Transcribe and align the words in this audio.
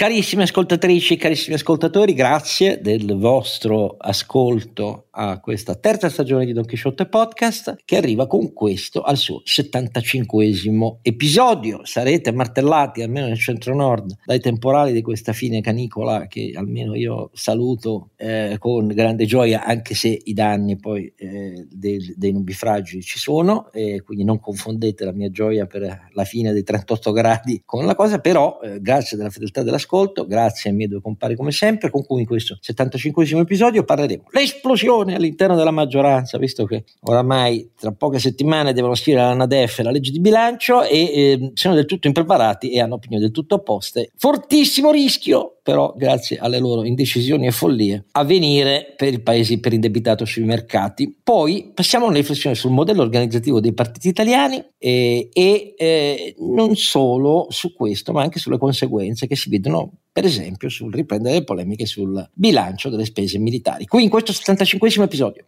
Carissime 0.00 0.44
ascoltatrici, 0.44 1.16
carissimi 1.16 1.56
ascoltatori, 1.56 2.14
grazie 2.14 2.80
del 2.80 3.18
vostro 3.18 3.96
ascolto 3.98 5.08
a 5.12 5.40
questa 5.40 5.74
terza 5.74 6.08
stagione 6.08 6.44
di 6.44 6.52
Don 6.52 6.64
Quixote 6.64 7.06
Podcast 7.06 7.76
che 7.84 7.96
arriva 7.96 8.26
con 8.26 8.52
questo 8.52 9.02
al 9.02 9.16
suo 9.16 9.40
75 9.44 10.98
episodio. 11.02 11.84
Sarete 11.84 12.32
martellati 12.32 13.02
almeno 13.02 13.26
nel 13.26 13.38
centro 13.38 13.74
nord 13.74 14.16
dai 14.24 14.40
temporali 14.40 14.92
di 14.92 15.02
questa 15.02 15.32
fine 15.32 15.60
canicola 15.60 16.26
che 16.26 16.52
almeno 16.54 16.94
io 16.94 17.30
saluto 17.32 18.10
eh, 18.16 18.56
con 18.58 18.86
grande 18.88 19.26
gioia 19.26 19.64
anche 19.64 19.94
se 19.94 20.20
i 20.22 20.32
danni 20.32 20.76
poi 20.76 21.12
eh, 21.16 21.66
dei, 21.70 22.14
dei 22.16 22.32
nubifragi 22.32 23.02
ci 23.02 23.18
sono 23.18 23.70
e 23.72 24.02
quindi 24.02 24.24
non 24.24 24.38
confondete 24.38 25.04
la 25.04 25.12
mia 25.12 25.30
gioia 25.30 25.66
per 25.66 26.08
la 26.12 26.24
fine 26.24 26.52
dei 26.52 26.62
38 26.62 27.12
gradi 27.12 27.62
con 27.64 27.84
la 27.84 27.94
cosa, 27.94 28.18
però 28.18 28.60
eh, 28.62 28.80
grazie 28.80 29.16
della 29.16 29.30
fedeltà 29.30 29.62
dell'ascolto 29.62 30.26
grazie 30.26 30.70
ai 30.70 30.76
miei 30.76 30.88
due 30.88 31.00
compari 31.00 31.34
come 31.34 31.52
sempre, 31.52 31.90
con 31.90 32.04
cui 32.04 32.20
in 32.20 32.26
questo 32.26 32.58
75 32.60 33.38
episodio 33.40 33.84
parleremo 33.84 34.24
l'esplosione 34.30 35.09
all'interno 35.14 35.56
della 35.56 35.70
maggioranza, 35.70 36.38
visto 36.38 36.64
che 36.64 36.84
oramai 37.02 37.72
tra 37.78 37.92
poche 37.92 38.18
settimane 38.18 38.72
devono 38.72 38.94
scrivere 38.94 39.26
la 39.26 39.34
NADEF 39.34 39.78
e 39.78 39.82
la 39.82 39.90
legge 39.90 40.10
di 40.10 40.20
bilancio 40.20 40.82
e 40.82 40.98
eh, 40.98 41.50
sono 41.54 41.74
del 41.74 41.86
tutto 41.86 42.06
impreparati 42.06 42.70
e 42.70 42.80
hanno 42.80 42.94
opinioni 42.94 43.22
del 43.22 43.32
tutto 43.32 43.56
opposte. 43.56 44.10
Fortissimo 44.16 44.90
rischio 44.90 45.60
però 45.62 45.94
grazie 45.96 46.38
alle 46.38 46.58
loro 46.58 46.84
indecisioni 46.84 47.46
e 47.46 47.52
follie 47.52 48.06
a 48.12 48.24
venire 48.24 48.94
per 48.96 49.12
il 49.12 49.22
paese 49.22 49.52
iperindebitato 49.52 50.24
sui 50.24 50.42
mercati. 50.42 51.14
Poi 51.22 51.70
passiamo 51.72 52.06
a 52.06 52.08
una 52.08 52.16
riflessione 52.16 52.56
sul 52.56 52.72
modello 52.72 53.02
organizzativo 53.02 53.60
dei 53.60 53.72
partiti 53.72 54.08
italiani 54.08 54.62
eh, 54.78 55.28
e 55.32 55.74
eh, 55.76 56.34
non 56.38 56.74
solo 56.74 57.46
su 57.50 57.72
questo, 57.74 58.12
ma 58.12 58.22
anche 58.22 58.38
sulle 58.38 58.58
conseguenze 58.58 59.26
che 59.26 59.36
si 59.36 59.48
vedono 59.48 59.92
per 60.12 60.24
esempio 60.24 60.68
sul 60.68 60.92
riprendere 60.92 61.36
le 61.36 61.44
polemiche 61.44 61.86
sul 61.86 62.28
bilancio 62.32 62.88
delle 62.88 63.04
spese 63.04 63.38
militari. 63.38 63.86
Qui 63.86 64.02
in 64.02 64.08
questo 64.08 64.32
75 64.32 65.04
episodio. 65.04 65.46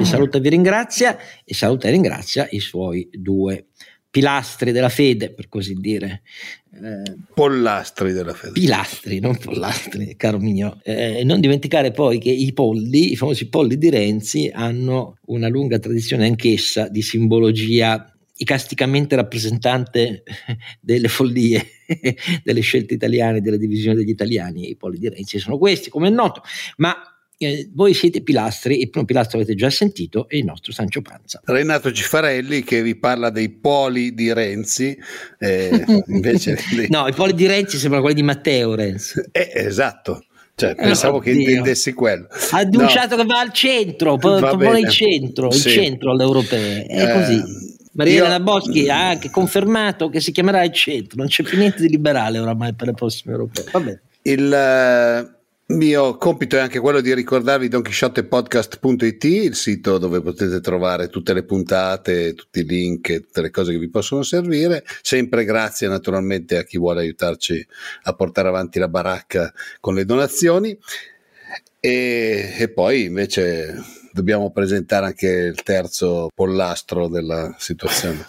vi 0.00 0.06
saluta 0.06 0.38
e 0.38 0.40
vi 0.40 0.48
ringrazia 0.48 1.18
e 1.44 1.52
saluta 1.52 1.88
e 1.88 1.90
ringrazia 1.90 2.48
i 2.52 2.58
suoi 2.58 3.10
due 3.12 3.69
pilastri 4.10 4.72
della 4.72 4.88
fede, 4.88 5.30
per 5.30 5.48
così 5.48 5.74
dire. 5.74 6.22
Eh, 6.74 7.14
pollastri 7.32 8.12
della 8.12 8.34
fede. 8.34 8.52
Pilastri, 8.52 9.20
non 9.20 9.36
pollastri, 9.38 10.16
caro 10.16 10.38
mio. 10.38 10.80
Eh, 10.82 11.22
non 11.24 11.40
dimenticare 11.40 11.92
poi 11.92 12.18
che 12.18 12.30
i 12.30 12.52
polli, 12.52 13.12
i 13.12 13.16
famosi 13.16 13.48
polli 13.48 13.78
di 13.78 13.88
Renzi, 13.88 14.50
hanno 14.52 15.18
una 15.26 15.48
lunga 15.48 15.78
tradizione 15.78 16.26
anch'essa 16.26 16.88
di 16.88 17.02
simbologia 17.02 18.04
icasticamente 18.40 19.16
rappresentante 19.16 20.22
delle 20.80 21.08
follie, 21.08 21.64
delle 22.42 22.60
scelte 22.60 22.94
italiane, 22.94 23.40
della 23.40 23.56
divisione 23.56 23.96
degli 23.96 24.08
italiani. 24.08 24.70
I 24.70 24.76
polli 24.76 24.98
di 24.98 25.08
Renzi 25.08 25.38
sono 25.38 25.56
questi, 25.56 25.88
come 25.88 26.08
è 26.08 26.10
noto, 26.10 26.42
ma 26.78 26.96
eh, 27.42 27.70
voi 27.72 27.94
siete 27.94 28.20
pilastri, 28.22 28.82
il 28.82 28.90
primo 28.90 29.06
pilastro 29.06 29.38
avete 29.38 29.54
già 29.54 29.70
sentito, 29.70 30.28
è 30.28 30.36
il 30.36 30.44
nostro 30.44 30.72
Sancio 30.72 31.00
Panza. 31.00 31.40
Renato 31.44 31.90
Cifarelli 31.90 32.62
che 32.62 32.82
vi 32.82 32.96
parla 32.96 33.30
dei 33.30 33.48
poli 33.48 34.12
di 34.12 34.30
Renzi, 34.30 34.94
eh, 35.38 35.84
invece... 36.08 36.58
no, 36.88 37.06
i 37.06 37.14
poli 37.14 37.32
di 37.32 37.46
Renzi 37.46 37.78
sembrano 37.78 38.04
quelli 38.04 38.20
di 38.20 38.26
Matteo 38.26 38.74
Renzi. 38.74 39.22
Eh, 39.32 39.52
esatto. 39.54 40.26
Cioè, 40.54 40.74
pensavo 40.74 41.16
oh, 41.16 41.20
che 41.20 41.32
Dio. 41.32 41.48
intendessi 41.48 41.94
quello. 41.94 42.28
Ha 42.50 42.58
annunciato 42.58 43.16
no. 43.16 43.22
che 43.22 43.28
va 43.28 43.40
al 43.40 43.52
centro, 43.54 44.18
propone 44.18 44.80
il 44.80 44.90
centro, 44.90 45.50
sì. 45.50 45.68
il 45.68 45.72
centro 45.72 46.10
all'europeo. 46.10 46.84
È 46.86 47.02
eh, 47.02 47.12
così. 47.14 47.42
Maria 47.92 48.12
io... 48.12 48.24
Elena 48.24 48.40
Boschi 48.40 48.90
ha 48.90 49.08
anche 49.08 49.30
confermato 49.30 50.10
che 50.10 50.20
si 50.20 50.30
chiamerà 50.30 50.62
il 50.62 50.72
centro, 50.74 51.16
non 51.16 51.28
c'è 51.28 51.42
più 51.42 51.56
niente 51.56 51.80
di 51.80 51.88
liberale 51.88 52.38
oramai 52.38 52.74
per 52.74 52.88
le 52.88 52.92
prossime 52.92 53.32
europee. 53.32 54.02
Il 54.24 55.38
mio 55.76 56.16
compito 56.16 56.56
è 56.56 56.60
anche 56.60 56.80
quello 56.80 57.00
di 57.00 57.14
ricordarvi 57.14 57.68
donchisciottepodcast.it, 57.68 59.24
il 59.24 59.54
sito 59.54 59.98
dove 59.98 60.20
potete 60.20 60.60
trovare 60.60 61.08
tutte 61.08 61.32
le 61.32 61.44
puntate, 61.44 62.34
tutti 62.34 62.60
i 62.60 62.64
link, 62.64 63.20
tutte 63.20 63.40
le 63.40 63.50
cose 63.50 63.72
che 63.72 63.78
vi 63.78 63.88
possono 63.88 64.22
servire. 64.22 64.84
Sempre 65.02 65.44
grazie 65.44 65.86
naturalmente 65.88 66.56
a 66.56 66.64
chi 66.64 66.78
vuole 66.78 67.02
aiutarci 67.02 67.64
a 68.02 68.12
portare 68.14 68.48
avanti 68.48 68.78
la 68.78 68.88
baracca 68.88 69.52
con 69.80 69.94
le 69.94 70.04
donazioni. 70.04 70.76
E, 71.78 72.54
e 72.58 72.68
poi 72.68 73.04
invece 73.04 73.99
dobbiamo 74.12 74.50
presentare 74.50 75.06
anche 75.06 75.26
il 75.26 75.62
terzo 75.62 76.28
pollastro 76.34 77.08
della 77.08 77.54
situazione. 77.58 78.26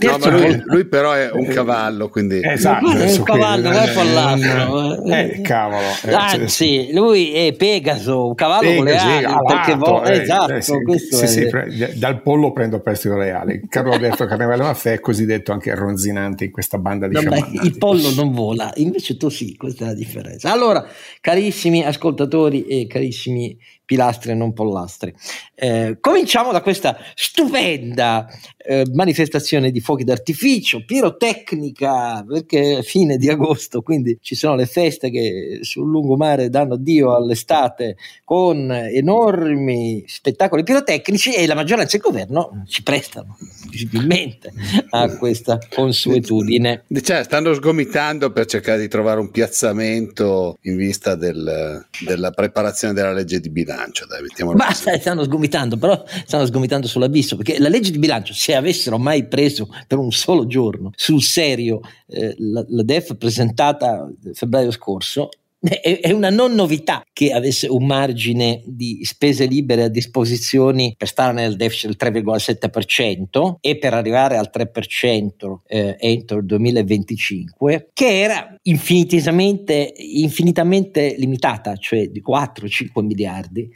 No, 0.00 0.18
ma 0.18 0.30
lui, 0.30 0.62
lui, 0.64 0.84
però 0.86 1.12
è 1.12 1.30
un 1.30 1.46
cavallo, 1.46 2.08
quindi... 2.08 2.40
Esatto, 2.42 2.90
è 2.92 3.12
un 3.12 3.22
cavallo, 3.22 3.70
non 3.70 3.82
è 3.82 3.92
pollastro. 3.92 5.04
Eh, 5.04 5.20
eh, 5.20 5.40
cavolo. 5.40 5.86
Eh, 6.04 6.12
Anzi, 6.12 6.90
lui 6.92 7.32
è 7.32 7.52
Pegaso, 7.52 8.26
un 8.26 8.34
cavallo 8.34 8.68
Pegaso, 8.68 8.76
con 8.76 8.84
le 8.86 9.24
ali. 9.24 9.34
Perché 9.46 9.74
vo- 9.74 10.04
eh, 10.04 10.20
esatto, 10.20 10.54
eh, 10.54 10.62
sì, 10.62 10.74
sì, 11.10 11.26
sì, 11.26 11.46
pre- 11.46 11.92
dal 11.94 12.22
pollo 12.22 12.52
prendo 12.52 12.80
prestito 12.80 13.16
reale. 13.16 13.62
Carlo 13.68 13.92
Alberto 13.92 14.26
Carnevale 14.26 14.62
Maffè 14.62 14.94
è 14.94 15.00
cosiddetto 15.00 15.52
anche 15.52 15.74
ronzinante 15.74 16.44
in 16.44 16.50
questa 16.50 16.78
banda 16.78 17.06
di 17.06 17.14
no, 17.14 17.34
Il 17.62 17.78
pollo 17.78 18.10
non 18.14 18.32
vola, 18.32 18.72
invece 18.76 19.16
tu 19.16 19.28
sì, 19.28 19.56
questa 19.56 19.84
è 19.84 19.88
la 19.88 19.94
differenza. 19.94 20.50
Allora, 20.50 20.84
carissimi 21.20 21.84
ascoltatori 21.84 22.66
e 22.66 22.86
carissimi 22.86 23.56
pilastri 23.88 24.32
e 24.32 24.34
non 24.34 24.52
pollastri. 24.52 25.14
Eh, 25.54 25.96
cominciamo 25.98 26.52
da 26.52 26.60
questa 26.60 26.98
stupenda 27.14 28.28
eh, 28.70 28.84
manifestazione 28.92 29.70
di 29.70 29.80
fuochi 29.80 30.04
d'artificio, 30.04 30.84
pirotecnica, 30.84 32.22
perché 32.28 32.78
è 32.78 32.82
fine 32.82 33.16
di 33.16 33.30
agosto, 33.30 33.80
quindi 33.80 34.18
ci 34.20 34.34
sono 34.34 34.56
le 34.56 34.66
feste 34.66 35.10
che 35.10 35.60
sul 35.62 35.88
lungomare 35.88 36.50
danno 36.50 36.76
Dio 36.76 37.14
all'estate 37.16 37.96
con 38.24 38.70
enormi 38.70 40.04
spettacoli 40.06 40.64
pirotecnici 40.64 41.32
e 41.32 41.46
la 41.46 41.54
maggioranza 41.54 41.94
e 41.94 41.96
il 41.96 42.02
governo 42.02 42.62
ci 42.66 42.82
prestano 42.82 43.38
visibilmente 43.70 44.52
a 44.90 45.16
questa 45.16 45.58
consuetudine. 45.74 46.84
Cioè, 47.00 47.24
stanno 47.24 47.54
sgomitando 47.54 48.30
per 48.32 48.44
cercare 48.44 48.80
di 48.80 48.88
trovare 48.88 49.18
un 49.20 49.30
piazzamento 49.30 50.58
in 50.62 50.76
vista 50.76 51.14
del, 51.14 51.86
della 52.04 52.30
preparazione 52.32 52.92
della 52.92 53.12
legge 53.12 53.40
di 53.40 53.48
bilancio. 53.48 54.04
Dai, 54.06 54.26
Basta, 54.54 54.98
stanno 54.98 55.24
sgomitando, 55.24 55.78
però 55.78 56.04
stanno 56.26 56.44
sgomitando 56.44 56.86
sull'abisso, 56.86 57.34
perché 57.36 57.58
la 57.58 57.70
legge 57.70 57.90
di 57.90 57.98
bilancio, 57.98 58.34
se 58.34 58.56
avessero 58.58 58.98
mai 58.98 59.26
preso 59.26 59.68
per 59.86 59.98
un 59.98 60.12
solo 60.12 60.46
giorno 60.46 60.90
sul 60.94 61.22
serio 61.22 61.80
eh, 62.06 62.34
la, 62.38 62.64
la 62.68 62.82
DEF 62.82 63.16
presentata 63.16 64.08
febbraio 64.32 64.70
scorso, 64.70 65.28
è 65.60 66.12
una 66.12 66.30
non 66.30 66.54
novità 66.54 67.02
che 67.12 67.32
avesse 67.32 67.66
un 67.66 67.84
margine 67.84 68.62
di 68.64 69.00
spese 69.02 69.46
libere 69.46 69.82
a 69.82 69.88
disposizione 69.88 70.94
per 70.96 71.08
stare 71.08 71.32
nel 71.32 71.56
deficit 71.56 71.96
del 71.96 72.22
3,7% 72.22 73.56
e 73.60 73.76
per 73.76 73.92
arrivare 73.92 74.36
al 74.36 74.50
3% 74.54 75.56
eh, 75.66 75.96
entro 75.98 76.38
il 76.38 76.46
2025, 76.46 77.90
che 77.92 78.20
era 78.20 78.54
infinitamente, 78.62 79.92
infinitamente 79.96 81.16
limitata, 81.18 81.74
cioè 81.74 82.08
di 82.08 82.22
4-5 82.22 83.02
miliardi. 83.02 83.68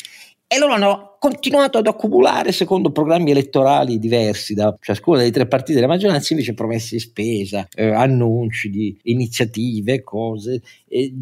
E 0.46 0.58
loro 0.58 0.74
hanno 0.74 1.11
continuato 1.22 1.78
ad 1.78 1.86
accumulare 1.86 2.50
secondo 2.50 2.90
programmi 2.90 3.30
elettorali 3.30 4.00
diversi 4.00 4.54
da 4.54 4.76
ciascuna 4.80 5.18
delle 5.18 5.30
tre 5.30 5.46
partite 5.46 5.74
della 5.74 5.86
maggioranza, 5.86 6.32
invece 6.32 6.52
promesse 6.52 6.96
di 6.96 7.00
spesa, 7.00 7.68
eh, 7.76 7.92
annunci 7.92 8.68
di 8.68 8.98
iniziative, 9.04 10.02
cose, 10.02 10.60
eh, 10.88 11.14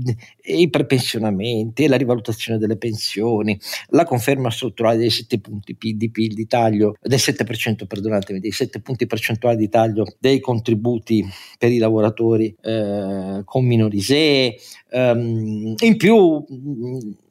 i 0.45 0.71
prepensionamenti, 0.71 1.87
la 1.87 1.99
rivalutazione 1.99 2.59
delle 2.59 2.79
pensioni, 2.79 3.61
la 3.89 4.05
conferma 4.05 4.51
strutturale 4.51 4.97
dei 4.97 5.11
7 5.11 5.39
punti 5.39 5.77
di 5.79 6.11
PIL 6.11 6.33
di 6.33 6.47
taglio, 6.47 6.97
del 7.03 7.19
7%, 7.19 7.85
perdonatemi, 7.85 8.41
dei 8.41 8.53
7 8.53 8.81
punti 8.81 9.07
percentuali 9.07 9.59
di 9.59 9.69
taglio 9.69 10.07
dei 10.19 10.41
contributi 10.41 11.23
per 11.59 11.73
i 11.73 11.77
lavoratori 11.77 12.57
eh, 12.63 13.43
con 13.45 13.67
minori 13.67 13.99
ISEE, 13.99 14.57
um, 14.93 15.75
in 15.79 15.97
più 15.99 16.43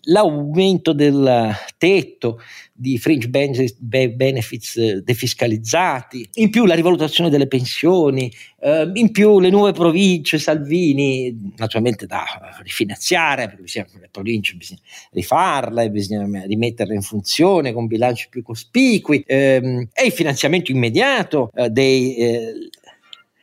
l'aumento 0.03 0.93
del 0.93 1.51
tetto 1.77 2.39
di 2.73 2.97
fringe 2.97 3.29
benefits 3.29 4.77
eh, 4.77 5.01
defiscalizzati, 5.01 6.29
in 6.35 6.49
più 6.49 6.65
la 6.65 6.75
rivalutazione 6.75 7.29
delle 7.29 7.47
pensioni, 7.47 8.31
eh, 8.61 8.89
in 8.93 9.11
più 9.11 9.39
le 9.39 9.49
nuove 9.49 9.71
province 9.71 10.37
Salvini, 10.37 11.53
naturalmente 11.57 12.05
da 12.05 12.25
rifinanziare, 12.61 13.47
perché 13.47 13.61
bisogna, 13.61 13.87
le 13.99 14.09
province 14.11 14.55
bisogna 14.55 14.81
rifarle, 15.11 15.89
bisogna 15.89 16.43
rimetterle 16.45 16.93
in 16.93 17.01
funzione 17.01 17.73
con 17.73 17.87
bilanci 17.87 18.27
più 18.29 18.41
cospicui, 18.43 19.23
ehm, 19.25 19.89
e 19.93 20.05
il 20.05 20.11
finanziamento 20.11 20.71
immediato 20.71 21.51
eh, 21.55 21.69
dei... 21.69 22.15
Eh, 22.15 22.53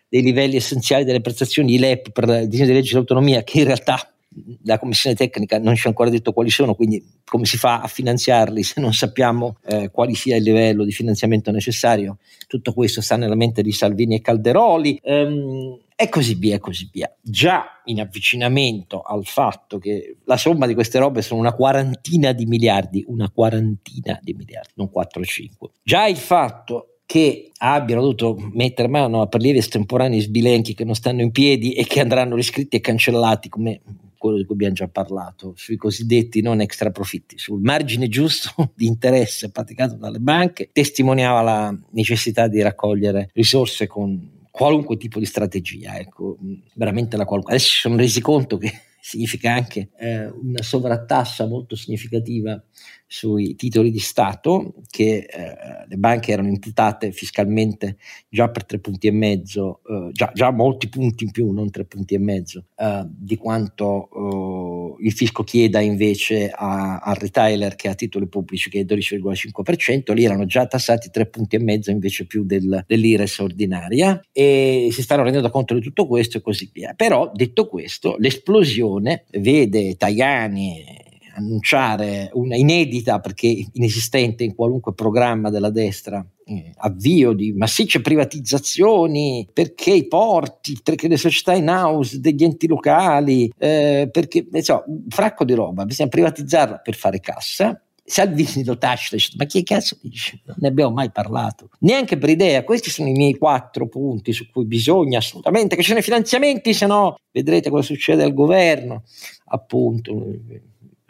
dei 0.09 0.23
livelli 0.23 0.55
essenziali 0.55 1.05
delle 1.05 1.21
prestazioni 1.21 1.75
ILEP 1.75 2.13
per 2.13 2.29
il 2.29 2.49
disegno 2.49 2.69
di 2.69 2.75
legge 2.75 2.91
dell'autonomia 2.91 3.43
che 3.43 3.59
in 3.59 3.65
realtà 3.65 4.16
la 4.65 4.79
commissione 4.79 5.17
tecnica 5.17 5.59
non 5.59 5.75
ci 5.77 5.87
ha 5.87 5.91
ancora 5.91 6.11
detto 6.11 6.33
quali 6.33 6.51
sono, 6.51 6.75
quindi 6.75 7.03
come 7.25 7.45
si 7.45 7.57
fa 7.57 7.81
a 7.81 7.87
finanziarli 7.87 8.63
se 8.63 8.81
non 8.81 8.93
sappiamo 8.93 9.59
eh, 9.67 9.91
quali 9.91 10.15
sia 10.15 10.37
il 10.37 10.43
livello 10.43 10.85
di 10.85 10.93
finanziamento 10.93 11.51
necessario? 11.51 12.19
Tutto 12.47 12.73
questo 12.73 13.01
sta 13.01 13.17
nella 13.17 13.35
mente 13.35 13.63
di 13.63 13.73
Salvini 13.73 14.17
e 14.17 14.21
Calderoli. 14.21 15.01
Um, 15.03 15.79
e 15.99 16.11
così 16.11 16.35
via, 16.35 16.57
e 16.57 16.59
così 16.59 16.91
via. 16.93 17.11
Già 17.23 17.81
in 17.87 18.01
avvicinamento 18.01 19.01
al 19.01 19.25
fatto 19.25 19.79
che 19.79 20.19
la 20.25 20.37
somma 20.37 20.67
di 20.67 20.75
queste 20.75 20.99
robe 20.99 21.23
sono 21.23 21.41
una 21.41 21.55
quarantina 21.55 22.33
di 22.33 22.45
miliardi, 22.45 23.03
una 23.09 23.31
quarantina 23.31 24.19
di 24.21 24.35
miliardi, 24.35 24.73
non 24.75 24.91
4 24.91 25.21
o 25.23 25.25
5. 25.25 25.71
Già 25.83 26.07
il 26.07 26.19
fatto 26.19 26.97
che 27.07 27.53
abbiano 27.59 28.03
dovuto 28.03 28.37
mettere 28.53 28.89
mano 28.89 29.23
a 29.23 29.27
prelievi 29.27 29.59
estemporanei 29.59 30.21
sbilenchi 30.21 30.75
che 30.75 30.85
non 30.85 30.95
stanno 30.95 31.23
in 31.23 31.31
piedi 31.31 31.73
e 31.73 31.87
che 31.87 32.01
andranno 32.01 32.35
riscritti 32.35 32.77
e 32.77 32.81
cancellati 32.81 33.49
come 33.49 33.81
quello 34.17 34.37
di 34.37 34.45
cui 34.45 34.55
abbiamo 34.55 34.75
già 34.75 34.89
parlato, 34.89 35.53
sui 35.57 35.77
cosiddetti 35.77 36.41
non 36.41 36.61
extra 36.61 36.91
profitti, 36.91 37.39
sul 37.39 37.61
margine 37.61 38.09
giusto 38.09 38.73
di 38.75 38.87
interesse 38.87 39.51
praticato 39.51 39.95
dalle 39.95 40.19
banche, 40.19 40.71
testimoniava 40.73 41.43
la 41.43 41.79
necessità 41.91 42.49
di 42.49 42.63
raccogliere 42.63 43.31
risorse 43.35 43.87
con 43.87 44.35
qualunque 44.51 44.97
tipo 44.97 45.19
di 45.19 45.27
strategia, 45.27 45.99
ecco, 45.99 46.39
veramente 46.75 47.19
la 47.19 47.27
qualunque. 47.27 47.53
Adesso 47.53 47.69
si 47.69 47.79
sono 47.79 47.97
resi 47.97 48.23
conto 48.23 48.57
che 48.57 48.73
significa 49.01 49.53
anche 49.53 49.91
eh, 49.99 50.27
una 50.27 50.63
sovrattassa 50.63 51.47
molto 51.47 51.77
significativa 51.77 52.61
sui 53.07 53.55
titoli 53.55 53.91
di 53.91 53.99
Stato 53.99 54.75
che 54.91 55.27
eh, 55.29 55.87
le 55.87 55.97
banche 55.97 56.33
erano 56.33 56.49
imputate 56.49 57.13
fiscalmente 57.13 57.99
già 58.29 58.49
per 58.49 58.65
tre 58.65 58.79
punti 58.81 59.07
e 59.07 59.13
mezzo, 59.13 59.81
eh, 59.89 60.11
già, 60.13 60.31
già, 60.35 60.51
molti 60.51 60.89
punti 60.89 61.25
in 61.25 61.31
più, 61.31 61.51
non 61.53 61.71
tre 61.71 61.85
punti 61.85 62.15
e 62.15 62.19
mezzo, 62.19 62.67
eh, 62.77 63.07
di 63.07 63.37
quanto 63.37 64.97
eh, 64.99 65.05
il 65.07 65.13
fisco 65.13 65.45
chieda 65.45 65.81
invece 65.81 66.51
al 66.51 67.15
retailer 67.15 67.77
che 67.77 67.89
ha 67.89 67.95
titoli 67.95 68.27
pubblici 68.27 68.71
che 68.71 68.81
è 68.81 68.85
12,5%, 68.85 70.13
lì 70.13 70.25
erano 70.25 70.47
già 70.47 70.67
tassati 70.67 71.11
tre 71.11 71.27
punti 71.27 71.57
e 71.57 71.61
mezzo 71.61 71.91
invece 71.91 72.27
più 72.27 72.45
del, 72.45 72.85
dell'IRES 72.87 73.39
ordinaria 73.39 74.21
e 74.33 74.89
si 74.91 75.03
stanno 75.03 75.23
rendendo 75.23 75.51
conto 75.51 75.75
di 75.75 75.81
tutto 75.81 76.07
questo 76.07 76.39
e 76.39 76.41
così 76.41 76.69
via. 76.73 76.95
Però 76.95 77.31
detto 77.33 77.69
questo, 77.69 78.17
l'esplosione 78.19 79.25
vede 79.31 79.97
Tajani 79.97 81.05
annunciare 81.37 82.31
una 82.33 82.57
inedita, 82.57 83.21
perché 83.21 83.67
inesistente 83.73 84.45
in 84.45 84.55
qualunque 84.55 84.95
programma 84.95 85.51
della 85.51 85.71
destra, 85.71 86.25
eh, 86.45 86.73
avvio 86.77 87.33
di 87.33 87.53
massicce 87.53 88.01
privatizzazioni, 88.01 89.49
perché 89.53 89.93
i 89.93 90.07
porti, 90.07 90.79
perché 90.83 91.09
le 91.09 91.17
società 91.17 91.55
in 91.55 91.69
house 91.69 92.21
degli 92.21 92.43
enti 92.43 92.67
locali, 92.67 93.53
eh, 93.59 94.09
perché 94.11 94.47
so, 94.63 94.85
un 94.87 95.05
fracco 95.09 95.45
di 95.45 95.55
roba, 95.55 95.85
bisogna 95.85 96.09
privatizzarla 96.09 96.79
per 96.79 96.95
fare 96.95 97.21
cassa. 97.21 97.81
Salvini 98.09 98.63
lo 98.65 98.79
tacita, 98.79 99.17
ma 99.37 99.45
chi 99.47 99.65
cazzo 99.65 99.99
dice? 100.01 100.41
Non 100.45 100.57
ne 100.61 100.69
abbiamo 100.69 100.95
mai 100.95 101.11
parlato. 101.11 101.71
Neanche 101.81 102.17
per 102.17 102.31
idea, 102.31 102.63
questi 102.63 102.89
sono 102.89 103.09
i 103.09 103.13
miei 103.13 103.37
quattro 103.37 103.89
punti 103.89 104.33
su 104.33 104.49
cui 104.51 104.65
bisogna 104.65 105.19
assolutamente 105.19 105.75
che 105.75 105.81
ci 105.81 105.87
siano 105.87 106.01
i 106.01 106.05
finanziamenti, 106.05 106.73
se 106.73 106.87
no 106.87 107.17
vedrete 107.33 107.69
cosa 107.69 107.83
succede 107.83 108.23
al 108.23 108.33
governo. 108.33 109.03
Appunto, 109.49 110.15
per 110.15 110.63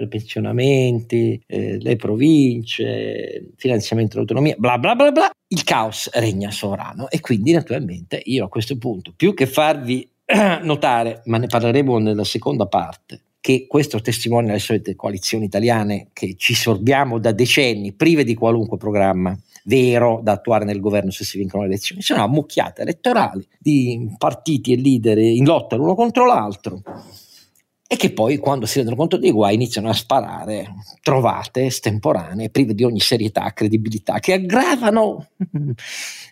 pensionamenti, 0.08 1.40
eh, 1.46 1.78
le 1.80 1.96
province, 1.96 3.52
finanziamento 3.56 4.14
dell'autonomia, 4.14 4.54
bla 4.58 4.78
bla 4.78 4.94
bla 4.94 5.10
bla, 5.10 5.30
il 5.48 5.64
caos 5.64 6.10
regna 6.12 6.50
sovrano. 6.50 7.08
E 7.08 7.20
quindi 7.20 7.52
naturalmente 7.52 8.20
io 8.24 8.44
a 8.44 8.48
questo 8.48 8.76
punto, 8.76 9.12
più 9.16 9.34
che 9.34 9.46
farvi 9.46 10.08
notare, 10.62 11.22
ma 11.24 11.38
ne 11.38 11.46
parleremo 11.46 11.98
nella 11.98 12.24
seconda 12.24 12.66
parte, 12.66 13.20
che 13.40 13.66
questo 13.68 14.00
testimonia 14.00 14.52
le 14.52 14.58
solite 14.58 14.96
coalizioni 14.96 15.44
italiane 15.44 16.08
che 16.12 16.34
ci 16.36 16.54
sorbiamo 16.54 17.18
da 17.18 17.30
decenni, 17.30 17.92
prive 17.92 18.24
di 18.24 18.34
qualunque 18.34 18.76
programma 18.76 19.38
vero 19.66 20.20
da 20.22 20.32
attuare 20.32 20.64
nel 20.64 20.80
governo 20.80 21.10
se 21.10 21.24
si 21.24 21.38
vincono 21.38 21.62
le 21.62 21.68
elezioni, 21.68 22.02
sono 22.02 22.24
ammucchiate 22.24 22.82
elettorali 22.82 23.46
di 23.58 24.12
partiti 24.18 24.72
e 24.72 24.76
leader 24.76 25.18
in 25.18 25.44
lotta 25.44 25.76
l'uno 25.76 25.94
contro 25.94 26.26
l'altro 26.26 26.82
e 27.88 27.96
che 27.96 28.12
poi 28.12 28.36
quando 28.38 28.66
si 28.66 28.76
rendono 28.76 28.96
conto 28.96 29.16
dei 29.16 29.30
guai 29.30 29.54
iniziano 29.54 29.88
a 29.88 29.92
sparare 29.92 30.74
trovate 31.02 31.66
estemporanee, 31.66 32.50
prive 32.50 32.74
di 32.74 32.82
ogni 32.82 32.98
serietà, 32.98 33.52
credibilità, 33.52 34.18
che 34.18 34.32
aggravano 34.32 35.28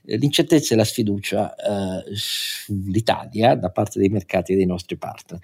l'incertezza 0.03 0.75
e 0.75 0.77
la 0.77 0.85
sfiducia 0.85 1.55
eh, 1.55 2.05
sull'Italia 2.13 3.55
da 3.55 3.71
parte 3.71 4.01
dei 4.01 4.09
mercati 4.09 4.53
e 4.53 4.57
dei 4.57 4.67
nostri 4.67 4.97
partner. 4.97 5.39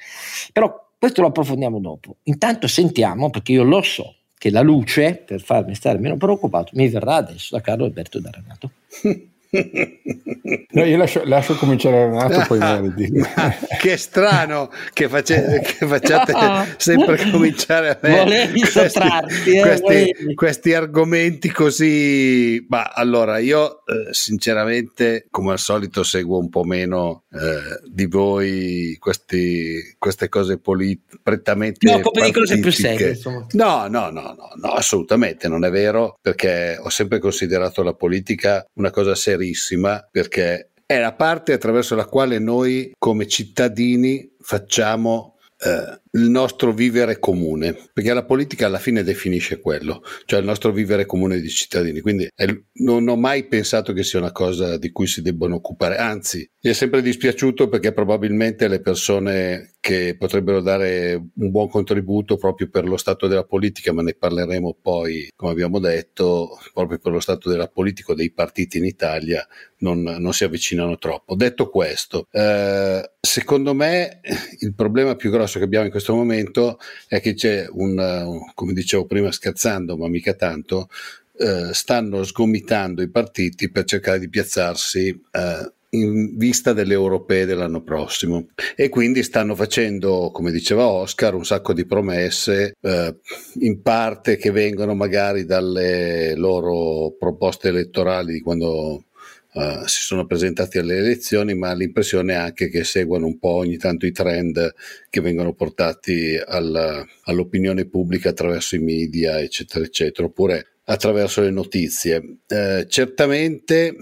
Però 0.53 0.91
questo 0.99 1.21
lo 1.21 1.29
approfondiamo 1.29 1.79
dopo. 1.79 2.17
Intanto 2.25 2.67
sentiamo, 2.67 3.31
perché 3.31 3.53
io 3.53 3.63
lo 3.63 3.81
so, 3.81 4.17
che 4.37 4.51
la 4.51 4.63
luce, 4.63 5.23
per 5.25 5.41
farmi 5.41 5.75
stare 5.75 5.99
meno 5.99 6.17
preoccupato, 6.17 6.73
mi 6.75 6.89
verrà 6.89 7.17
adesso 7.17 7.55
da 7.55 7.63
Carlo 7.63 7.85
Alberto 7.85 8.19
da 8.21 8.31
Renato. 8.31 8.71
No, 10.73 10.85
io 10.85 10.97
lascio, 10.97 11.23
lascio, 11.25 11.55
cominciare 11.57 12.07
Renato, 12.07 12.45
poi 12.47 12.59
meriti. 12.59 13.11
che 13.81 13.97
strano 13.97 14.71
che, 14.93 15.09
face, 15.09 15.61
che 15.61 15.87
facciate 15.87 16.33
no. 16.33 16.67
sempre 16.77 17.31
cominciare 17.31 17.91
a 17.91 17.99
me 18.01 18.51
questi, 18.51 19.51
eh, 19.51 19.61
questi, 19.61 20.35
questi, 20.35 20.75
argomenti 20.75 21.51
così. 21.51 22.65
Ma 22.69 22.85
allora, 22.85 23.39
io 23.39 23.85
eh, 23.85 24.13
sinceramente, 24.13 25.27
come 25.31 25.53
al 25.53 25.59
solito, 25.59 26.05
seguo 26.05 26.39
un 26.39 26.49
po' 26.49 26.65
meno 26.65 27.25
eh, 27.33 27.81
di 27.91 28.07
voi 28.07 28.97
questi, 29.01 29.97
queste 29.99 30.29
cose 30.29 30.59
polit- 30.59 31.19
prettamente. 31.23 31.91
No, 31.91 32.01
come 32.01 32.27
di 32.27 32.33
cose 32.33 32.59
più 32.61 32.71
serie. 32.71 33.19
No, 33.53 33.89
no, 33.89 34.11
no, 34.11 34.35
no, 34.37 34.51
no, 34.55 34.69
assolutamente 34.71 35.49
non 35.49 35.65
è 35.65 35.71
vero, 35.71 36.17
perché 36.21 36.79
ho 36.81 36.91
sempre 36.91 37.19
considerato 37.19 37.83
la 37.83 37.95
politica 37.95 38.65
una 38.75 38.91
cosa 38.91 39.15
seria 39.15 39.40
serissima 39.41 40.07
perché 40.11 40.71
è 40.85 40.99
la 40.99 41.15
parte 41.15 41.53
attraverso 41.53 41.95
la 41.95 42.05
quale 42.05 42.39
noi 42.39 42.93
come 42.99 43.27
cittadini 43.27 44.35
facciamo 44.41 45.39
eh, 45.59 46.00
il 46.13 46.29
nostro 46.29 46.73
vivere 46.73 47.19
comune, 47.19 47.77
perché 47.93 48.13
la 48.13 48.25
politica 48.25 48.67
alla 48.67 48.79
fine 48.79 49.03
definisce 49.03 49.61
quello, 49.61 50.03
cioè 50.25 50.41
il 50.41 50.47
nostro 50.47 50.73
vivere 50.73 51.07
comune 51.07 51.41
di 51.41 51.49
cittadini. 51.49 52.01
Quindi 52.01 52.29
è, 52.35 52.47
non 52.81 53.09
ho 53.09 53.17
mai 53.17 53.47
pensato 53.47 53.93
che 53.93 54.03
sia 54.03 54.19
una 54.19 54.33
cosa 54.33 54.77
di 54.77 54.91
cui 54.91 55.07
si 55.07 55.23
debbano 55.23 55.57
occupare, 55.57 55.97
anzi, 55.97 56.49
mi 56.63 56.71
è 56.71 56.75
sempre 56.75 57.01
dispiaciuto 57.01 57.69
perché 57.69 57.93
probabilmente 57.93 58.69
le 58.69 58.81
persone 58.81 59.75
che 59.81 60.15
potrebbero 60.19 60.61
dare 60.61 61.15
un 61.15 61.51
buon 61.51 61.69
contributo 61.69 62.37
proprio 62.37 62.69
per 62.69 62.85
lo 62.85 62.99
stato 62.99 63.27
della 63.27 63.45
politica, 63.45 63.93
ma 63.93 64.03
ne 64.03 64.15
parleremo 64.15 64.77
poi, 64.81 65.31
come 65.35 65.53
abbiamo 65.53 65.79
detto, 65.79 66.59
proprio 66.75 66.99
per 66.99 67.13
lo 67.13 67.21
stato 67.21 67.49
della 67.49 67.69
politica 67.69 68.13
dei 68.13 68.31
partiti 68.31 68.77
in 68.77 68.85
Italia, 68.85 69.47
non, 69.79 70.03
non 70.03 70.35
si 70.35 70.45
avvicinano 70.45 70.99
troppo. 70.99 71.35
Detto 71.35 71.71
questo, 71.71 72.27
eh, 72.31 73.11
secondo 73.19 73.73
me 73.73 74.21
il 74.61 74.75
problema 74.75 75.17
più 75.17 75.31
grosso 75.31 75.59
che 75.59 75.65
abbiamo 75.65 75.87
in 75.87 75.91
questo 75.91 76.00
questo 76.01 76.15
momento 76.15 76.79
è 77.07 77.21
che 77.21 77.35
c'è 77.35 77.67
un, 77.71 78.41
come 78.55 78.73
dicevo 78.73 79.05
prima 79.05 79.31
scherzando, 79.31 79.99
ma 79.99 80.09
mica 80.09 80.33
tanto, 80.33 80.89
eh, 81.37 81.75
stanno 81.75 82.25
sgomitando 82.25 83.03
i 83.03 83.11
partiti 83.11 83.71
per 83.71 83.85
cercare 83.85 84.19
di 84.19 84.31
piazzarsi 84.31 85.09
eh, 85.09 85.73
in 85.91 86.37
vista 86.39 86.73
delle 86.73 86.95
europee 86.95 87.45
dell'anno 87.45 87.83
prossimo. 87.83 88.49
E 88.75 88.89
quindi 88.89 89.23
stanno 89.23 89.55
facendo, 89.55 90.31
come 90.33 90.51
diceva 90.51 90.87
Oscar, 90.87 91.35
un 91.35 91.45
sacco 91.45 91.75
di 91.75 91.85
promesse 91.85 92.77
eh, 92.81 93.17
in 93.59 93.83
parte 93.83 94.39
che 94.39 94.51
vengono 94.51 94.95
magari 94.95 95.45
dalle 95.45 96.35
loro 96.35 97.15
proposte 97.19 97.69
elettorali 97.69 98.33
di 98.35 98.41
quando 98.41 99.05
Uh, 99.53 99.85
si 99.87 100.01
sono 100.01 100.27
presentati 100.27 100.79
alle 100.79 100.97
elezioni, 100.97 101.55
ma 101.55 101.73
l'impressione 101.73 102.35
è 102.35 102.37
anche 102.37 102.69
che 102.69 102.85
seguano 102.85 103.27
un 103.27 103.39
po' 103.39 103.55
ogni 103.55 103.77
tanto 103.77 104.07
i 104.07 104.13
trend 104.13 104.75
che 105.09 105.21
vengono 105.21 105.55
portati 105.55 106.41
alla, 106.45 107.05
all'opinione 107.25 107.87
pubblica 107.87 108.29
attraverso 108.29 108.77
i 108.77 108.81
media, 108.81 109.41
eccetera, 109.41 109.85
eccetera, 109.85 110.29
oppure 110.29 110.67
attraverso 110.85 111.41
le 111.41 111.51
notizie. 111.51 112.39
Uh, 112.47 112.87
certamente 112.87 113.97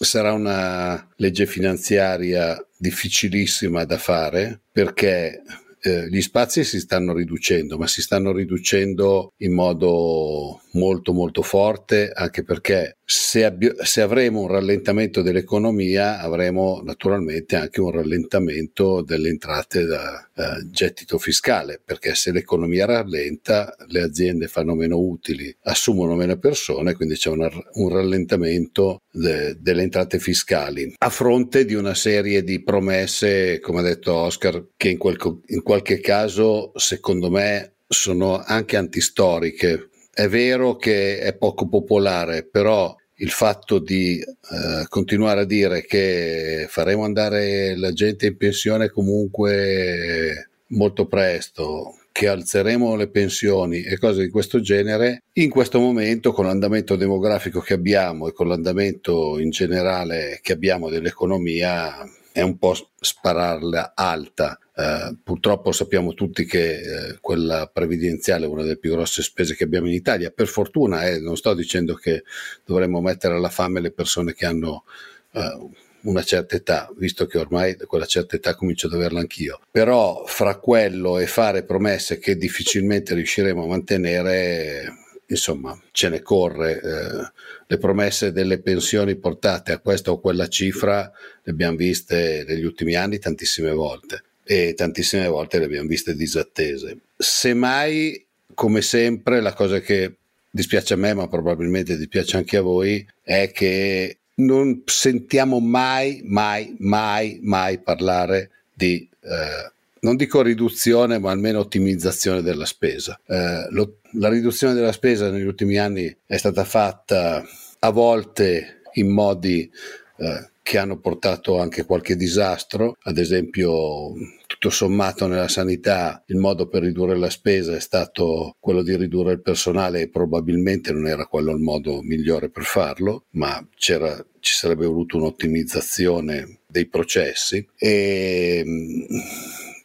sarà 0.00 0.32
una 0.32 1.08
legge 1.16 1.46
finanziaria 1.46 2.60
difficilissima 2.76 3.84
da 3.84 3.98
fare 3.98 4.60
perché 4.70 5.42
eh, 5.80 6.08
gli 6.08 6.20
spazi 6.20 6.64
si 6.64 6.80
stanno 6.80 7.12
riducendo, 7.12 7.78
ma 7.78 7.86
si 7.86 8.02
stanno 8.02 8.32
riducendo 8.32 9.32
in 9.38 9.52
modo 9.52 10.60
molto 10.78 11.12
molto 11.12 11.42
forte 11.42 12.10
anche 12.14 12.42
perché 12.44 12.98
se, 13.04 13.44
abbi- 13.44 13.74
se, 13.82 14.00
avremo 14.00 14.42
un 14.42 14.48
rallentamento 14.48 15.22
dell'economia 15.22 16.20
avremo 16.20 16.80
naturalmente 16.84 17.56
anche 17.56 17.80
un 17.80 17.90
rallentamento 17.90 19.02
delle 19.02 19.28
entrate 19.28 19.84
da 19.84 20.28
uh, 20.34 20.70
gettito 20.70 21.18
fiscale 21.18 21.80
perché 21.84 22.14
se 22.14 22.32
l'economia 22.32 22.86
rallenta 22.86 23.74
le 23.88 24.02
aziende 24.02 24.46
fanno 24.46 24.74
meno 24.74 24.98
utili 24.98 25.54
assumono 25.62 26.14
meno 26.14 26.36
persone 26.38 26.94
quindi 26.94 27.16
c'è 27.16 27.30
una, 27.30 27.50
un 27.74 27.88
rallentamento 27.88 29.00
de- 29.10 29.56
delle 29.58 29.82
entrate 29.82 30.18
fiscali. 30.18 30.94
A 30.98 31.10
fronte 31.10 31.64
di 31.64 31.74
una 31.74 31.94
serie 31.94 32.42
di 32.42 32.62
promesse 32.62 33.58
come 33.60 33.80
ha 33.80 33.82
detto 33.82 34.14
Oscar 34.14 34.68
che 34.76 34.90
in, 34.90 34.98
quel, 34.98 35.16
in 35.46 35.62
qualche 35.62 36.00
caso 36.00 36.72
secondo 36.74 37.30
me 37.30 37.74
sono 37.86 38.42
anche 38.44 38.76
antistoriche 38.76 39.88
è 40.18 40.26
vero 40.26 40.74
che 40.74 41.20
è 41.20 41.32
poco 41.36 41.68
popolare, 41.68 42.42
però 42.42 42.92
il 43.18 43.30
fatto 43.30 43.78
di 43.78 44.18
eh, 44.18 44.84
continuare 44.88 45.42
a 45.42 45.44
dire 45.44 45.84
che 45.84 46.66
faremo 46.68 47.04
andare 47.04 47.76
la 47.76 47.92
gente 47.92 48.26
in 48.26 48.36
pensione 48.36 48.88
comunque 48.88 50.48
molto 50.70 51.06
presto, 51.06 51.98
che 52.10 52.26
alzeremo 52.26 52.96
le 52.96 53.08
pensioni 53.08 53.82
e 53.82 53.96
cose 53.96 54.22
di 54.22 54.30
questo 54.30 54.60
genere, 54.60 55.22
in 55.34 55.50
questo 55.50 55.78
momento 55.78 56.32
con 56.32 56.46
l'andamento 56.46 56.96
demografico 56.96 57.60
che 57.60 57.74
abbiamo 57.74 58.26
e 58.26 58.32
con 58.32 58.48
l'andamento 58.48 59.38
in 59.38 59.50
generale 59.50 60.40
che 60.42 60.52
abbiamo 60.52 60.88
dell'economia 60.88 61.94
è 62.32 62.42
un 62.42 62.58
po' 62.58 62.74
spararla 63.00 63.92
alta. 63.94 64.58
Uh, 64.78 65.16
purtroppo 65.24 65.72
sappiamo 65.72 66.14
tutti 66.14 66.44
che 66.44 66.80
uh, 66.80 67.18
quella 67.20 67.66
previdenziale 67.66 68.44
è 68.44 68.48
una 68.48 68.62
delle 68.62 68.76
più 68.76 68.92
grosse 68.92 69.22
spese 69.22 69.56
che 69.56 69.64
abbiamo 69.64 69.88
in 69.88 69.92
Italia. 69.92 70.30
Per 70.30 70.46
fortuna, 70.46 71.04
eh, 71.04 71.18
non 71.18 71.36
sto 71.36 71.52
dicendo 71.52 71.96
che 71.96 72.22
dovremmo 72.64 73.00
mettere 73.00 73.34
alla 73.34 73.48
fame 73.48 73.80
le 73.80 73.90
persone 73.90 74.34
che 74.34 74.46
hanno 74.46 74.84
uh, 75.32 75.72
una 76.02 76.22
certa 76.22 76.54
età, 76.54 76.88
visto 76.96 77.26
che 77.26 77.38
ormai 77.38 77.76
quella 77.88 78.06
certa 78.06 78.36
età 78.36 78.54
comincio 78.54 78.86
ad 78.86 78.92
averla 78.92 79.18
anch'io. 79.18 79.58
Però 79.68 80.24
fra 80.26 80.54
quello 80.58 81.18
e 81.18 81.26
fare 81.26 81.64
promesse 81.64 82.20
che 82.20 82.36
difficilmente 82.36 83.14
riusciremo 83.14 83.64
a 83.64 83.66
mantenere, 83.66 84.94
insomma, 85.26 85.76
ce 85.90 86.08
ne 86.08 86.22
corre. 86.22 87.32
le 87.66 87.78
promesse 87.78 88.30
delle 88.30 88.60
pensioni 88.60 89.16
portate 89.16 89.72
a 89.72 89.78
questa 89.80 90.12
o 90.12 90.20
quella 90.20 90.46
cifra 90.46 91.10
le 91.42 91.50
abbiamo 91.50 91.76
viste 91.76 92.44
negli 92.46 92.64
ultimi 92.64 92.94
anni 92.94 93.18
tantissime 93.18 93.72
volte 93.72 94.22
e 94.50 94.72
tantissime 94.72 95.28
volte 95.28 95.58
le 95.58 95.66
abbiamo 95.66 95.86
viste 95.86 96.14
disattese. 96.14 96.96
Semmai, 97.18 98.24
come 98.54 98.80
sempre, 98.80 99.42
la 99.42 99.52
cosa 99.52 99.78
che 99.80 100.14
dispiace 100.50 100.94
a 100.94 100.96
me, 100.96 101.12
ma 101.12 101.28
probabilmente 101.28 101.98
dispiace 101.98 102.38
anche 102.38 102.56
a 102.56 102.62
voi, 102.62 103.06
è 103.22 103.52
che 103.52 104.16
non 104.36 104.84
sentiamo 104.86 105.60
mai, 105.60 106.22
mai, 106.24 106.74
mai, 106.78 107.40
mai 107.42 107.78
parlare 107.78 108.50
di, 108.72 109.06
eh, 109.20 109.70
non 110.00 110.16
dico 110.16 110.40
riduzione, 110.40 111.18
ma 111.18 111.30
almeno 111.30 111.58
ottimizzazione 111.58 112.40
della 112.40 112.64
spesa. 112.64 113.20
Eh, 113.26 113.66
lo, 113.68 113.98
la 114.12 114.30
riduzione 114.30 114.72
della 114.72 114.92
spesa 114.92 115.28
negli 115.28 115.44
ultimi 115.44 115.76
anni 115.76 116.16
è 116.24 116.38
stata 116.38 116.64
fatta 116.64 117.44
a 117.80 117.90
volte 117.90 118.80
in 118.94 119.10
modi 119.10 119.70
eh, 120.16 120.48
che 120.62 120.78
hanno 120.78 120.96
portato 120.98 121.58
anche 121.58 121.84
qualche 121.84 122.16
disastro, 122.16 122.96
ad 123.02 123.18
esempio 123.18 124.14
tutto 124.58 124.74
sommato 124.74 125.28
nella 125.28 125.46
sanità 125.46 126.24
il 126.26 126.36
modo 126.36 126.66
per 126.66 126.82
ridurre 126.82 127.16
la 127.16 127.30
spesa 127.30 127.76
è 127.76 127.80
stato 127.80 128.56
quello 128.58 128.82
di 128.82 128.96
ridurre 128.96 129.32
il 129.34 129.40
personale 129.40 130.00
e 130.00 130.08
probabilmente 130.08 130.92
non 130.92 131.06
era 131.06 131.26
quello 131.26 131.52
il 131.52 131.60
modo 131.60 132.02
migliore 132.02 132.50
per 132.50 132.64
farlo, 132.64 133.26
ma 133.30 133.64
ci 133.76 133.94
sarebbe 134.40 134.84
voluto 134.84 135.16
un'ottimizzazione 135.16 136.58
dei 136.66 136.86
processi. 136.86 137.64
E, 137.76 138.64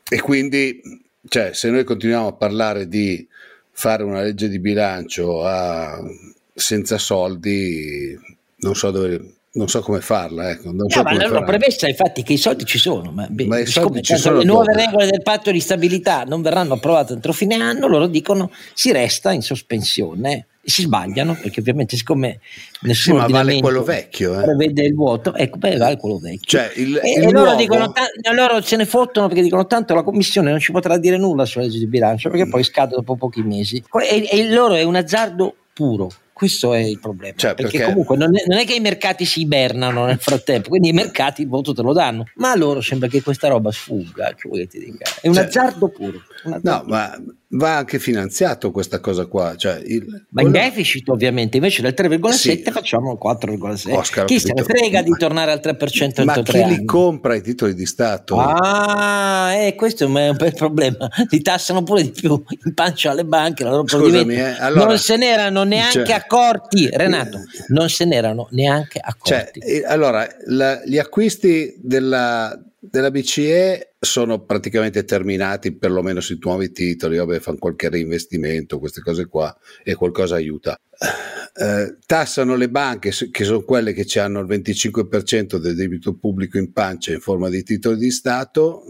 e 0.10 0.22
quindi 0.22 0.82
cioè, 1.28 1.54
se 1.54 1.70
noi 1.70 1.84
continuiamo 1.84 2.28
a 2.28 2.34
parlare 2.34 2.88
di 2.88 3.26
fare 3.72 4.02
una 4.04 4.22
legge 4.22 4.50
di 4.50 4.60
bilancio 4.60 5.46
a, 5.46 6.02
senza 6.54 6.98
soldi, 6.98 8.18
non 8.58 8.76
so 8.76 8.90
dove 8.90 9.33
non 9.54 9.68
so 9.68 9.82
come 9.82 10.02
farla. 10.02 10.50
Ecco. 10.50 10.72
Non 10.72 10.90
so 10.90 11.02
no, 11.02 11.04
ma 11.04 11.14
la 11.16 11.28
loro 11.28 11.44
premessa 11.44 11.86
è 11.86 11.90
infatti 11.90 12.24
che 12.24 12.34
i 12.34 12.38
soldi 12.38 12.66
ci 12.66 12.78
sono, 12.78 13.12
ma, 13.12 13.28
ma 13.30 13.60
i 13.60 13.66
soldi 13.66 14.02
ci 14.02 14.16
sono 14.16 14.38
le 14.38 14.46
nuove 14.46 14.74
dopo. 14.74 14.78
regole 14.78 15.06
del 15.08 15.22
patto 15.22 15.52
di 15.52 15.60
stabilità 15.60 16.24
non 16.24 16.42
verranno 16.42 16.74
approvate 16.74 17.14
entro 17.14 17.34
fine 17.34 17.56
anno, 17.56 17.88
loro 17.88 18.08
dicono 18.08 18.52
si 18.74 18.92
resta 18.92 19.32
in 19.32 19.42
sospensione 19.42 20.48
e 20.66 20.72
si 20.72 20.84
sbagliano 20.84 21.38
perché 21.40 21.60
ovviamente 21.60 21.98
siccome 21.98 22.40
nessuno 22.82 23.26
sì, 23.26 23.32
ma 23.32 23.38
vale 23.40 23.60
quello 23.60 23.84
vecchio 23.84 24.40
eh. 24.40 24.44
prevede 24.44 24.86
il 24.86 24.94
vuoto 24.94 25.36
ecco 25.36 25.58
beh, 25.58 25.76
vale 25.76 25.98
quello 25.98 26.20
vecchio 26.20 26.40
cioè, 26.58 26.72
il, 26.78 27.02
e, 27.04 27.20
il 27.20 27.24
e 27.28 27.32
loro, 27.32 27.54
dicono, 27.56 27.92
loro 28.34 28.62
se 28.62 28.78
ne 28.78 28.86
fottono 28.86 29.28
perché 29.28 29.42
dicono 29.42 29.68
tanto 29.68 29.94
la 29.94 30.04
commissione 30.04 30.52
non 30.52 30.62
ci 30.62 30.72
potrà 30.72 30.98
dire 30.98 31.18
nulla 31.18 31.44
sulla 31.44 31.66
legge 31.66 31.80
di 31.80 31.88
bilancio 31.88 32.30
perché 32.30 32.46
mm. 32.46 32.50
poi 32.50 32.64
scade 32.64 32.96
dopo 32.96 33.18
pochi 33.18 33.44
mesi 33.44 33.84
e, 34.10 34.26
e 34.32 34.50
loro 34.54 34.76
è 34.76 34.84
un 34.84 34.96
azzardo 34.96 35.54
puro 35.74 36.10
questo 36.44 36.74
è 36.74 36.80
il 36.80 37.00
problema. 37.00 37.36
Cioè, 37.38 37.56
perché, 37.56 37.78
perché, 37.78 37.92
comunque 37.92 38.18
non 38.18 38.36
è, 38.36 38.44
non 38.48 38.58
è, 38.58 38.66
che 38.66 38.76
i 38.76 38.82
mercati 38.82 39.24
si 39.24 39.42
ibernano 39.42 40.06
nel 40.06 40.20
frattempo, 40.20 40.68
quindi 40.68 40.90
i 40.90 40.92
mercati 40.92 41.44
il 41.44 41.48
voto 41.48 41.74
te 41.74 41.82
lo 41.82 41.94
danno. 41.94 42.26
Ma 42.36 42.52
a 42.52 42.58
loro 42.58 42.82
sembra 42.82 43.08
che 43.08 43.22
questa 43.22 43.48
roba 43.48 43.72
sfugga. 43.72 44.34
Che 44.36 44.50
vuoi 44.50 44.60
che 44.62 44.68
ti 44.68 44.80
dica? 44.80 45.06
È 45.22 45.30
un 45.30 45.36
cioè, 45.36 45.46
azzardo 45.46 45.88
puro. 45.88 46.22
No, 46.62 46.84
ma 46.88 47.16
va 47.56 47.78
anche 47.78 48.00
finanziato 48.00 48.72
questa 48.72 49.00
cosa 49.00 49.26
qua. 49.26 49.56
Cioè 49.56 49.82
il, 49.86 50.06
ma 50.30 50.42
quello... 50.42 50.58
in 50.58 50.64
deficit 50.64 51.08
ovviamente, 51.10 51.58
invece 51.58 51.82
del 51.82 51.94
3,7 51.96 52.32
sì. 52.32 52.64
facciamo 52.72 53.14
il 53.14 53.20
4,6. 53.24 53.94
Oscar, 53.94 54.26
chi 54.26 54.40
se 54.40 54.54
ne 54.54 54.64
frega 54.64 55.02
di 55.02 55.12
tornare 55.18 55.52
al 55.52 55.62
3% 55.64 56.02
entro 56.02 56.24
Ma 56.26 56.42
chi 56.42 56.62
anni? 56.62 56.78
li 56.78 56.86
compra 56.86 57.36
i 57.36 57.42
titoli 57.42 57.74
di 57.74 57.86
Stato? 57.86 58.38
Ah, 58.38 59.54
eh, 59.54 59.76
questo 59.76 60.04
è 60.04 60.08
un 60.08 60.36
bel 60.38 60.54
problema. 60.54 61.08
Li 61.30 61.42
tassano 61.42 61.84
pure 61.84 62.04
di 62.04 62.12
più 62.12 62.32
in 62.66 62.74
pancia 62.74 63.12
alle 63.12 63.26
banche. 63.26 63.66
Scusami, 63.86 64.36
eh, 64.36 64.56
allora, 64.60 64.88
non 64.88 64.98
se 64.98 65.18
n'erano 65.18 65.64
neanche 65.64 66.06
cioè, 66.06 66.16
accorti, 66.16 66.90
Renato, 66.92 67.40
non 67.68 67.90
se 67.90 68.06
n'erano 68.06 68.48
neanche 68.52 69.00
accorti. 69.00 69.60
Cioè, 69.62 69.72
eh, 69.72 69.84
allora, 69.86 70.28
la, 70.48 70.82
gli 70.86 70.98
acquisti 70.98 71.76
della 71.80 72.58
della 72.86 73.12
BCE 73.12 73.96
sono 73.98 74.44
praticamente 74.44 75.06
terminati 75.06 75.74
perlomeno 75.74 76.20
sui 76.20 76.38
nuovi 76.42 76.72
titoli, 76.74 77.16
vabbè 77.16 77.40
fanno 77.40 77.58
qualche 77.58 77.88
reinvestimento, 77.88 78.78
queste 78.78 79.00
cose 79.00 79.28
qua 79.28 79.56
e 79.84 79.96
qualcosa 79.96 80.36
aiuta. 80.36 80.78
Eh, 81.56 81.98
tassano 82.06 82.56
le 82.56 82.70
banche 82.70 83.12
che 83.32 83.44
sono 83.46 83.64
quelle 83.64 83.94
che 83.94 84.20
hanno 84.20 84.42
il 84.42 84.48
25% 84.48 85.58
del 85.58 85.76
debito 85.76 86.16
pubblico 86.16 86.58
in 86.58 86.74
pancia 86.74 87.14
in 87.14 87.22
forma 87.22 87.48
di 87.48 87.64
titoli 87.64 87.98
di 87.98 88.12
Stato, 88.12 88.84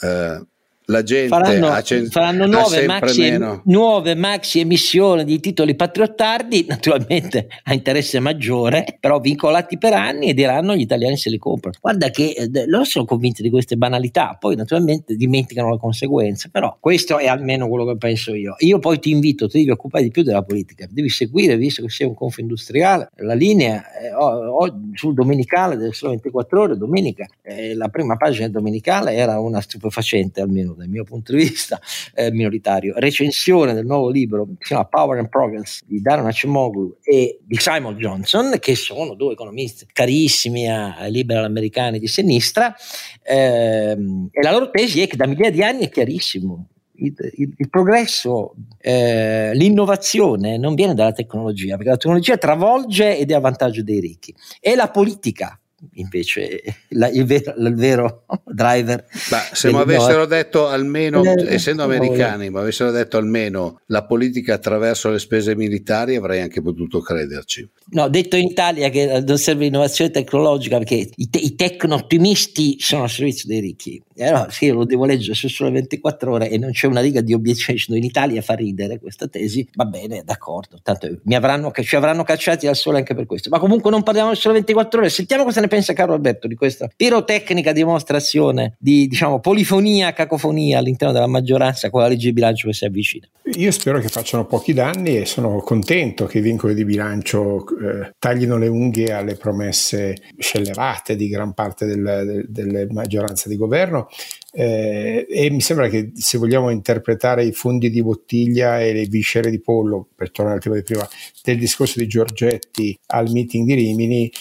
eh, 0.00 0.46
la 0.90 1.02
gente 1.02 1.28
faranno, 1.28 1.68
ha, 1.68 1.82
cen- 1.82 2.06
faranno 2.08 2.46
nuove, 2.46 2.84
maxi, 2.84 3.38
nuove, 3.64 4.14
maxi, 4.14 4.60
emissioni 4.60 5.24
di 5.24 5.38
titoli 5.40 5.74
patriottardi, 5.76 6.66
naturalmente 6.68 7.48
a 7.62 7.72
interesse 7.72 8.18
maggiore, 8.18 8.96
però 8.98 9.20
vincolati 9.20 9.78
per 9.78 9.92
anni 9.94 10.28
e 10.28 10.34
diranno 10.34 10.74
gli 10.74 10.80
italiani 10.80 11.16
se 11.16 11.30
li 11.30 11.38
comprano. 11.38 11.76
Guarda 11.80 12.10
che 12.10 12.34
eh, 12.36 12.66
loro 12.66 12.84
sono 12.84 13.04
convinti 13.04 13.42
di 13.42 13.50
queste 13.50 13.76
banalità, 13.76 14.36
poi 14.38 14.56
naturalmente 14.56 15.14
dimenticano 15.14 15.70
le 15.70 15.78
conseguenze, 15.78 16.50
però 16.50 16.76
questo 16.80 17.18
è 17.18 17.26
almeno 17.26 17.68
quello 17.68 17.86
che 17.86 17.96
penso 17.96 18.34
io. 18.34 18.56
Io 18.58 18.78
poi 18.80 18.98
ti 18.98 19.10
invito, 19.10 19.48
ti 19.48 19.58
devi 19.58 19.70
occupare 19.70 20.02
di 20.04 20.10
più 20.10 20.22
della 20.22 20.42
politica, 20.42 20.86
devi 20.90 21.08
seguire, 21.08 21.56
visto 21.56 21.82
che 21.82 21.90
sei 21.90 22.06
un 22.06 22.14
confindustriale, 22.14 23.10
la 23.16 23.34
linea 23.34 23.84
eh, 24.00 24.12
oh, 24.12 24.64
oh, 24.64 24.80
sul 24.94 25.14
domenicale 25.14 25.76
del 25.76 25.94
solo 25.94 26.10
24 26.10 26.60
ore, 26.60 26.76
domenica, 26.76 27.26
eh, 27.42 27.74
la 27.74 27.88
prima 27.88 28.16
pagina 28.16 28.48
domenicale 28.48 29.14
era 29.14 29.38
una 29.38 29.60
stupefacente 29.60 30.40
almeno 30.40 30.74
dal 30.80 30.88
mio 30.88 31.04
punto 31.04 31.32
di 31.32 31.38
vista 31.44 31.80
eh, 32.14 32.30
minoritario. 32.30 32.94
Recensione 32.96 33.74
del 33.74 33.86
nuovo 33.86 34.08
libro 34.08 34.44
che 34.44 34.52
si 34.60 34.68
chiama 34.68 34.86
Power 34.86 35.18
and 35.18 35.28
Progress 35.28 35.82
di 35.84 36.00
Darren 36.00 36.26
Acemoglu 36.26 36.96
e 37.02 37.40
di 37.42 37.56
Simon 37.58 37.96
Johnson, 37.96 38.56
che 38.58 38.74
sono 38.74 39.14
due 39.14 39.32
economisti 39.32 39.86
carissimi 39.92 40.70
a, 40.70 41.06
liberal 41.06 41.44
americani 41.44 41.98
di 41.98 42.06
sinistra, 42.06 42.74
ehm, 43.22 44.28
e 44.30 44.42
la 44.42 44.50
loro 44.50 44.70
tesi 44.70 45.00
è 45.00 45.06
che 45.06 45.16
da 45.16 45.26
migliaia 45.26 45.50
di 45.50 45.62
anni 45.62 45.84
è 45.84 45.90
chiarissimo. 45.90 46.68
Il, 47.02 47.14
il, 47.36 47.54
il, 47.56 47.70
progresso, 47.70 48.54
eh, 48.78 49.52
l'innovazione 49.54 50.58
non 50.58 50.74
viene 50.74 50.92
dalla 50.92 51.12
tecnologia, 51.12 51.76
perché 51.76 51.90
la 51.90 51.96
tecnologia 51.96 52.36
travolge 52.36 53.16
ed 53.16 53.30
è 53.30 53.34
a 53.34 53.40
vantaggio 53.40 53.82
dei 53.82 54.00
ricchi. 54.00 54.34
È 54.60 54.74
la 54.74 54.90
politica 54.90 55.59
invece 55.94 56.62
la, 56.90 57.08
il, 57.08 57.24
vero, 57.24 57.54
il, 57.56 57.74
vero, 57.74 58.24
driver. 58.44 59.04
Ma 59.30 59.38
se 59.52 59.70
mi 59.72 59.78
avessero 59.78 60.26
detto 60.26 60.68
almeno, 60.68 61.22
eh, 61.22 61.54
essendo 61.54 61.82
americani, 61.82 62.50
ma 62.50 62.60
avessero 62.60 62.90
detto 62.90 63.16
almeno 63.16 63.80
la 63.86 64.04
politica 64.04 64.54
attraverso 64.54 65.10
le 65.10 65.18
spese 65.18 65.56
militari, 65.56 66.16
avrei 66.16 66.40
anche 66.40 66.62
potuto 66.62 67.00
crederci. 67.00 67.68
No, 67.92 68.08
detto 68.08 68.36
in 68.36 68.46
Italia 68.46 68.88
che 68.88 69.22
non 69.26 69.38
serve 69.38 69.66
innovazione 69.66 70.10
tecnologica 70.10 70.78
perché 70.78 71.08
i, 71.14 71.30
te- 71.30 71.38
i 71.38 71.54
tecno-ottimisti 71.54 72.76
sono 72.78 73.02
al 73.04 73.10
servizio 73.10 73.48
dei 73.48 73.60
ricchi. 73.60 74.02
E 74.14 74.26
allora, 74.26 74.50
sì, 74.50 74.66
io 74.66 74.74
lo 74.74 74.84
devo 74.84 75.06
leggere 75.06 75.34
su 75.34 75.48
solo 75.48 75.70
24 75.70 76.32
ore 76.32 76.50
e 76.50 76.58
non 76.58 76.72
c'è 76.72 76.86
una 76.86 77.00
riga 77.00 77.20
di 77.20 77.32
obiezione. 77.32 77.58
In 77.60 78.04
Italia 78.04 78.42
fa 78.42 78.54
ridere 78.54 78.98
questa 78.98 79.28
tesi, 79.28 79.66
va 79.74 79.84
bene, 79.84 80.22
d'accordo, 80.24 80.78
tanto 80.82 81.08
mi 81.24 81.34
avranno, 81.34 81.72
ci 81.72 81.96
avranno 81.96 82.22
cacciati 82.22 82.66
al 82.66 82.76
sole 82.76 82.98
anche 82.98 83.14
per 83.14 83.26
questo. 83.26 83.48
Ma 83.48 83.58
comunque 83.58 83.90
non 83.90 84.02
parliamo 84.02 84.34
solo 84.34 84.54
24 84.54 85.00
ore, 85.00 85.08
sentiamo 85.08 85.44
cosa 85.44 85.60
ne 85.60 85.68
pensa 85.70 85.92
caro 85.92 86.12
Alberto 86.12 86.48
di 86.48 86.56
questa 86.56 86.90
pirotecnica 86.94 87.72
dimostrazione 87.72 88.74
di 88.78 89.06
diciamo 89.06 89.38
polifonia, 89.38 90.12
cacofonia 90.12 90.78
all'interno 90.78 91.14
della 91.14 91.28
maggioranza 91.28 91.88
con 91.88 92.00
la 92.00 92.08
legge 92.08 92.26
di 92.26 92.32
bilancio 92.32 92.66
che 92.66 92.74
si 92.74 92.84
avvicina. 92.84 93.26
Io 93.54 93.70
spero 93.70 94.00
che 94.00 94.08
facciano 94.08 94.46
pochi 94.46 94.72
danni 94.72 95.16
e 95.16 95.26
sono 95.26 95.60
contento 95.60 96.26
che 96.26 96.38
i 96.38 96.42
vincoli 96.42 96.74
di 96.74 96.84
bilancio 96.84 97.64
eh, 97.78 98.14
taglino 98.18 98.58
le 98.58 98.68
unghie 98.68 99.12
alle 99.12 99.36
promesse 99.36 100.16
scellerate 100.36 101.16
di 101.16 101.28
gran 101.28 101.54
parte 101.54 101.86
del, 101.86 102.02
del, 102.02 102.44
delle 102.48 102.86
maggioranze 102.90 103.48
di 103.48 103.56
governo 103.56 104.08
eh, 104.52 105.26
e 105.28 105.50
mi 105.50 105.60
sembra 105.60 105.88
che 105.88 106.10
se 106.14 106.36
vogliamo 106.36 106.70
interpretare 106.70 107.44
i 107.44 107.52
fondi 107.52 107.88
di 107.88 108.02
bottiglia 108.02 108.80
e 108.80 108.92
le 108.92 109.06
viscere 109.06 109.50
di 109.50 109.60
pollo, 109.60 110.08
per 110.14 110.32
tornare 110.32 110.56
al 110.56 110.62
tema 110.62 110.74
di 110.74 110.82
prima, 110.82 111.08
del 111.42 111.58
discorso 111.58 111.98
di 111.98 112.08
Giorgetti 112.08 112.98
al 113.06 113.30
meeting 113.30 113.66
di 113.66 113.74
Rimini, 113.74 114.32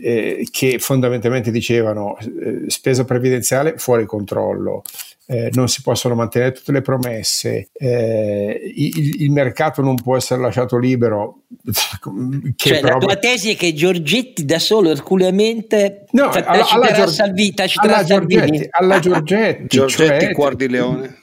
eh, 0.00 0.46
che 0.50 0.78
fondamentalmente 0.78 1.50
dicevano 1.50 2.16
eh, 2.18 2.68
spesa 2.68 3.04
previdenziale 3.04 3.76
fuori 3.76 4.06
controllo, 4.06 4.82
eh, 5.28 5.50
non 5.54 5.68
si 5.68 5.82
possono 5.82 6.14
mantenere 6.14 6.52
tutte 6.52 6.70
le 6.70 6.82
promesse, 6.82 7.70
eh, 7.72 8.72
il, 8.76 9.22
il, 9.22 9.30
mercato 9.32 9.82
non 9.82 9.96
può 9.96 10.16
essere 10.16 10.40
lasciato 10.40 10.78
libero. 10.78 11.42
cioè, 12.54 12.80
però... 12.80 12.94
la 12.94 12.98
tua 12.98 13.16
tesi 13.16 13.50
è 13.50 13.56
che 13.56 13.74
Giorgetti 13.74 14.44
da 14.44 14.60
solo 14.60 14.90
erculeamente 14.90 16.04
no, 16.12 16.30
alla, 16.30 16.68
alla, 16.68 16.92
Gior- 16.92 17.10
Salvi, 17.10 17.52
alla 17.74 18.04
Giorgetti, 18.04 18.68
alla 18.70 18.98
Giorgetti, 19.00 19.66
Giorgetti 19.66 20.24
cioè, 20.26 20.32
cuor 20.32 20.54
di 20.54 20.68
leone. 20.68 21.20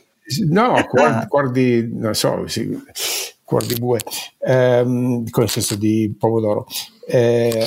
No, 0.50 0.86
cuor, 0.88 1.28
cuor 1.28 1.52
di, 1.52 1.90
non 1.94 2.14
so, 2.14 2.48
sì, 2.48 2.70
cuor 3.44 3.66
di 3.66 3.76
bue, 3.76 4.00
ehm, 4.40 5.30
con 5.30 5.44
il 5.44 5.50
senso 5.50 5.76
di 5.76 6.14
pomodoro. 6.18 6.66
Eh, 7.08 7.66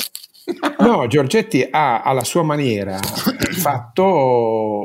No, 0.78 1.08
Giorgetti 1.08 1.66
ha 1.68 2.02
alla 2.02 2.22
sua 2.22 2.42
maniera 2.42 2.98
fatto 2.98 4.04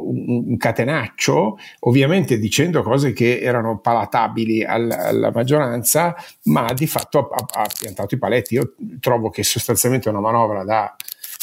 un, 0.08 0.46
un, 0.48 0.58
catenaccio, 0.58 1.58
ovviamente 1.82 2.40
dicendo 2.40 2.82
cose 2.82 3.14
che 3.14 3.40
erano 3.40 3.80
palatabili 3.80 4.64
al, 4.64 4.90
alla 4.90 5.32
maggioranza, 5.32 6.16
ma 6.46 6.74
di 6.74 6.88
fatto 6.88 7.30
ha, 7.30 7.46
ha, 7.62 7.68
piantato 7.80 8.16
i 8.16 8.18
paletti. 8.18 8.56
Io 8.56 8.74
trovo 9.00 9.30
che 9.30 9.44
sostanzialmente 9.44 10.10
una 10.10 10.20
manovra 10.20 10.64
da 10.64 10.96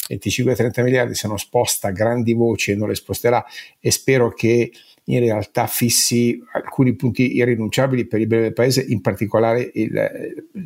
25-30 0.09 0.83
miliardi 0.83 1.15
se 1.15 1.29
non 1.29 1.39
sposta 1.39 1.91
grandi 1.91 2.33
voci 2.33 2.73
e 2.73 2.75
non 2.75 2.89
le 2.89 2.97
sposterà 2.97 3.45
e 3.79 3.91
spero 3.93 4.33
che 4.33 4.73
in 5.09 5.21
realtà 5.21 5.67
fissi 5.67 6.43
alcuni 6.53 6.95
punti 6.95 7.37
irrinunciabili 7.37 8.07
per 8.07 8.21
il 8.21 8.27
bene 8.27 8.43
del 8.43 8.53
paese, 8.53 8.85
in 8.87 9.01
particolare 9.01 9.71
il, 9.75 9.93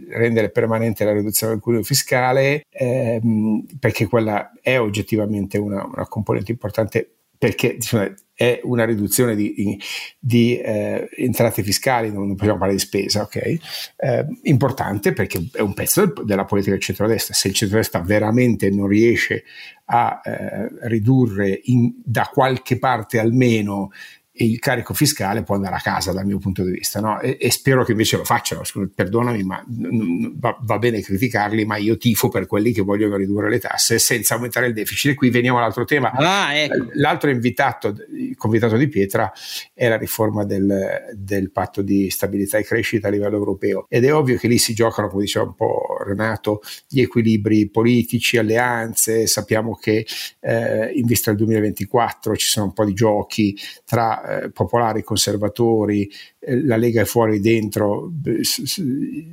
rendere 0.08 0.50
permanente 0.50 1.04
la 1.04 1.12
riduzione 1.12 1.54
del 1.54 1.62
cuneo 1.62 1.82
fiscale, 1.82 2.64
ehm, 2.70 3.64
perché 3.78 4.06
quella 4.06 4.52
è 4.60 4.78
oggettivamente 4.78 5.58
una, 5.58 5.84
una 5.84 6.06
componente 6.06 6.52
importante 6.52 7.10
perché 7.42 7.72
insomma, 7.72 8.08
è 8.32 8.60
una 8.62 8.84
riduzione 8.84 9.34
di, 9.34 9.76
di 10.16 10.56
eh, 10.58 11.08
entrate 11.16 11.64
fiscali, 11.64 12.12
non, 12.12 12.36
possiamo 12.36 12.58
parlare 12.58 12.74
di 12.74 12.78
spesa, 12.78 13.22
ok? 13.22 13.36
Eh, 13.36 14.26
importante 14.42 15.12
perché 15.12 15.48
è 15.52 15.60
un 15.60 15.74
pezzo 15.74 16.06
del, 16.06 16.24
della 16.24 16.44
politica 16.44 16.70
del 16.70 16.80
centrodestra. 16.80 17.34
Se 17.34 17.48
il 17.48 17.54
centrodestra 17.54 17.98
veramente 18.00 18.70
non 18.70 18.86
riesce 18.86 19.42
a 19.86 20.20
eh, 20.24 20.68
ridurre 20.82 21.62
in, 21.64 21.92
da 22.04 22.30
qualche 22.32 22.78
parte 22.78 23.18
almeno 23.18 23.90
il 24.34 24.58
carico 24.58 24.94
fiscale 24.94 25.42
può 25.42 25.56
andare 25.56 25.74
a 25.74 25.80
casa 25.80 26.12
dal 26.12 26.24
mio 26.24 26.38
punto 26.38 26.64
di 26.64 26.70
vista 26.70 27.00
no? 27.00 27.20
e, 27.20 27.36
e, 27.38 27.50
spero 27.50 27.84
che 27.84 27.92
invece 27.92 28.16
lo 28.16 28.24
facciano 28.24 28.62
perdonami 28.94 29.42
ma 29.42 29.62
n- 29.68 30.32
va, 30.38 30.56
va, 30.62 30.78
bene 30.78 31.02
criticarli 31.02 31.66
ma 31.66 31.76
io 31.76 31.98
tifo 31.98 32.30
per 32.30 32.46
quelli 32.46 32.72
che 32.72 32.80
vogliono 32.80 33.16
ridurre 33.16 33.50
le 33.50 33.58
tasse 33.58 33.98
senza 33.98 34.34
aumentare 34.34 34.68
il 34.68 34.72
deficit 34.72 35.12
e 35.12 35.14
qui 35.14 35.28
veniamo 35.28 35.58
all'altro 35.58 35.84
tema 35.84 36.12
ah, 36.12 36.54
ecco. 36.54 36.88
l'altro 36.94 37.28
invitato 37.28 37.94
convitato 38.36 38.76
di 38.76 38.88
pietra 38.88 39.30
è 39.74 39.88
la 39.88 39.98
riforma 39.98 40.44
del, 40.44 41.12
del, 41.14 41.50
patto 41.50 41.82
di 41.82 42.08
stabilità 42.08 42.56
e 42.56 42.64
crescita 42.64 43.08
a 43.08 43.10
livello 43.10 43.36
europeo 43.36 43.84
ed 43.90 44.04
è 44.04 44.14
ovvio 44.14 44.38
che 44.38 44.48
lì 44.48 44.56
si 44.56 44.72
giocano 44.72 45.08
come 45.08 45.24
diceva 45.24 45.44
un 45.44 45.54
po' 45.54 45.98
Renato 46.02 46.62
gli 46.88 47.00
equilibri 47.00 47.68
politici 47.68 48.38
alleanze 48.38 49.26
sappiamo 49.26 49.76
che 49.76 50.06
eh, 50.40 50.90
in 50.94 51.04
vista 51.04 51.30
del 51.30 51.38
2024 51.40 52.34
ci 52.34 52.46
sono 52.46 52.66
un 52.66 52.72
po' 52.72 52.84
di 52.86 52.94
giochi 52.94 53.56
tra 53.84 54.21
eh, 54.26 54.50
popolari, 54.50 55.02
conservatori, 55.02 56.10
eh, 56.38 56.64
la 56.64 56.76
Lega 56.76 57.02
è 57.02 57.04
fuori 57.04 57.40
dentro, 57.40 58.10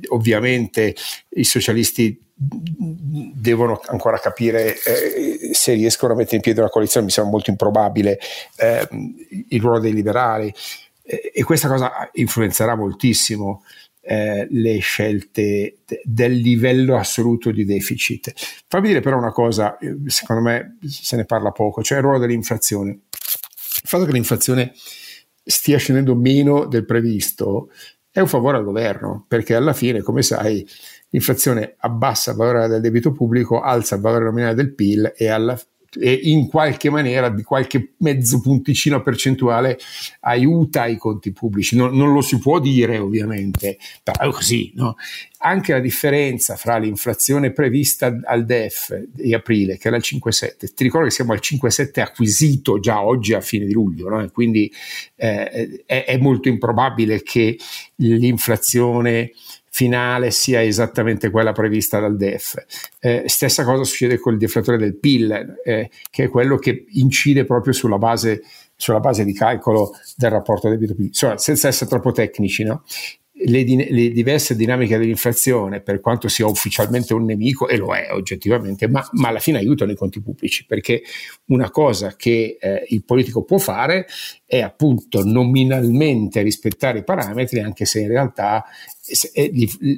ovviamente 0.08 0.94
i 1.30 1.44
socialisti 1.44 2.28
devono 2.42 3.80
ancora 3.86 4.18
capire 4.18 4.74
eh, 4.82 5.50
se 5.52 5.74
riescono 5.74 6.14
a 6.14 6.16
mettere 6.16 6.36
in 6.36 6.42
piedi 6.42 6.60
una 6.60 6.70
coalizione, 6.70 7.06
mi 7.06 7.12
sembra 7.12 7.32
molto 7.32 7.50
improbabile 7.50 8.18
eh, 8.56 8.88
il 9.48 9.60
ruolo 9.60 9.78
dei 9.78 9.92
liberali 9.92 10.52
eh, 11.02 11.32
e 11.34 11.42
questa 11.44 11.68
cosa 11.68 12.08
influenzerà 12.14 12.74
moltissimo 12.76 13.62
eh, 14.00 14.46
le 14.50 14.78
scelte 14.78 15.76
de- 15.84 16.00
del 16.02 16.32
livello 16.32 16.96
assoluto 16.96 17.50
di 17.50 17.66
deficit. 17.66 18.32
Fammi 18.66 18.88
dire 18.88 19.00
però 19.00 19.18
una 19.18 19.32
cosa, 19.32 19.76
secondo 20.06 20.42
me 20.42 20.78
se 20.86 21.16
ne 21.16 21.26
parla 21.26 21.52
poco, 21.52 21.82
cioè 21.82 21.98
il 21.98 22.04
ruolo 22.04 22.18
dell'inflazione. 22.18 23.00
Fatto 23.90 24.04
che 24.04 24.12
l'inflazione 24.12 24.72
stia 25.42 25.76
scendendo 25.76 26.14
meno 26.14 26.66
del 26.66 26.84
previsto 26.84 27.72
è 28.08 28.20
un 28.20 28.28
favore 28.28 28.56
al 28.56 28.62
governo, 28.62 29.24
perché 29.26 29.56
alla 29.56 29.72
fine, 29.72 30.00
come 30.00 30.22
sai, 30.22 30.64
l'inflazione 31.08 31.74
abbassa 31.76 32.30
il 32.30 32.36
valore 32.36 32.68
del 32.68 32.80
debito 32.80 33.10
pubblico, 33.10 33.60
alza 33.60 33.96
il 33.96 34.00
valore 34.00 34.26
nominale 34.26 34.54
del 34.54 34.74
PIL 34.74 35.12
e 35.16 35.26
alla 35.26 35.60
e 35.98 36.12
in 36.12 36.46
qualche 36.46 36.90
maniera 36.90 37.28
di 37.28 37.42
qualche 37.42 37.94
mezzo 37.98 38.40
punticino 38.40 39.02
percentuale 39.02 39.78
aiuta 40.20 40.86
i 40.86 40.96
conti 40.96 41.32
pubblici. 41.32 41.76
Non, 41.76 41.96
non 41.96 42.12
lo 42.12 42.20
si 42.20 42.38
può 42.38 42.60
dire 42.60 42.98
ovviamente, 42.98 43.78
però 44.02 44.30
così. 44.30 44.72
No? 44.74 44.96
Anche 45.42 45.72
la 45.72 45.80
differenza 45.80 46.56
fra 46.56 46.76
l'inflazione 46.76 47.52
prevista 47.52 48.20
al 48.24 48.44
DEF 48.44 49.06
di 49.10 49.34
aprile, 49.34 49.78
che 49.78 49.88
era 49.88 49.96
il 49.96 50.04
5,7, 50.04 50.74
ti 50.74 50.82
ricordo 50.84 51.08
che 51.08 51.14
siamo 51.14 51.32
al 51.32 51.40
5,7 51.42 52.00
acquisito 52.00 52.78
già 52.78 53.02
oggi 53.02 53.32
a 53.32 53.40
fine 53.40 53.64
di 53.64 53.72
luglio, 53.72 54.08
no? 54.08 54.28
quindi 54.30 54.70
eh, 55.16 55.82
è, 55.86 56.04
è 56.04 56.18
molto 56.18 56.48
improbabile 56.48 57.22
che 57.22 57.58
l'inflazione 57.96 59.32
finale 59.72 60.32
sia 60.32 60.62
esattamente 60.62 61.30
quella 61.30 61.52
prevista 61.52 62.00
dal 62.00 62.16
DEF. 62.16 62.64
Eh, 62.98 63.24
stessa 63.26 63.64
cosa 63.64 63.84
succede 63.84 64.18
con 64.18 64.32
il 64.32 64.38
deflatore 64.38 64.76
del 64.76 64.96
PIL, 64.96 65.60
eh, 65.64 65.90
che 66.10 66.24
è 66.24 66.28
quello 66.28 66.56
che 66.56 66.86
incide 66.90 67.44
proprio 67.44 67.72
sulla 67.72 67.96
base, 67.96 68.42
sulla 68.74 69.00
base 69.00 69.24
di 69.24 69.32
calcolo 69.32 69.92
del 70.16 70.30
rapporto 70.30 70.68
debito-PIL. 70.68 71.06
Insomma, 71.06 71.38
senza 71.38 71.68
essere 71.68 71.88
troppo 71.88 72.10
tecnici, 72.10 72.64
no? 72.64 72.82
Le, 73.44 73.64
le, 73.64 74.10
diverse 74.10 74.56
dinamiche 74.56 74.98
dell'inflazione, 74.98 75.80
per 75.80 76.00
quanto 76.00 76.28
sia 76.28 76.46
ufficialmente 76.46 77.14
un 77.14 77.24
nemico, 77.24 77.68
e 77.68 77.76
lo 77.76 77.94
è 77.94 78.08
oggettivamente, 78.12 78.88
ma, 78.88 79.06
ma 79.12 79.28
alla 79.28 79.38
fine 79.38 79.58
aiutano 79.58 79.92
i 79.92 79.96
conti 79.96 80.20
pubblici, 80.20 80.66
perché 80.66 81.02
una 81.46 81.70
cosa 81.70 82.14
che 82.16 82.58
eh, 82.60 82.84
il 82.88 83.04
politico 83.04 83.44
può 83.44 83.58
fare 83.58 84.06
è 84.44 84.60
appunto 84.60 85.24
nominalmente 85.24 86.42
rispettare 86.42 86.98
i 86.98 87.04
parametri, 87.04 87.60
anche 87.60 87.84
se 87.84 88.00
in 88.00 88.08
realtà 88.08 88.64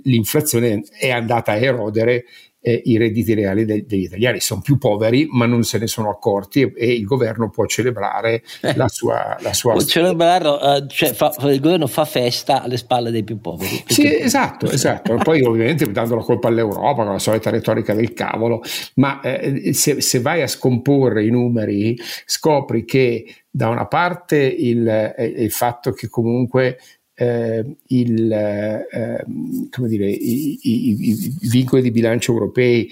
l'inflazione 0.05 0.83
è 0.99 1.11
andata 1.11 1.53
a 1.53 1.57
erodere 1.57 2.25
eh, 2.63 2.81
i 2.85 2.97
redditi 2.97 3.35
reali 3.35 3.65
de- 3.65 3.85
degli 3.87 4.05
italiani. 4.05 4.41
Sono 4.41 4.63
più 4.63 4.79
poveri, 4.79 5.27
ma 5.31 5.45
non 5.47 5.65
se 5.65 5.79
ne 5.79 5.87
sono 5.87 6.09
accorti 6.09 6.63
e, 6.63 6.73
e 6.75 6.93
il 6.93 7.05
governo 7.05 7.51
può 7.51 7.67
celebrare 7.67 8.43
eh, 8.63 8.75
la 8.77 8.89
sua. 8.89 9.37
La 9.41 9.53
sua 9.53 9.75
uh, 10.79 10.87
cioè 10.87 11.13
fa, 11.13 11.35
il 11.51 11.61
governo 11.61 11.87
fa 11.87 12.05
festa 12.05 12.63
alle 12.63 12.77
spalle 12.77 13.11
dei 13.11 13.25
più 13.25 13.41
poveri. 13.41 13.83
Sì, 13.87 14.21
esatto, 14.21 14.71
esatto. 14.71 15.17
Poi 15.17 15.43
ovviamente 15.43 15.91
dando 15.91 16.15
la 16.15 16.23
colpa 16.23 16.49
all'Europa 16.49 17.03
con 17.03 17.13
la 17.13 17.19
solita 17.19 17.51
retorica 17.51 17.95
del 17.95 18.13
cavolo, 18.13 18.63
ma 18.95 19.21
eh, 19.21 19.75
se, 19.75 20.01
se 20.01 20.21
vai 20.21 20.43
a 20.43 20.47
scomporre 20.47 21.25
i 21.25 21.31
numeri 21.31 21.99
scopri 22.25 22.85
che 22.85 23.27
da 23.51 23.69
una 23.69 23.87
parte 23.87 24.39
il, 24.39 24.87
eh, 24.89 25.25
il 25.25 25.51
fatto 25.51 25.93
che 25.93 26.09
comunque 26.09 26.79
eh, 27.23 27.77
il, 27.89 28.33
eh, 28.33 29.25
dire, 29.87 30.11
i, 30.11 30.59
i, 30.63 30.97
i, 31.09 31.49
vincoli 31.49 31.83
di 31.83 31.93
bilancio 31.93 32.33
europei 32.33 32.91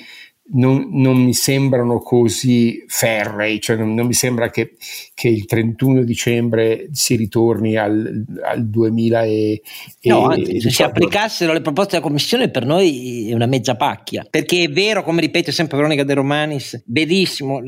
non, 0.53 0.89
non 0.91 1.17
mi 1.17 1.35
sembrano 1.35 1.99
così 2.01 2.85
ferrei, 2.87 3.61
cioè 3.61 3.77
non, 3.77 3.95
non 3.95 4.07
mi 4.07 4.15
sembra 4.15 4.51
che, 4.51 4.77
che, 5.15 5.29
il 5.29 5.45
31 5.45 6.03
dicembre 6.03 6.89
si 6.93 7.17
ritorni 7.17 7.77
al, 7.77 8.25
al 8.43 8.69
2000 8.69 9.23
e, 9.25 9.63
No, 10.03 10.27
anzi, 10.27 10.61
se 10.61 10.71
si 10.71 10.83
applicassero 10.83 11.53
le 11.53 11.61
proposte 11.61 11.93
della 11.93 12.03
Commissione 12.03 12.51
per 12.51 12.65
noi 12.65 13.29
è 13.29 13.35
una 13.35 13.47
mezza 13.47 13.77
pacchia, 13.77 14.27
perché 14.29 14.65
è 14.65 14.69
vero, 14.69 15.03
come 15.03 15.21
ripete 15.21 15.53
sempre 15.53 15.77
Veronica 15.77 16.05
De 16.05 16.15
Romanis, 16.15 16.83
benissimo, 16.85 17.61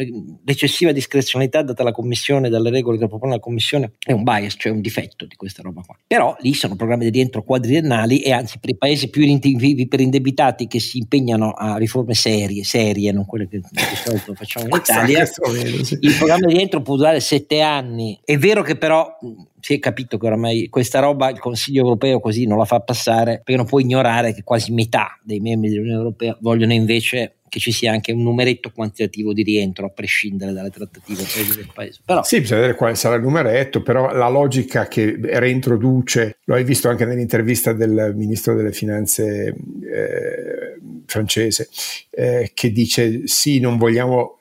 l'eccessiva 0.44 0.92
discrezionalità 0.92 1.62
data 1.62 1.82
alla 1.82 1.92
Commissione, 1.92 2.48
dalle 2.48 2.70
regole 2.70 2.98
che 2.98 3.06
propone 3.06 3.32
la 3.32 3.40
Commissione, 3.40 3.92
è 3.98 4.12
un 4.12 4.22
bias, 4.22 4.56
cioè 4.58 4.72
un 4.72 4.80
difetto 4.80 5.26
di 5.26 5.36
questa 5.36 5.62
roba 5.62 5.82
qua. 5.84 5.96
Però 6.06 6.34
lì 6.40 6.54
sono 6.54 6.74
programmi 6.76 7.04
di 7.04 7.10
rientro 7.10 7.42
quadriennali 7.42 8.20
e 8.20 8.32
anzi 8.32 8.58
per 8.58 8.70
i 8.70 8.76
paesi 8.76 9.10
più 9.10 9.22
indebitati 9.22 10.66
che 10.66 10.80
si 10.80 10.98
impegnano 10.98 11.50
a 11.50 11.76
riforme 11.76 12.14
serie, 12.14 12.64
serie, 12.72 13.12
non 13.12 13.26
quelle 13.26 13.48
che 13.48 13.58
di 13.58 13.96
solito 14.02 14.32
facciamo 14.34 14.66
in 14.66 14.74
Italia, 14.74 15.22
il 15.22 16.14
programma 16.16 16.46
di 16.46 16.54
rientro 16.54 16.80
può 16.80 16.96
durare 16.96 17.20
sette 17.20 17.60
anni. 17.60 18.18
È 18.24 18.38
vero 18.38 18.62
che 18.62 18.76
però 18.76 19.18
si 19.60 19.74
è 19.74 19.78
capito 19.78 20.16
che 20.16 20.26
oramai 20.26 20.68
questa 20.68 21.00
roba 21.00 21.30
il 21.30 21.38
Consiglio 21.38 21.82
europeo 21.82 22.18
così 22.20 22.46
non 22.46 22.58
la 22.58 22.64
fa 22.64 22.80
passare 22.80 23.36
perché 23.36 23.56
non 23.56 23.66
può 23.66 23.78
ignorare 23.78 24.34
che 24.34 24.42
quasi 24.42 24.72
metà 24.72 25.18
dei 25.22 25.38
membri 25.38 25.68
dell'Unione 25.68 25.98
Europea 25.98 26.36
vogliono 26.40 26.72
invece 26.72 27.36
che 27.52 27.60
ci 27.60 27.70
sia 27.70 27.92
anche 27.92 28.12
un 28.12 28.22
numeretto 28.22 28.70
quantitativo 28.74 29.34
di 29.34 29.42
rientro 29.42 29.84
a 29.84 29.90
prescindere 29.90 30.54
dalle 30.54 30.70
trattative 30.70 31.22
del 31.54 31.68
paese. 31.70 32.00
Però, 32.02 32.22
sì, 32.22 32.40
bisogna 32.40 32.60
vedere 32.60 32.78
quale 32.78 32.94
sarà 32.94 33.16
il 33.16 33.20
numeretto, 33.20 33.82
però 33.82 34.10
la 34.10 34.30
logica 34.30 34.88
che 34.88 35.18
reintroduce, 35.20 36.38
lo 36.44 36.54
hai 36.54 36.64
visto 36.64 36.88
anche 36.88 37.04
nell'intervista 37.04 37.74
del 37.74 38.14
ministro 38.16 38.54
delle 38.54 38.72
finanze 38.72 39.48
eh, 39.48 40.78
francese, 41.12 41.68
eh, 42.10 42.50
che 42.54 42.72
dice 42.72 43.26
sì, 43.26 43.60
non 43.60 43.76
vogliamo 43.76 44.38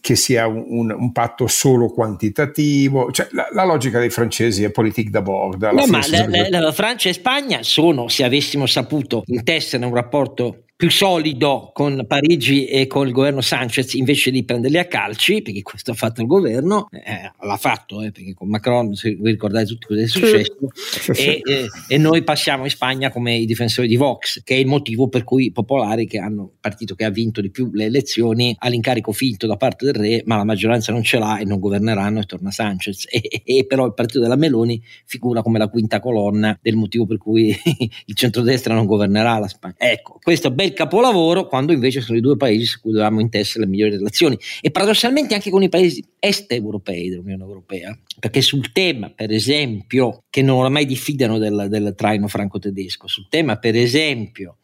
che 0.00 0.16
sia 0.16 0.46
un, 0.46 0.64
un, 0.66 0.90
un 0.90 1.12
patto 1.12 1.46
solo 1.46 1.90
quantitativo, 1.90 3.10
cioè 3.12 3.28
la, 3.32 3.48
la, 3.52 3.64
logica 3.64 3.98
dei 3.98 4.10
francesi 4.10 4.64
è 4.64 4.70
politique 4.70 5.10
d'abord. 5.10 5.62
No, 5.62 5.86
ma 5.86 6.00
la, 6.08 6.26
la, 6.28 6.60
la 6.60 6.72
Francia 6.72 7.08
e 7.08 7.12
Spagna 7.12 7.62
sono, 7.62 8.08
se 8.08 8.24
avessimo 8.24 8.66
saputo 8.66 9.22
intessere 9.26 9.84
un 9.84 9.94
rapporto 9.94 10.63
più 10.84 10.92
solido 10.92 11.70
con 11.72 12.04
Parigi 12.06 12.66
e 12.66 12.86
con 12.86 13.06
il 13.06 13.14
governo 13.14 13.40
Sanchez 13.40 13.94
invece 13.94 14.30
di 14.30 14.44
prenderli 14.44 14.76
a 14.76 14.84
calci, 14.84 15.40
perché 15.40 15.62
questo 15.62 15.92
ha 15.92 15.94
fatto 15.94 16.20
il 16.20 16.26
governo, 16.26 16.88
eh, 16.90 17.30
l'ha 17.40 17.56
fatto, 17.56 18.02
eh, 18.02 18.10
perché 18.10 18.34
con 18.34 18.50
Macron, 18.50 18.92
se 18.94 19.14
vi 19.14 19.30
ricordate 19.30 19.64
tutti 19.64 19.86
cosa 19.86 20.02
è 20.02 20.06
successo, 20.06 20.58
e, 21.16 21.40
e, 21.42 21.68
e, 21.88 21.96
noi 21.96 22.22
passiamo 22.22 22.64
in 22.64 22.70
Spagna 22.70 23.10
come 23.10 23.34
i 23.34 23.46
difensori 23.46 23.88
di 23.88 23.96
Vox, 23.96 24.42
che 24.44 24.56
è 24.56 24.58
il 24.58 24.66
motivo 24.66 25.08
per 25.08 25.24
cui 25.24 25.46
i 25.46 25.52
popolari, 25.52 26.06
che 26.06 26.18
hanno 26.18 26.42
il 26.42 26.58
partito 26.60 26.94
che 26.94 27.04
ha 27.04 27.10
vinto 27.10 27.40
di 27.40 27.50
più 27.50 27.70
le 27.72 27.86
elezioni, 27.86 28.54
ha 28.58 28.68
l'incarico 28.68 29.12
finto 29.12 29.46
da 29.46 29.56
parte 29.56 29.86
del 29.86 29.94
re, 29.94 30.22
ma 30.26 30.36
la 30.36 30.44
maggioranza 30.44 30.92
non 30.92 31.02
ce 31.02 31.18
l'ha 31.18 31.38
e 31.38 31.46
non 31.46 31.60
governeranno 31.60 32.20
e 32.20 32.24
torna 32.24 32.50
Sanchez. 32.50 33.06
E, 33.08 33.40
e 33.42 33.64
però 33.64 33.86
il 33.86 33.94
partito 33.94 34.20
della 34.20 34.36
Meloni 34.36 34.82
figura 35.06 35.40
come 35.40 35.58
la 35.58 35.68
quinta 35.68 35.98
colonna 35.98 36.58
del 36.60 36.76
motivo 36.76 37.06
per 37.06 37.16
cui 37.16 37.56
il 38.04 38.14
centrodestra 38.14 38.74
non 38.74 38.84
governerà 38.84 39.38
la 39.38 39.48
Spagna. 39.48 39.76
Ecco, 39.78 40.18
questo 40.22 40.48
è 40.48 40.50
bel 40.50 40.72
capolavoro 40.74 41.46
quando 41.46 41.72
invece 41.72 42.00
sono 42.00 42.18
i 42.18 42.20
due 42.20 42.36
paesi 42.36 42.64
su 42.64 42.80
cui 42.80 42.92
dovevamo 42.92 43.20
intessere 43.20 43.64
le 43.64 43.70
migliori 43.70 43.96
relazioni. 43.96 44.38
E 44.60 44.70
paradossalmente 44.70 45.34
anche 45.34 45.50
con 45.50 45.62
i 45.62 45.68
paesi 45.68 46.04
est 46.18 46.52
europei 46.52 47.08
dell'Unione 47.08 47.42
Europea 47.42 47.96
perché 48.18 48.40
sul 48.40 48.72
tema 48.72 49.10
per 49.10 49.30
esempio 49.30 50.24
che 50.30 50.40
non 50.42 50.58
oramai 50.58 50.86
diffidano 50.86 51.38
del, 51.38 51.66
del 51.68 51.94
traino 51.96 52.28
franco-tedesco 52.28 53.06
sul 53.06 53.26
tema 53.28 53.56
per 53.56 53.76
esempio 53.76 54.56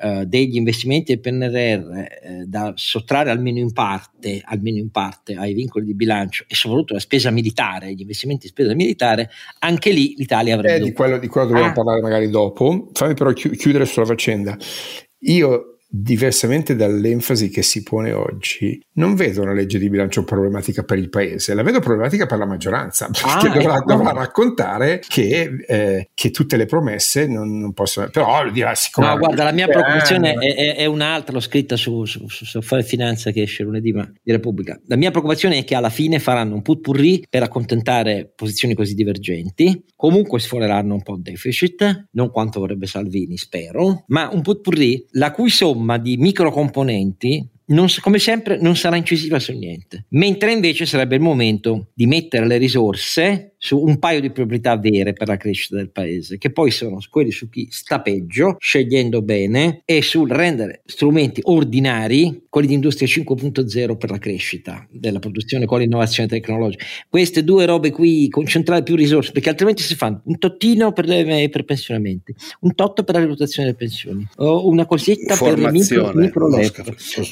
eh, 0.00 0.24
degli 0.26 0.56
investimenti 0.56 1.12
del 1.12 1.20
PNRR 1.20 1.96
eh, 1.96 2.44
da 2.46 2.72
sottrarre 2.74 3.30
almeno 3.30 3.58
in 3.58 3.72
parte 3.72 4.40
almeno 4.42 4.78
in 4.78 4.90
parte 4.90 5.34
ai 5.34 5.54
vincoli 5.54 5.84
di 5.84 5.94
bilancio 5.94 6.44
e 6.48 6.54
soprattutto 6.54 6.94
la 6.94 7.00
spesa 7.00 7.30
militare 7.30 7.92
gli 7.92 8.00
investimenti 8.00 8.46
di 8.46 8.48
spesa 8.48 8.74
militare 8.74 9.30
anche 9.60 9.90
lì 9.90 10.14
l'Italia 10.16 10.54
avrebbe 10.54 10.76
eh, 10.76 10.80
di 10.80 10.92
quello, 10.92 11.18
di 11.18 11.28
quello 11.28 11.48
dobbiamo 11.48 11.68
ah. 11.68 11.72
parlare 11.72 12.00
magari 12.00 12.28
dopo. 12.30 12.88
Fammi 12.92 13.14
però 13.14 13.32
chiudere 13.32 13.84
sulla 13.86 14.06
faccenda 14.06 14.56
io 15.24 15.73
diversamente 15.96 16.74
dall'enfasi 16.74 17.48
che 17.50 17.62
si 17.62 17.82
pone 17.82 18.12
oggi, 18.12 18.80
non 18.94 19.14
vedo 19.14 19.42
una 19.42 19.52
legge 19.52 19.78
di 19.78 19.88
bilancio 19.88 20.24
problematica 20.24 20.82
per 20.82 20.98
il 20.98 21.08
paese, 21.08 21.54
la 21.54 21.62
vedo 21.62 21.78
problematica 21.78 22.26
per 22.26 22.38
la 22.38 22.46
maggioranza, 22.46 23.08
perché 23.12 23.48
ah, 23.48 23.52
dovrà, 23.52 23.76
ecco. 23.76 23.84
dovrà, 23.84 24.12
raccontare 24.12 25.00
che, 25.06 25.64
eh, 25.66 26.10
che, 26.12 26.30
tutte 26.30 26.56
le 26.56 26.66
promesse 26.66 27.26
non, 27.26 27.60
non 27.60 27.72
possono... 27.72 28.08
Però 28.10 28.50
dirà 28.50 28.74
siccome... 28.74 29.06
No, 29.06 29.18
guarda, 29.18 29.44
la 29.44 29.52
mia 29.52 29.68
preoccupazione 29.68 30.32
è, 30.32 30.54
è, 30.54 30.76
è, 30.76 30.86
un'altra, 30.86 31.32
l'ho 31.32 31.40
scritta 31.40 31.76
su, 31.76 32.04
su, 32.04 32.26
su, 32.28 32.44
su 32.44 32.60
Fare 32.60 32.82
Finanza 32.82 33.30
che 33.30 33.42
esce 33.42 33.62
lunedì 33.62 33.92
ma, 33.92 34.10
di 34.22 34.32
Repubblica. 34.32 34.80
La 34.86 34.96
mia 34.96 35.10
preoccupazione 35.10 35.58
è 35.58 35.64
che 35.64 35.76
alla 35.76 35.90
fine 35.90 36.18
faranno 36.18 36.54
un 36.54 36.62
putpurri 36.62 37.24
per 37.30 37.42
accontentare 37.42 38.32
posizioni 38.34 38.74
così 38.74 38.94
divergenti, 38.94 39.84
comunque 39.94 40.40
sforeranno 40.40 40.94
un 40.94 41.02
po' 41.02 41.14
il 41.14 41.22
deficit, 41.22 42.08
non 42.12 42.30
quanto 42.30 42.58
vorrebbe 42.58 42.86
Salvini, 42.86 43.36
spero, 43.36 44.04
ma 44.08 44.28
un 44.32 44.42
putpurri 44.42 45.06
la 45.12 45.30
cui 45.30 45.50
somma 45.50 45.83
somma 45.84 45.98
di 45.98 46.16
microcomponenti 46.16 47.46
non, 47.66 47.86
come 48.00 48.18
sempre 48.18 48.58
non 48.60 48.76
sarà 48.76 48.96
incisiva 48.96 49.38
su 49.38 49.52
niente, 49.52 50.04
mentre 50.10 50.52
invece 50.52 50.84
sarebbe 50.84 51.14
il 51.14 51.22
momento 51.22 51.88
di 51.94 52.06
mettere 52.06 52.46
le 52.46 52.58
risorse 52.58 53.53
su 53.64 53.78
un 53.78 53.98
paio 53.98 54.20
di 54.20 54.30
proprietà 54.30 54.76
vere 54.76 55.14
per 55.14 55.26
la 55.26 55.38
crescita 55.38 55.76
del 55.76 55.88
paese, 55.88 56.36
che 56.36 56.50
poi 56.50 56.70
sono 56.70 56.98
quelli 57.08 57.30
su 57.30 57.48
chi 57.48 57.66
sta 57.70 58.02
peggio, 58.02 58.56
scegliendo 58.58 59.22
bene, 59.22 59.80
e 59.86 60.02
sul 60.02 60.28
rendere 60.28 60.82
strumenti 60.84 61.40
ordinari, 61.44 62.42
quelli 62.50 62.66
di 62.66 62.74
industria 62.74 63.08
5.0 63.08 63.96
per 63.96 64.10
la 64.10 64.18
crescita 64.18 64.86
della 64.90 65.18
produzione 65.18 65.64
con 65.64 65.80
l'innovazione 65.80 66.28
tecnologica. 66.28 66.84
Queste 67.08 67.42
due 67.42 67.64
robe 67.64 67.90
qui, 67.90 68.28
concentrare 68.28 68.82
più 68.82 68.96
risorse, 68.96 69.32
perché 69.32 69.48
altrimenti 69.48 69.82
si 69.82 69.94
fanno 69.94 70.20
un 70.24 70.36
tottino 70.36 70.92
per, 70.92 71.06
le, 71.06 71.48
per 71.48 71.64
pensionamenti, 71.64 72.34
un 72.60 72.74
totto 72.74 73.02
per 73.02 73.14
la 73.14 73.22
valutazione 73.22 73.68
delle 73.68 73.78
pensioni, 73.78 74.28
o 74.36 74.68
una 74.68 74.84
cosetta 74.84 75.38
per 75.38 75.58
le 75.58 75.70
micro, 75.70 76.12
micro 76.12 76.50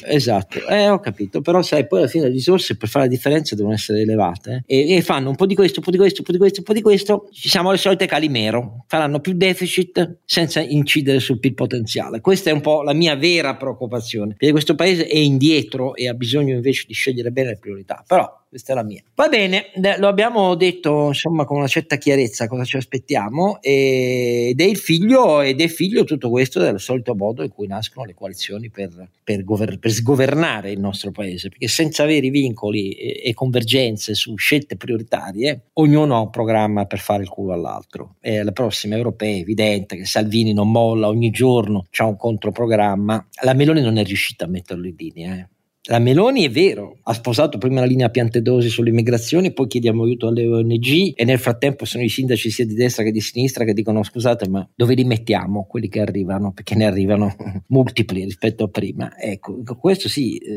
Esatto, 0.07 0.67
eh, 0.67 0.89
ho 0.89 0.99
capito, 0.99 1.41
però 1.41 1.61
sai, 1.61 1.85
poi 1.85 1.99
alla 1.99 2.07
fine 2.07 2.23
le 2.23 2.31
risorse 2.31 2.75
per 2.75 2.89
fare 2.89 3.05
la 3.05 3.11
differenza 3.11 3.53
devono 3.53 3.75
essere 3.75 4.01
elevate 4.01 4.63
eh? 4.65 4.93
e, 4.93 4.95
e 4.95 5.01
fanno 5.03 5.29
un 5.29 5.35
po' 5.35 5.45
di 5.45 5.53
questo, 5.53 5.77
un 5.77 5.85
po' 5.85 5.91
di 5.91 5.97
questo, 5.97 6.21
un 6.23 6.25
po' 6.25 6.31
di 6.31 6.37
questo, 6.37 6.59
un 6.59 6.65
po' 6.65 6.73
di 6.73 6.81
questo, 6.81 7.29
ci 7.31 7.49
siamo 7.49 7.69
alle 7.69 7.77
solite 7.77 8.05
calimero, 8.05 8.85
faranno 8.87 9.19
più 9.19 9.33
deficit 9.33 10.19
senza 10.25 10.61
incidere 10.61 11.19
sul 11.19 11.39
PIL 11.39 11.53
potenziale. 11.53 12.21
Questa 12.21 12.49
è 12.49 12.53
un 12.53 12.61
po' 12.61 12.81
la 12.81 12.93
mia 12.93 13.15
vera 13.15 13.55
preoccupazione, 13.55 14.35
perché 14.37 14.51
questo 14.51 14.75
paese 14.75 15.05
è 15.05 15.17
indietro 15.17 15.95
e 15.95 16.07
ha 16.07 16.13
bisogno 16.13 16.55
invece 16.55 16.85
di 16.87 16.93
scegliere 16.93 17.31
bene 17.31 17.49
le 17.49 17.57
priorità, 17.57 18.03
però 18.07 18.41
questa 18.53 18.73
è 18.73 18.75
la 18.75 18.83
mia. 18.83 19.01
Va 19.15 19.29
bene, 19.29 19.71
lo 19.97 20.07
abbiamo 20.07 20.53
detto 20.53 21.07
insomma 21.07 21.43
con 21.43 21.57
una 21.57 21.65
certa 21.65 21.95
chiarezza 21.95 22.47
cosa 22.47 22.63
ci 22.63 22.77
aspettiamo 22.77 23.59
ed 23.61 24.61
è 24.61 24.63
il 24.63 24.77
figlio 24.77 25.41
ed 25.41 25.59
è 25.59 25.67
figlio 25.67 26.03
tutto 26.03 26.29
questo 26.29 26.59
del 26.59 26.79
solito 26.79 27.15
modo 27.15 27.41
in 27.41 27.49
cui 27.49 27.65
nascono 27.65 28.05
le 28.05 28.13
coalizioni 28.13 28.69
per, 28.69 29.09
per, 29.23 29.43
gover- 29.43 29.79
per 29.79 29.91
sgovernare 29.91 30.69
il 30.69 30.79
nostro 30.79 31.09
paese, 31.09 31.49
perché 31.49 31.67
senza 31.67 32.05
veri 32.05 32.29
vincoli 32.29 32.91
e, 32.91 33.21
e, 33.25 33.33
convergenze 33.33 34.13
su 34.13 34.35
scelte 34.35 34.77
prioritarie, 34.77 35.69
ognuno 35.73 36.15
ha 36.15 36.19
un 36.19 36.29
programma 36.29 36.85
per 36.85 36.99
fare 36.99 37.23
il 37.23 37.29
culo 37.29 37.53
all'altro. 37.53 38.17
E 38.21 38.37
alle 38.37 38.51
prossime 38.51 38.95
europee 38.97 39.37
è 39.37 39.39
evidente 39.39 39.95
che 39.95 40.05
Salvini 40.05 40.53
non 40.53 40.69
molla 40.69 41.07
ogni 41.07 41.31
giorno, 41.31 41.87
c'ha 41.89 42.05
un 42.05 42.17
controprogramma. 42.17 43.29
La 43.41 43.53
Meloni 43.53 43.81
non 43.81 43.97
è 43.97 44.03
riuscita 44.03 44.45
a 44.45 44.47
metterlo 44.47 44.85
in 44.85 44.95
linea. 44.95 45.35
Eh 45.37 45.47
la 45.87 45.99
Meloni 45.99 46.45
è 46.45 46.49
vero, 46.49 46.99
ha 47.03 47.13
sposato 47.13 47.57
prima 47.57 47.81
la 47.81 47.85
linea 47.85 48.09
Piantedosi 48.09 48.69
sull'immigrazione, 48.69 49.51
poi 49.51 49.67
chiediamo 49.67 50.03
aiuto 50.03 50.27
alle 50.27 50.47
ONG 50.47 51.11
e 51.13 51.25
nel 51.25 51.39
frattempo 51.39 51.83
sono 51.83 52.03
i 52.03 52.09
sindaci 52.09 52.49
sia 52.49 52.65
di 52.65 52.73
destra 52.73 53.03
che 53.03 53.11
di 53.11 53.19
sinistra 53.19 53.65
che 53.65 53.73
dicono 53.73 54.01
scusate 54.01 54.47
ma 54.47 54.65
dove 54.73 54.93
li 54.93 55.03
mettiamo 55.03 55.65
quelli 55.65 55.89
che 55.89 55.99
arrivano? 55.99 56.53
Perché 56.53 56.75
ne 56.75 56.85
arrivano 56.85 57.35
multipli 57.67 58.23
rispetto 58.23 58.63
a 58.63 58.67
prima. 58.69 59.17
Ecco, 59.19 59.61
questo 59.77 60.07
sì, 60.07 60.37
eh, 60.37 60.55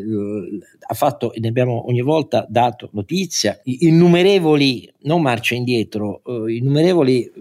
ha 0.87 0.95
fatto, 0.95 1.33
ne 1.37 1.49
abbiamo 1.49 1.89
ogni 1.89 2.03
volta 2.03 2.47
dato 2.49 2.91
notizia, 2.93 3.61
innumerevoli, 3.65 4.93
non 5.03 5.23
marcia 5.23 5.57
indietro, 5.57 6.23
eh, 6.25 6.55
innumerevoli 6.55 7.33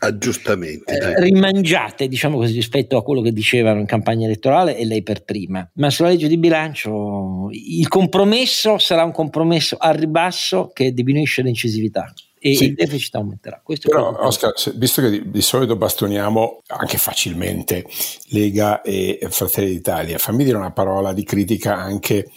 aggiustamenti 0.00 0.92
eh, 0.92 1.20
rimangiate 1.20 2.08
diciamo 2.08 2.36
così 2.36 2.54
rispetto 2.54 2.96
a 2.96 3.02
quello 3.02 3.20
che 3.20 3.32
dicevano 3.32 3.80
in 3.80 3.86
campagna 3.86 4.26
elettorale 4.26 4.76
e 4.76 4.84
lei 4.84 5.02
per 5.02 5.24
prima 5.24 5.68
ma 5.74 5.90
sulla 5.90 6.08
legge 6.08 6.28
di 6.28 6.38
bilancio 6.38 7.48
il 7.52 7.88
compromesso 7.88 8.78
sarà 8.78 9.04
un 9.04 9.12
compromesso 9.12 9.76
al 9.78 9.94
ribasso 9.94 10.70
che 10.72 10.92
diminuisce 10.92 11.42
l'incisività 11.42 12.12
e 12.42 12.56
sì. 12.56 12.64
il 12.64 12.74
deficit 12.74 13.14
aumenterà. 13.16 13.60
Questo 13.62 13.90
Però, 13.90 14.16
Oscar, 14.18 14.54
visto 14.76 15.02
che 15.02 15.10
di, 15.10 15.30
di, 15.30 15.42
solito 15.42 15.76
bastoniamo 15.76 16.62
anche 16.68 16.96
facilmente 16.96 17.84
Lega 18.28 18.80
e 18.80 19.18
Fratelli 19.28 19.68
d'Italia, 19.68 20.16
fammi 20.16 20.42
dire 20.42 20.56
una 20.56 20.72
parola 20.72 21.12
di 21.12 21.22
critica 21.22 21.76
anche 21.76 22.30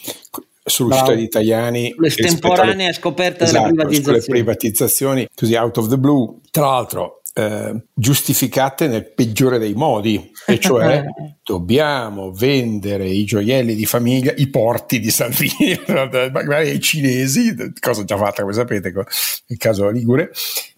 sull'uscita 0.65 1.13
degli 1.13 1.23
italiani 1.23 1.93
l'estemporanea 1.97 2.93
scoperta 2.93 3.43
esatto, 3.43 3.73
delle 3.73 3.83
privatizzazioni. 3.83 4.23
privatizzazioni 4.29 5.27
così 5.35 5.55
out 5.55 5.77
of 5.77 5.89
the 5.89 5.97
blue 5.97 6.39
tra 6.51 6.67
l'altro 6.67 7.21
eh, 7.33 7.85
giustificate 7.93 8.87
nel 8.87 9.11
peggiore 9.11 9.57
dei 9.57 9.73
modi, 9.73 10.31
e 10.45 10.59
cioè 10.59 11.03
dobbiamo 11.43 12.31
vendere 12.31 13.07
i 13.07 13.25
gioielli 13.25 13.75
di 13.75 13.85
famiglia, 13.85 14.33
i 14.35 14.49
porti 14.49 14.99
di 14.99 15.09
Salvini, 15.09 15.79
magari 16.31 16.69
ai 16.69 16.79
cinesi, 16.79 17.55
cosa 17.79 18.03
già 18.03 18.17
fatta 18.17 18.41
come 18.41 18.53
sapete 18.53 18.91
nel 18.93 19.57
caso 19.57 19.89
Ligure, 19.89 20.31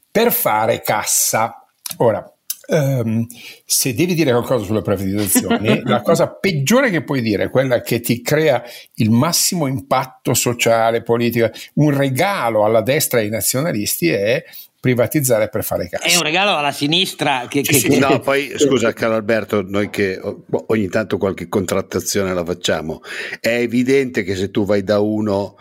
per 0.10 0.32
fare 0.32 0.82
cassa. 0.82 1.66
Ora, 1.98 2.30
Um, 2.68 3.28
se 3.64 3.94
devi 3.94 4.16
dire 4.16 4.32
qualcosa 4.32 4.66
sulle 4.66 4.82
privatizzazioni, 4.82 5.82
la 5.86 6.02
cosa 6.02 6.30
peggiore 6.30 6.90
che 6.90 7.04
puoi 7.04 7.22
dire, 7.22 7.52
quella 7.52 7.82
che 7.82 8.00
ti 8.00 8.24
crea 8.24 8.64
il 8.96 9.12
massimo 9.12 9.68
impatto 9.68 10.34
sociale, 10.34 11.04
politico, 11.04 11.52
un 11.76 11.96
regalo 11.96 12.66
alla 12.66 12.82
destra 12.82 13.20
e 13.20 13.24
ai 13.24 13.30
nazionalisti 13.30 14.10
è 14.10 14.44
privatizzare 14.86 15.50
per 15.50 15.64
fare 15.64 15.90
cassa. 15.90 16.06
È 16.06 16.16
un 16.16 16.22
regalo 16.22 16.56
alla 16.56 16.72
sinistra. 16.72 17.48
Che, 17.50 17.62
che, 17.62 17.80
che... 17.80 17.98
No, 17.98 18.20
poi 18.22 18.54
scusa, 18.56 18.94
caro 18.94 19.16
Alberto, 19.16 19.64
noi 19.68 19.90
che 19.90 20.22
ogni 20.68 20.88
tanto 20.90 21.18
qualche 21.18 21.50
contrattazione 21.50 22.36
la 22.36 22.46
facciamo, 22.46 23.02
è 23.40 23.48
evidente 23.48 24.22
che 24.22 24.36
se 24.36 24.52
tu 24.52 24.64
vai 24.64 24.84
da 24.84 25.00
uno 25.00 25.58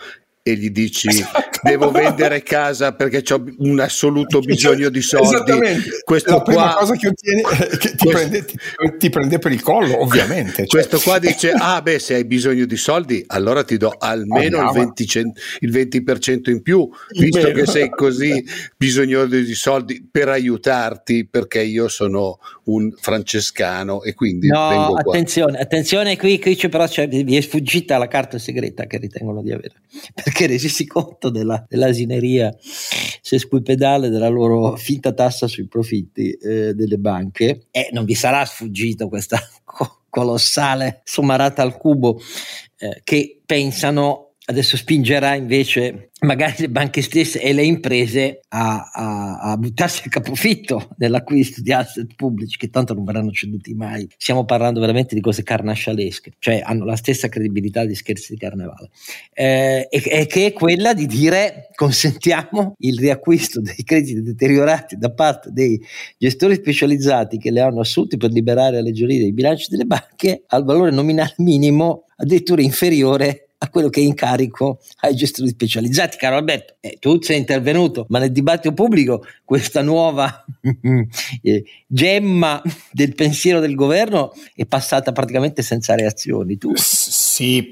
e 0.47 0.57
gli 0.57 0.69
dici 0.69 1.09
esatto. 1.09 1.61
devo 1.63 1.91
vendere 1.91 2.43
casa 2.43 2.93
perché 2.93 3.25
ho 3.33 3.43
un 3.61 3.81
assoluto 3.81 4.41
bisogno 4.41 4.91
di 4.91 5.01
soldi. 5.01 5.39
Questo 6.05 6.33
la 6.33 6.43
prima 6.43 6.63
qua, 6.65 6.77
cosa 6.81 6.97
che, 6.97 7.09
ottieni, 7.09 7.43
che 7.43 7.79
ti, 7.79 7.97
questo, 7.97 8.09
prende, 8.09 8.45
ti, 8.45 8.59
ti, 8.99 9.09
prende, 9.09 9.39
per 9.39 9.53
il 9.53 9.63
collo 9.63 10.03
ovviamente 10.03 10.67
cioè. 10.67 10.67
questo 10.67 10.99
qua 10.99 11.19
dice 11.19 11.53
ah 11.53 11.81
beh 11.81 11.99
se 11.99 12.17
hai 12.17 12.27
bisogno 12.27 12.67
di 12.67 12.77
soldi 12.77 13.25
allora 13.29 13.65
ti 13.65 13.79
do 13.79 13.95
almeno 13.97 14.59
il 14.71 14.93
20%, 14.95 15.23
il 15.61 15.73
20% 15.73 16.51
in 16.51 16.61
più 16.61 16.91
visto 17.19 17.51
che 17.51 17.65
sei 17.65 17.89
così 17.89 18.45
bisognoso 18.77 19.29
di 19.29 19.55
soldi 19.55 20.07
per 20.11 20.29
aiutarti 20.29 21.27
perché 21.27 21.63
io 21.63 21.89
sono 21.89 22.39
un 22.65 22.93
francescano 23.01 24.03
e 24.03 24.13
quindi 24.13 24.49
no 24.49 24.95
attenzione 24.95 25.57
attenzione 25.59 26.19
qui, 26.19 26.39
qui 26.39 26.55
c'è 26.55 26.69
però 26.69 26.87
c'è, 26.87 27.09
vi 27.09 27.35
è 27.35 27.41
sfuggita 27.41 27.97
la 27.97 28.09
carta 28.09 28.39
segreta 28.39 28.85
che 28.85 28.99
ritengono 28.99 29.41
di 29.41 29.51
avere. 29.51 29.73
perché 30.34 30.34
resisi 30.41 30.87
conto 30.87 31.31
della, 31.31 31.65
dell'asineria 31.69 32.55
sesquipedale 33.21 34.09
della 34.09 34.29
loro 34.29 34.77
finta 34.77 35.13
tassa 35.13 35.47
sui 35.47 35.67
profitti 35.67 36.33
eh, 36.33 36.75
delle 36.75 36.99
banche. 36.99 37.67
E 37.71 37.89
non 37.93 38.05
vi 38.05 38.15
sarà 38.15 38.45
sfuggito 38.45 39.09
questa 39.09 39.39
co- 39.65 40.03
colossale 40.11 41.01
sommarata 41.05 41.63
al 41.63 41.77
cubo 41.77 42.21
eh, 42.79 43.01
che 43.03 43.41
pensano 43.45 44.34
adesso 44.47 44.77
spingerà 44.77 45.35
invece 45.35 46.11
magari 46.21 46.55
le 46.59 46.71
banche 46.71 47.03
stesse 47.03 47.41
e 47.41 47.53
le 47.53 47.65
imprese 47.65 48.41
a, 48.49 48.91
a, 48.93 49.39
a, 49.41 49.57
buttarsi 49.57 50.03
a 50.07 50.11
capofitto 50.11 50.91
nell'acquisto 50.97 51.61
di 51.61 51.73
asset 51.73 52.15
pubblici 52.15 52.57
che 52.57 52.71
tanto 52.71 52.95
non 52.95 53.05
verranno 53.05 53.31
ceduti 53.31 53.75
mai. 53.75 54.07
Stiamo 54.17 54.45
parlando 54.45 54.81
veramente 54.81 55.15
di 55.15 55.21
cose 55.21 55.43
carnascialesche, 55.43 56.33
cioè 56.39 56.63
hanno 56.65 56.85
la 56.85 56.97
stessa 56.97 57.29
credibilità 57.29 57.85
di 57.85 57.95
scherzi 57.95 58.33
di 58.33 58.39
carnevale, 58.39 58.91
eh, 59.33 59.87
e, 59.91 60.03
e, 60.05 60.27
che 60.27 60.47
è 60.47 60.53
quella 60.53 60.95
di 60.95 61.07
dire 61.07 61.71
consentiamo 61.75 62.75
il 62.79 62.99
riacquisto 62.99 63.61
dei 63.61 63.83
crediti 63.85 64.23
deteriorati 64.23 64.97
da 64.97 65.13
parte 65.13 65.51
dei 65.53 65.81
gestori 66.19 66.55
specializzati 66.55 67.39
che 67.39 67.51
le 67.51 67.61
hanno 67.61 67.81
assunti 67.81 68.17
per 68.17 68.31
liberare 68.31 68.79
alleggerire 68.79 69.25
i 69.25 69.33
bilanci 69.33 69.69
delle 69.71 69.85
banche 69.85 70.45
al 70.49 70.65
valore 70.65 70.91
nominale 70.91 71.35
minimo 71.39 72.05
addirittura 72.17 72.63
inferiore 72.63 73.44
a 73.65 73.69
quello 73.69 73.89
che 73.89 74.01
è 74.01 74.05
in 74.05 74.15
carico 74.15 74.81
ai 75.01 75.15
gestori 75.15 75.49
specializzati. 75.49 76.17
Caro 76.19 76.37
Alberto, 76.37 76.75
eh, 76.81 76.99
tu 77.01 77.21
sei 77.21 77.39
intervenuto, 77.39 78.07
ma 78.11 78.19
nel 78.19 78.31
dibattito 78.31 78.75
pubblico 78.75 79.25
questa 79.45 79.83
nuova 79.83 80.45
eh, 81.43 81.65
gemma 81.87 82.63
del 82.93 83.15
pensiero 83.15 83.61
del 83.61 83.75
governo 83.75 84.33
è 84.55 84.67
passata 84.67 85.13
praticamente 85.13 85.63
senza 85.63 85.95
reazioni. 85.95 86.59
Tu. 86.59 86.73
Sì, 86.77 87.71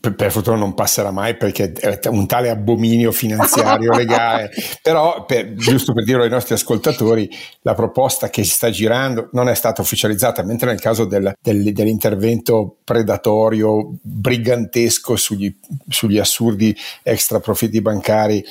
per, 0.00 0.14
per 0.14 0.32
fortuna 0.32 0.56
non 0.56 0.74
passerà 0.74 1.10
mai 1.10 1.36
perché 1.36 1.72
è 1.72 2.08
un 2.08 2.26
tale 2.26 2.50
abominio 2.50 3.12
finanziario 3.12 3.92
legale, 3.96 4.50
però 4.82 5.24
per, 5.24 5.54
giusto 5.54 5.92
per 5.92 6.04
dirlo 6.04 6.24
ai 6.24 6.30
nostri 6.30 6.54
ascoltatori, 6.54 7.28
la 7.62 7.74
proposta 7.74 8.30
che 8.30 8.44
si 8.44 8.50
sta 8.50 8.70
girando 8.70 9.28
non 9.32 9.48
è 9.48 9.54
stata 9.54 9.82
ufficializzata, 9.82 10.42
mentre 10.42 10.70
nel 10.70 10.80
caso 10.80 11.04
del, 11.04 11.34
del, 11.40 11.72
dell'intervento 11.72 12.78
predatorio, 12.82 13.92
brigantesco 14.02 15.16
sugli, 15.34 15.54
sugli 15.88 16.18
assurdi 16.18 16.76
extra 17.02 17.40
profitti 17.40 17.80
bancari 17.80 18.44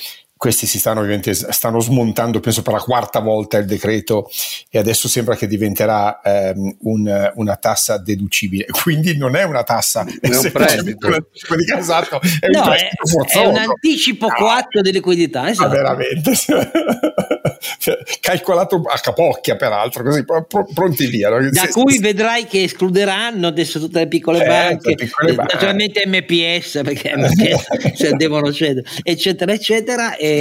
questi 0.44 0.66
si 0.66 0.78
stanno 0.78 1.00
ovviamente 1.00 1.34
stanno 1.34 1.80
smontando 1.80 2.42
penso 2.42 2.64
per 2.64 2.74
la 2.74 2.80
quarta 2.80 3.22
volta 3.22 3.58
il 3.60 3.66
decreto 3.66 4.30
e 4.70 4.78
adesso 4.78 5.08
sembra 5.08 5.38
che 5.38 5.48
diventerà 5.48 6.20
ehm, 6.22 6.80
un, 6.82 7.32
una 7.36 7.56
tassa 7.56 7.98
deducibile 7.98 8.66
quindi 8.84 9.16
non 9.16 9.38
è 9.38 9.44
una 9.44 9.64
tassa 9.64 10.06
è 10.20 10.36
un 10.36 10.52
prestito 10.52 11.08
esatto 11.78 12.20
è, 12.42 12.48
no, 12.50 12.62
un, 12.62 12.74
è, 12.74 13.40
è 13.40 13.46
un 13.46 13.56
anticipo 13.56 14.28
no. 14.28 14.34
4 14.34 14.82
di 14.82 14.92
liquidità 14.92 15.50
esatto. 15.50 15.70
Ah, 15.70 15.72
veramente 15.72 16.32
calcolato 18.20 18.82
a 18.86 19.00
capocchia 19.00 19.56
peraltro 19.56 20.04
così 20.04 20.26
pr- 20.26 20.74
pronti 20.74 21.06
via 21.06 21.30
no? 21.30 21.40
da 21.52 21.62
se, 21.62 21.70
cui 21.70 21.94
se, 21.94 22.00
vedrai 22.00 22.48
che 22.48 22.64
escluderanno 22.64 23.48
adesso 23.48 23.80
tutte 23.80 24.00
le 24.00 24.08
piccole 24.10 24.40
certo, 24.40 24.52
banche 24.52 24.96
piccole 24.96 25.36
naturalmente 25.36 26.04
MPS 26.06 26.82
perché 26.84 27.14
MPS 27.16 27.96
cioè, 27.96 28.12
devono 28.20 28.52
cedere 28.52 28.86
eccetera 29.04 29.54
eccetera 29.54 30.18
e 30.18 30.33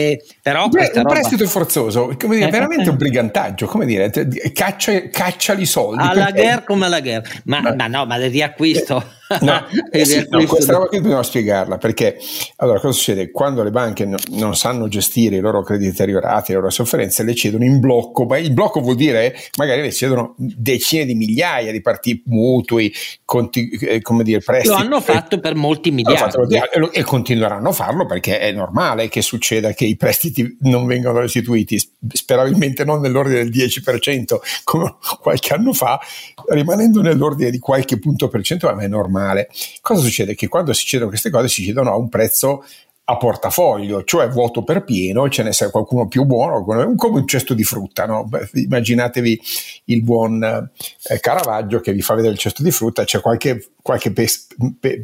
però 0.43 0.69
Beh, 0.69 0.91
un 0.95 1.03
roba... 1.03 1.11
prestito 1.11 1.47
forzoso, 1.47 2.15
come 2.19 2.37
dire, 2.37 2.51
veramente 2.51 2.91
un 2.91 2.97
brigantaggio, 2.97 3.67
come 3.67 3.87
dire, 3.87 4.11
caccia, 4.53 5.09
cacciali 5.11 5.67
soldi. 5.67 6.03
Alla 6.03 6.27
perché... 6.27 6.43
guerra 6.43 6.63
come 6.63 6.87
alla 6.87 7.01
guerra, 7.01 7.29
ma, 7.45 7.75
ma 7.75 7.87
no, 7.87 8.07
ma 8.07 8.17
il 8.17 8.31
riacquisto. 8.31 9.03
No, 9.41 9.67
eh 9.91 10.05
sì, 10.05 10.27
no, 10.29 10.45
questa 10.47 10.73
roba 10.73 10.87
qui 10.87 11.01
dobbiamo 11.01 11.23
spiegarla 11.23 11.79
perché 11.79 12.19
allora 12.57 12.79
cosa 12.81 12.93
succede? 12.93 13.31
Quando 13.31 13.63
le 13.63 13.71
banche 13.71 14.05
no, 14.05 14.17
non 14.31 14.55
sanno 14.57 14.89
gestire 14.89 15.37
i 15.37 15.41
loro 15.41 15.63
crediti 15.63 15.91
deteriorati, 15.91 16.53
le 16.53 16.59
loro 16.59 16.71
sofferenze, 16.71 17.23
le 17.23 17.35
cedono 17.35 17.65
in 17.65 17.81
blocco, 17.81 18.25
ma 18.25 18.39
il 18.39 18.53
blocco 18.53 18.81
vuol 18.81 18.97
dire 18.97 19.35
magari 19.57 19.83
le 19.83 19.93
cedono 19.93 20.35
decine 20.37 21.05
di 21.05 21.15
migliaia 21.15 21.73
di 21.73 21.81
partiti 21.81 22.23
mutui, 22.27 22.93
conti, 23.25 23.69
eh, 23.69 24.01
come 24.01 24.23
dire, 24.23 24.41
prestiti. 24.41 24.75
Lo 24.75 24.81
hanno 24.81 25.01
fatto 25.01 25.41
per 25.41 25.55
molti 25.55 25.91
miliardi. 25.91 26.57
E, 26.57 26.91
e 26.93 27.03
continueranno 27.03 27.69
a 27.69 27.73
farlo 27.73 28.07
perché 28.07 28.39
è 28.39 28.53
normale 28.53 29.09
che 29.09 29.23
succeda 29.23 29.73
che 29.73 29.85
i 29.85 29.97
prestiti 29.97 30.57
non 30.61 30.87
vengano 30.87 31.21
restituiti, 31.21 31.79
sperabilmente 32.13 32.85
non 32.85 33.01
nell'ordine 33.01 33.45
del 33.45 33.51
10% 33.51 34.37
come 34.65 34.97
qualche 35.21 35.55
anno 35.55 35.73
fa, 35.73 36.01
rimanendo 36.49 37.01
nell'ordine 37.03 37.51
di 37.51 37.59
qualche 37.59 37.99
punto 37.99 38.29
percentuale, 38.29 38.77
ma 38.77 38.83
è 38.83 38.89
normale 38.89 39.22
male. 39.23 39.49
Cosa 39.81 40.03
succede? 40.03 40.35
Che 40.35 40.49
quando 40.49 40.73
si 40.73 40.85
cedono 40.85 41.09
queste 41.09 41.31
cose 41.31 41.49
si 41.49 41.65
cedono 41.65 41.91
a 41.91 41.97
un 41.97 42.09
prezzo 42.09 42.65
a 43.05 43.17
portafoglio, 43.17 44.05
cioè 44.05 44.29
vuoto 44.29 44.63
per 44.63 44.85
pieno, 44.85 45.29
ce 45.29 45.43
ne 45.43 45.53
sia 45.53 45.71
qualcuno 45.71 46.07
più 46.07 46.25
buono, 46.25 46.65
come 46.65 47.19
un 47.19 47.27
cesto 47.27 47.53
di 47.53 47.65
frutta. 47.65 48.07
No? 48.07 48.29
Immaginatevi 48.53 49.41
il 49.87 50.03
buon 50.03 50.43
eh, 50.43 51.21
Caravaggio 51.21 51.81
che 51.81 51.93
vi 51.93 52.01
fa 52.01 52.15
vedere 52.15 52.35
il 52.35 52.39
cesto 52.39 52.63
di 52.63 52.71
frutta, 52.71 53.05
c'è 53.05 53.21
qualche, 53.21 53.73
qualche 53.83 54.13
pes- 54.13 54.47
pe- 54.79 55.03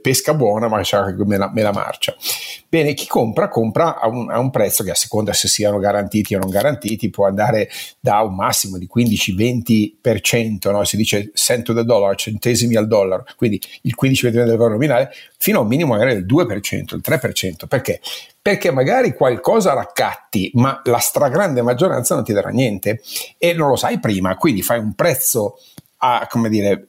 pesca 0.00 0.32
buona, 0.34 0.66
ma 0.66 0.80
c'è 0.80 0.96
anche 0.96 1.24
me 1.24 1.36
la, 1.36 1.50
me 1.52 1.62
la 1.62 1.72
marcia. 1.72 2.16
Bene, 2.68 2.94
chi 2.94 3.06
compra, 3.06 3.48
compra 3.48 4.00
a 4.00 4.08
un, 4.08 4.30
a 4.30 4.38
un, 4.38 4.50
prezzo 4.50 4.82
che 4.82 4.90
a 4.90 4.94
seconda 4.94 5.32
se 5.34 5.46
siano 5.46 5.78
garantiti 5.78 6.34
o 6.34 6.38
non 6.38 6.48
garantiti 6.48 7.10
può 7.10 7.26
andare 7.26 7.68
da 8.00 8.20
un 8.20 8.34
massimo 8.34 8.78
di 8.78 8.88
15-20%, 8.92 10.70
no? 10.70 10.84
si 10.84 10.96
dice 10.96 11.30
cento 11.34 11.72
del 11.74 11.84
dollaro, 11.84 12.14
centesimi 12.14 12.76
al 12.76 12.88
dollaro, 12.88 13.24
quindi 13.36 13.60
il 13.82 13.94
15% 14.00 14.30
del 14.30 14.46
valore 14.46 14.72
nominale, 14.72 15.10
fino 15.36 15.58
a 15.58 15.62
un 15.62 15.68
minimo 15.68 15.92
magari 15.92 16.14
del 16.14 16.26
2%, 16.26 16.94
il 16.94 17.02
3%. 17.04 17.66
Perché? 17.68 18.00
Perché 18.40 18.70
magari 18.70 19.12
qualcosa 19.12 19.74
raccatti, 19.74 20.50
ma 20.54 20.80
la 20.84 20.98
stragrande 20.98 21.62
maggioranza 21.62 22.14
non 22.14 22.24
ti 22.24 22.32
darà 22.32 22.48
niente 22.48 23.02
e 23.38 23.52
non 23.52 23.68
lo 23.68 23.76
sai 23.76 24.00
prima, 24.00 24.36
quindi 24.36 24.62
fai 24.62 24.78
un 24.78 24.94
prezzo 24.94 25.58
a, 25.98 26.26
come 26.28 26.48
dire, 26.48 26.86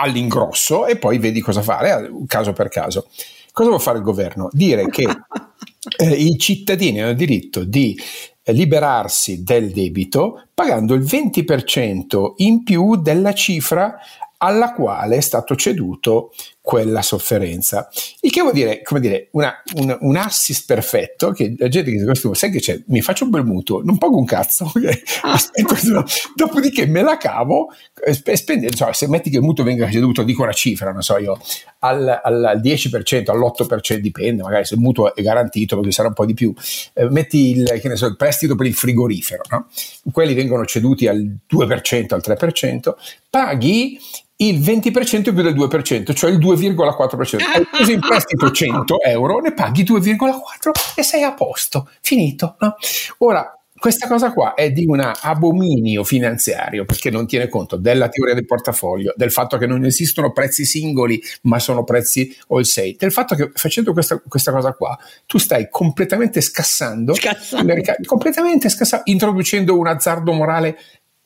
all'ingrosso 0.00 0.86
e 0.86 0.96
poi 0.96 1.18
vedi 1.18 1.40
cosa 1.40 1.62
fare, 1.62 2.10
caso 2.26 2.52
per 2.52 2.68
caso. 2.68 3.08
Cosa 3.52 3.68
può 3.68 3.78
fare 3.78 3.98
il 3.98 4.04
governo? 4.04 4.48
Dire 4.52 4.86
che 4.88 5.04
eh, 5.98 6.12
i 6.12 6.38
cittadini 6.38 7.00
hanno 7.00 7.10
il 7.10 7.16
diritto 7.16 7.64
di 7.64 7.98
liberarsi 8.44 9.42
del 9.42 9.70
debito 9.70 10.48
pagando 10.54 10.94
il 10.94 11.02
20% 11.02 12.32
in 12.36 12.64
più 12.64 12.96
della 12.96 13.32
cifra 13.32 13.98
alla 14.38 14.72
quale 14.72 15.16
è 15.16 15.20
stato 15.20 15.54
ceduto 15.54 16.32
quella 16.70 17.02
sofferenza. 17.02 17.88
Il 18.20 18.30
che 18.30 18.42
vuol 18.42 18.52
dire, 18.52 18.80
come 18.82 19.00
dire, 19.00 19.26
una, 19.32 19.52
un, 19.74 19.98
un, 20.02 20.16
assist 20.16 20.66
perfetto 20.66 21.32
che 21.32 21.52
la 21.58 21.66
gente 21.66 21.90
dice, 21.90 22.04
questo, 22.04 22.32
sai 22.32 22.52
che 22.52 22.60
c'è, 22.60 22.80
mi 22.86 23.02
faccio 23.02 23.24
un 23.24 23.30
bel 23.30 23.44
mutuo, 23.44 23.82
non 23.82 23.98
pago 23.98 24.16
un 24.16 24.24
cazzo, 24.24 24.66
okay? 24.72 25.02
ah. 25.22 25.32
Aspetta, 25.34 26.04
dopodiché 26.36 26.86
me 26.86 27.02
la 27.02 27.16
cavo 27.16 27.70
e 28.00 28.14
spende, 28.36 28.70
cioè, 28.70 28.92
se 28.92 29.08
metti 29.08 29.30
che 29.30 29.38
il 29.38 29.42
mutuo 29.42 29.64
venga 29.64 29.90
ceduto, 29.90 30.22
dico 30.22 30.44
una 30.44 30.52
cifra, 30.52 30.92
non 30.92 31.02
so 31.02 31.18
io, 31.18 31.40
al, 31.80 32.20
al, 32.22 32.44
al 32.44 32.60
10%, 32.60 33.30
all'8%, 33.32 33.96
dipende, 33.96 34.44
magari 34.44 34.64
se 34.64 34.74
il 34.74 34.80
mutuo 34.80 35.12
è 35.12 35.22
garantito 35.22 35.74
perché 35.74 35.90
sarà 35.90 36.06
un 36.06 36.14
po' 36.14 36.24
di 36.24 36.34
più, 36.34 36.54
eh, 36.92 37.10
metti 37.10 37.50
il, 37.50 37.80
so, 37.94 38.06
il, 38.06 38.14
prestito 38.14 38.54
per 38.54 38.66
il 38.66 38.74
frigorifero, 38.74 39.42
no? 39.50 39.66
quelli 40.12 40.34
vengono 40.34 40.64
ceduti 40.64 41.08
al 41.08 41.18
2%, 41.52 42.14
al 42.14 42.22
3%, 42.24 42.94
paghi 43.28 43.98
il 44.40 44.60
20% 44.60 45.22
più 45.22 45.32
del 45.32 45.54
2%, 45.54 46.14
cioè 46.14 46.30
il 46.30 46.38
2,4%. 46.38 47.38
Hai 47.54 47.66
preso 47.70 47.90
in 47.90 48.00
prestito 48.00 48.50
100 48.50 49.02
euro, 49.02 49.38
ne 49.38 49.52
paghi 49.52 49.82
2,4 49.82 50.70
e 50.94 51.02
sei 51.02 51.22
a 51.22 51.32
posto, 51.34 51.88
finito. 52.00 52.56
No? 52.58 52.74
Ora, 53.18 53.54
questa 53.80 54.06
cosa 54.06 54.30
qua 54.34 54.52
è 54.52 54.70
di 54.70 54.84
un 54.86 55.00
abominio 55.00 56.04
finanziario 56.04 56.84
perché 56.84 57.08
non 57.08 57.26
tiene 57.26 57.48
conto 57.48 57.76
della 57.76 58.10
teoria 58.10 58.34
del 58.34 58.44
portafoglio, 58.44 59.14
del 59.16 59.32
fatto 59.32 59.56
che 59.56 59.66
non 59.66 59.86
esistono 59.86 60.32
prezzi 60.32 60.66
singoli 60.66 61.18
ma 61.44 61.58
sono 61.58 61.82
prezzi 61.82 62.36
wholesale, 62.48 62.96
del 62.98 63.10
fatto 63.10 63.34
che 63.34 63.50
facendo 63.54 63.94
questa, 63.94 64.20
questa 64.28 64.52
cosa 64.52 64.74
qua 64.74 64.98
tu 65.24 65.38
stai 65.38 65.68
completamente 65.70 66.42
scassando, 66.42 67.14
scassando. 67.14 67.74
completamente 68.04 68.68
scassando, 68.68 69.04
introducendo 69.10 69.78
un 69.78 69.86
azzardo 69.86 70.32
morale 70.32 70.76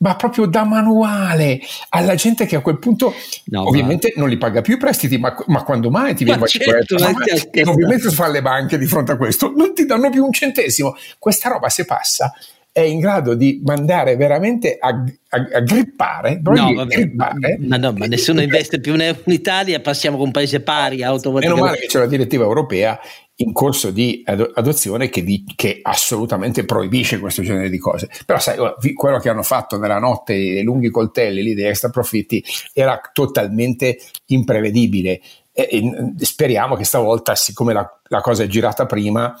ma 0.05 0.15
proprio 0.15 0.45
da 0.45 0.63
manuale 0.63 1.59
alla 1.89 2.13
gente 2.13 2.45
che 2.45 2.55
a 2.55 2.61
quel 2.61 2.77
punto 2.77 3.15
no, 3.45 3.67
ovviamente 3.67 4.13
ma... 4.13 4.21
non 4.21 4.29
li 4.29 4.37
paga 4.37 4.61
più 4.61 4.75
i 4.75 4.77
prestiti, 4.77 5.17
ma, 5.17 5.35
ma 5.47 5.63
quando 5.63 5.89
mai 5.89 6.13
ti 6.13 6.23
viene 6.23 6.45
certo, 6.45 6.95
ma 6.99 7.71
ovviamente 7.71 8.11
fa 8.11 8.27
le 8.27 8.43
banche 8.43 8.77
di 8.77 8.85
fronte 8.85 9.13
a 9.13 9.17
questo, 9.17 9.51
non 9.55 9.73
ti 9.73 9.85
danno 9.85 10.11
più 10.11 10.23
un 10.23 10.31
centesimo. 10.31 10.95
Questa 11.17 11.49
roba 11.49 11.69
se 11.69 11.85
passa 11.85 12.31
è 12.75 12.81
in 12.81 12.99
grado 12.99 13.35
di 13.35 13.61
mandare 13.63 14.17
veramente 14.17 14.75
a, 14.77 14.89
a, 14.89 15.47
a 15.53 15.59
grippare, 15.61 16.41
no, 16.43 16.73
vabbè, 16.73 16.93
grippare. 16.93 17.57
Ma, 17.61 17.77
no, 17.77 17.93
ma 17.93 18.05
nessuno 18.05 18.41
investe 18.41 18.81
più 18.81 18.95
in 18.95 19.15
Italia, 19.27 19.79
passiamo 19.79 20.17
con 20.17 20.25
un 20.25 20.31
paese 20.33 20.59
pari 20.59 21.01
automaticamente. 21.01 21.61
Meno 21.61 21.73
male 21.73 21.79
che 21.79 21.87
c'è 21.87 21.99
la 21.99 22.05
direttiva 22.05 22.43
europea 22.43 22.99
in 23.35 23.53
corso 23.53 23.91
di 23.91 24.25
adozione 24.25 25.07
che, 25.07 25.23
di, 25.23 25.45
che, 25.55 25.79
assolutamente 25.81 26.65
proibisce 26.65 27.17
questo 27.17 27.43
genere 27.43 27.69
di 27.69 27.77
cose. 27.77 28.09
Però 28.25 28.39
sai, 28.39 28.57
quello 28.93 29.19
che 29.19 29.29
hanno 29.29 29.43
fatto 29.43 29.77
nella 29.77 29.99
notte, 29.99 30.33
i 30.33 30.61
lunghi 30.61 30.89
coltelli 30.89 31.43
lì 31.43 31.53
dei 31.53 31.67
extra 31.67 31.89
profitti, 31.89 32.43
era 32.73 32.99
totalmente 33.13 33.97
imprevedibile. 34.25 35.21
E, 35.53 35.69
e 35.71 36.13
speriamo 36.17 36.75
che 36.75 36.83
stavolta, 36.83 37.35
siccome 37.35 37.71
la, 37.71 37.89
la 38.09 38.19
cosa 38.19 38.43
è 38.43 38.47
girata 38.47 38.85
prima, 38.85 39.33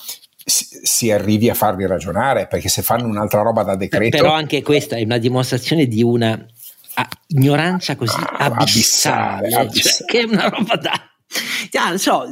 si, 0.45 0.67
si, 0.83 1.11
arrivi 1.11 1.49
a 1.49 1.55
farli 1.55 1.87
ragionare, 1.87 2.47
perché 2.47 2.69
se 2.69 2.83
fanno 2.83 3.07
un'altra 3.07 3.41
roba 3.41 3.63
da 3.63 3.75
decreto... 3.75 4.15
Però 4.15 4.31
anche 4.31 4.61
questa 4.61 4.95
è 4.95 5.03
una 5.03 5.17
dimostrazione 5.17 5.87
di 5.87 6.03
una 6.03 6.45
ignoranza 7.27 7.95
così 7.95 8.15
abissale, 8.15 9.47
abissale, 9.47 9.55
abissale. 9.55 9.79
Cioè, 9.81 10.05
che 10.05 10.19
è 10.19 10.23
una 10.23 10.47
roba 10.47 10.75
da 10.75 11.09
Ah, 11.73 11.97
so, 11.97 12.25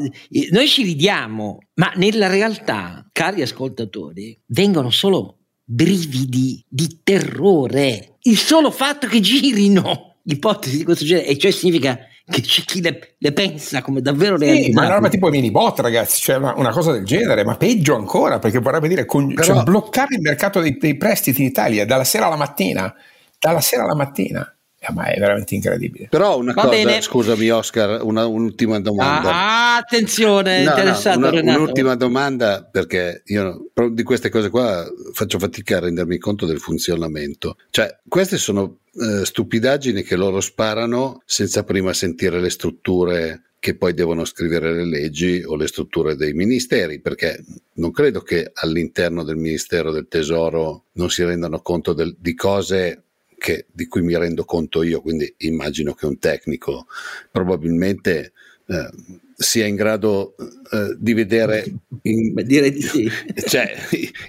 noi 0.51 0.67
ci 0.67 0.83
ridiamo, 0.83 1.57
ma 1.75 1.91
nella 1.95 2.27
realtà, 2.27 3.05
cari 3.11 3.41
ascoltatori, 3.41 4.39
vengono 4.47 4.89
solo 4.91 5.39
brividi 5.63 6.63
di 6.67 6.99
terrore. 7.03 8.17
Il 8.21 8.37
solo 8.37 8.71
fatto 8.71 9.07
che 9.07 9.19
girino 9.19 10.17
ipotesi 10.25 10.77
di 10.77 10.83
questo 10.83 11.03
genere, 11.05 11.27
e 11.27 11.37
cioè 11.37 11.51
significa 11.51 11.99
che 12.33 12.41
c'è 12.41 12.63
chi 12.63 12.81
le, 12.81 13.13
le 13.19 13.31
pensa 13.31 13.83
come 13.83 14.01
davvero 14.01 14.39
sì, 14.39 14.71
ma 14.71 14.83
è 14.83 14.85
una 14.85 14.95
roba 14.95 15.09
tipo 15.09 15.29
mini 15.29 15.51
bot 15.51 15.79
ragazzi 15.79 16.19
cioè 16.19 16.37
una, 16.37 16.53
una, 16.57 16.71
cosa 16.71 16.91
del 16.91 17.05
genere 17.05 17.43
ma 17.43 17.55
peggio 17.55 17.95
ancora 17.95 18.39
perché 18.39 18.57
vorrebbe 18.57 18.87
dire 18.87 19.05
con, 19.05 19.31
Però, 19.33 19.53
cioè, 19.53 19.63
bloccare 19.63 20.15
il 20.15 20.21
mercato 20.21 20.59
dei, 20.59 20.77
dei 20.77 20.97
prestiti 20.97 21.41
in 21.41 21.47
Italia 21.47 21.85
dalla 21.85 22.03
sera 22.03 22.25
alla 22.25 22.35
mattina 22.35 22.93
dalla 23.39 23.61
sera 23.61 23.83
alla 23.83 23.95
mattina 23.95 24.52
eh, 24.85 24.91
ma 24.91 25.05
è 25.05 25.17
veramente 25.17 25.55
incredibile. 25.55 26.07
Però 26.09 26.37
una 26.37 26.51
Va 26.53 26.63
cosa, 26.63 26.75
bene. 26.75 27.01
scusami 27.01 27.49
Oscar, 27.49 28.03
una, 28.03 28.25
un'ultima 28.25 28.79
domanda. 28.79 29.29
Ah, 29.31 29.75
attenzione, 29.77 30.63
no, 30.63 30.73
no, 30.75 31.29
una, 31.29 31.55
un'ultima 31.55 31.95
domanda 31.95 32.67
perché 32.69 33.21
io 33.27 33.69
di 33.91 34.03
queste 34.03 34.29
cose 34.29 34.49
qua 34.49 34.85
faccio 35.13 35.39
fatica 35.39 35.77
a 35.77 35.81
rendermi 35.81 36.17
conto 36.17 36.45
del 36.45 36.59
funzionamento. 36.59 37.55
Cioè, 37.69 37.99
queste 38.07 38.37
sono 38.37 38.79
eh, 38.93 39.25
stupidaggini 39.25 40.03
che 40.03 40.17
loro 40.17 40.41
sparano 40.41 41.21
senza 41.25 41.63
prima 41.63 41.93
sentire 41.93 42.41
le 42.41 42.49
strutture 42.49 43.43
che 43.63 43.77
poi 43.77 43.93
devono 43.93 44.25
scrivere 44.25 44.73
le 44.73 44.85
leggi 44.85 45.41
o 45.41 45.55
le 45.55 45.67
strutture 45.67 46.17
dei 46.17 46.33
ministeri, 46.33 46.99
perché 46.99 47.41
non 47.75 47.91
credo 47.91 48.19
che 48.19 48.51
all'interno 48.53 49.23
del 49.23 49.37
Ministero 49.37 49.89
del 49.89 50.09
Tesoro 50.09 50.87
non 50.95 51.09
si 51.09 51.23
rendano 51.23 51.61
conto 51.61 51.93
del, 51.93 52.13
di 52.19 52.35
cose 52.35 53.02
che, 53.43 53.65
di 53.73 53.87
cui 53.87 54.01
mi 54.01 54.17
rendo 54.17 54.45
conto 54.45 54.83
io, 54.83 55.01
quindi 55.01 55.35
immagino 55.39 55.93
che 55.93 56.05
un 56.05 56.17
tecnico 56.17 56.87
probabilmente 57.29 58.31
eh, 58.67 58.89
sia 59.35 59.65
in 59.65 59.75
grado 59.75 60.37
eh, 60.71 60.95
di 60.97 61.13
vedere 61.13 61.65
in, 62.03 62.33
di 62.33 62.81
sì. 62.81 63.11
cioè, 63.45 63.75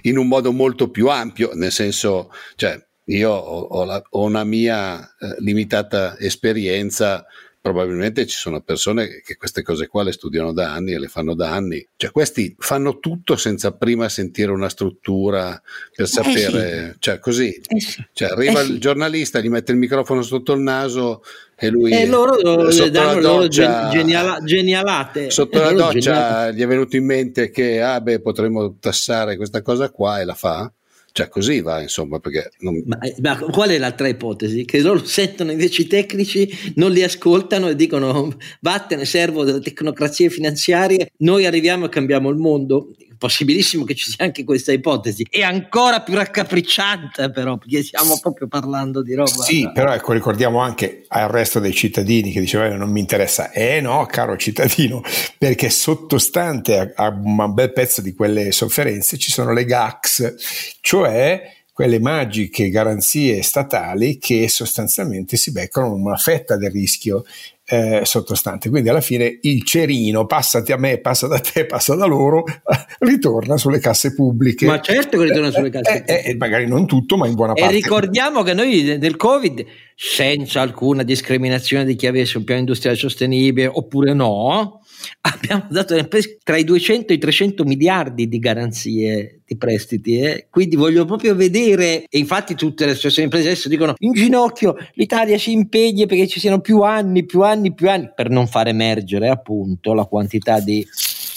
in 0.01 0.17
un 0.17 0.27
modo 0.27 0.51
molto 0.51 0.89
più 0.91 1.07
ampio, 1.07 1.53
nel 1.53 1.71
senso, 1.71 2.29
cioè, 2.55 2.77
io 3.05 3.31
ho, 3.31 3.61
ho, 3.61 3.85
la, 3.85 4.03
ho 4.09 4.25
una 4.25 4.43
mia 4.43 4.99
eh, 5.17 5.35
limitata 5.37 6.19
esperienza 6.19 7.25
probabilmente 7.65 8.27
ci 8.27 8.37
sono 8.37 8.61
persone 8.61 9.21
che 9.25 9.37
queste 9.37 9.63
cose 9.63 9.87
qua 9.87 10.03
le 10.03 10.11
studiano 10.11 10.53
da 10.53 10.71
anni 10.71 10.91
e 10.91 10.99
le 10.99 11.07
fanno 11.07 11.33
da 11.33 11.51
anni. 11.51 11.83
Cioè, 11.95 12.11
questi 12.11 12.55
fanno 12.59 12.99
tutto 12.99 13.35
senza 13.37 13.71
prima 13.71 14.07
sentire 14.07 14.51
una 14.51 14.69
struttura 14.69 15.59
per 15.95 16.07
sapere, 16.07 16.69
eh 16.69 16.91
sì. 16.91 16.95
cioè 16.99 17.17
così. 17.17 17.59
Eh 17.67 17.79
sì. 17.79 18.05
Cioè, 18.13 18.29
arriva 18.29 18.59
eh 18.59 18.65
il 18.65 18.73
sì. 18.73 18.77
giornalista, 18.77 19.39
gli 19.39 19.49
mette 19.49 19.71
il 19.71 19.79
microfono 19.79 20.21
sotto 20.21 20.53
il 20.53 20.59
naso 20.59 21.23
e 21.55 21.69
lui 21.69 21.91
e 21.91 22.05
loro 22.05 22.69
sotto 22.69 22.89
danno 22.89 23.19
la 23.19 23.29
doccia, 23.29 23.89
geniala, 23.89 24.37
genialate. 24.43 25.31
Sotto 25.31 25.59
la 25.59 25.71
doccia 25.71 25.97
genialate. 25.97 26.53
gli 26.53 26.61
è 26.61 26.67
venuto 26.67 26.95
in 26.97 27.05
mente 27.05 27.49
che 27.49 27.81
ah 27.81 27.99
beh, 27.99 28.21
potremmo 28.21 28.75
tassare 28.79 29.37
questa 29.37 29.63
cosa 29.63 29.89
qua 29.89 30.19
e 30.19 30.25
la 30.25 30.35
fa. 30.35 30.71
Cioè 31.17 31.29
così 31.29 31.61
va, 31.61 31.81
insomma, 31.81 32.19
perché... 32.19 32.51
Non... 32.59 32.83
Ma, 32.85 32.97
ma, 33.21 33.37
qual 33.37 33.69
è 33.69 33.77
l'altra 33.77 34.09
ipotesi? 34.09 34.65
Che 34.65 34.81
loro 34.81 35.01
sentono 35.05 35.51
invece 35.51 35.83
i 35.83 35.87
tecnici, 35.87 36.73
non 36.75 36.91
li 36.91 37.03
ascoltano 37.03 37.69
e 37.69 37.75
dicono 37.77 38.35
vattene, 38.59 39.05
servo 39.05 39.45
delle 39.45 39.61
tecnocrazie 39.61 40.29
finanziarie, 40.29 41.13
noi 41.19 41.45
arriviamo 41.45 41.85
e 41.85 41.89
cambiamo 41.89 42.29
il 42.29 42.35
mondo 42.35 42.89
possibilissimo 43.17 43.83
che 43.83 43.95
ci 43.95 44.11
sia 44.11 44.23
anche 44.23 44.43
questa 44.43 44.71
ipotesi. 44.71 45.25
È 45.29 45.41
ancora 45.41 46.01
più 46.01 46.15
raccapricciante, 46.15 47.31
però, 47.31 47.57
perché 47.57 47.83
stiamo 47.83 48.19
proprio 48.19 48.47
parlando 48.47 49.01
di 49.01 49.13
roba. 49.13 49.43
Sì, 49.43 49.69
però 49.73 49.93
ecco, 49.93 50.13
ricordiamo 50.13 50.59
anche 50.59 51.03
al 51.07 51.29
resto 51.29 51.59
dei 51.59 51.73
cittadini 51.73 52.31
che 52.31 52.39
dicevano 52.39 52.75
non 52.75 52.91
mi 52.91 52.99
interessa. 52.99 53.51
Eh 53.51 53.81
no, 53.81 54.05
caro 54.05 54.37
cittadino, 54.37 55.01
perché 55.37 55.69
sottostante 55.69 56.77
a, 56.77 56.91
a 56.95 57.07
un 57.09 57.53
bel 57.53 57.73
pezzo 57.73 58.01
di 58.01 58.13
quelle 58.13 58.51
sofferenze 58.51 59.17
ci 59.17 59.31
sono 59.31 59.53
le 59.53 59.65
GACS, 59.65 60.35
cioè 60.81 61.53
quelle 61.75 61.99
magiche 61.99 62.69
garanzie 62.69 63.41
statali 63.43 64.17
che 64.17 64.47
sostanzialmente 64.47 65.35
si 65.35 65.51
beccano 65.51 65.93
una 65.93 66.15
fetta 66.15 66.55
del 66.55 66.71
rischio 66.71 67.25
eh, 67.67 68.01
sottostante. 68.03 68.69
Quindi 68.69 68.89
alla 68.89 69.01
fine 69.01 69.39
il 69.41 69.63
cerino, 69.63 70.25
passati 70.25 70.71
a 70.71 70.77
me, 70.77 70.99
passa 70.99 71.27
da 71.27 71.39
te, 71.39 71.65
passa 71.65 71.95
da 71.95 72.05
loro, 72.05 72.43
ritorna 72.99 73.57
sulle 73.57 73.79
casse 73.79 74.13
pubbliche. 74.13 74.65
Ma 74.65 74.79
certo 74.79 75.17
che 75.17 75.25
ritorna 75.25 75.51
sulle 75.51 75.69
casse 75.69 75.99
pubbliche. 75.99 76.21
Eh, 76.21 76.29
eh, 76.31 76.35
magari 76.35 76.67
non 76.67 76.85
tutto, 76.85 77.17
ma 77.17 77.27
in 77.27 77.33
buona 77.33 77.53
parte. 77.53 77.69
E 77.69 77.75
ricordiamo 77.75 78.43
che 78.43 78.53
noi 78.53 78.97
del 78.97 79.15
Covid, 79.15 79.65
senza 79.95 80.61
alcuna 80.61 81.03
discriminazione 81.03 81.85
di 81.85 81.95
chi 81.95 82.07
avesse 82.07 82.37
un 82.37 82.43
piano 82.43 82.59
industriale 82.61 82.97
sostenibile 82.97 83.67
oppure 83.67 84.13
no, 84.13 84.81
abbiamo 85.21 85.65
dato 85.69 85.93
alle 85.93 86.03
imprese 86.03 86.37
tra 86.43 86.57
i 86.57 86.63
200 86.63 87.13
e 87.13 87.15
i 87.15 87.19
300 87.19 87.63
miliardi 87.63 88.27
di 88.27 88.39
garanzie 88.39 89.41
di 89.45 89.57
prestiti. 89.57 90.19
Eh? 90.19 90.47
Quindi 90.49 90.75
voglio 90.75 91.05
proprio 91.05 91.35
vedere, 91.35 92.05
e 92.09 92.17
infatti 92.17 92.55
tutte 92.55 92.85
le 92.85 92.91
associazioni 92.91 93.25
imprese 93.25 93.49
adesso 93.49 93.69
dicono 93.69 93.95
in 93.99 94.13
ginocchio 94.13 94.75
l'Italia 94.93 95.37
si 95.37 95.51
impegna 95.51 96.05
perché 96.05 96.27
ci 96.27 96.39
siano 96.39 96.59
più 96.59 96.81
anni, 96.81 97.25
più 97.25 97.41
anni, 97.41 97.73
più 97.73 97.89
anni, 97.89 98.11
per 98.15 98.29
non 98.29 98.47
far 98.47 98.67
emergere 98.67 99.29
appunto 99.29 99.93
la 99.93 100.05
quantità 100.05 100.59
di... 100.59 100.79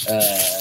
Eh, 0.09 0.58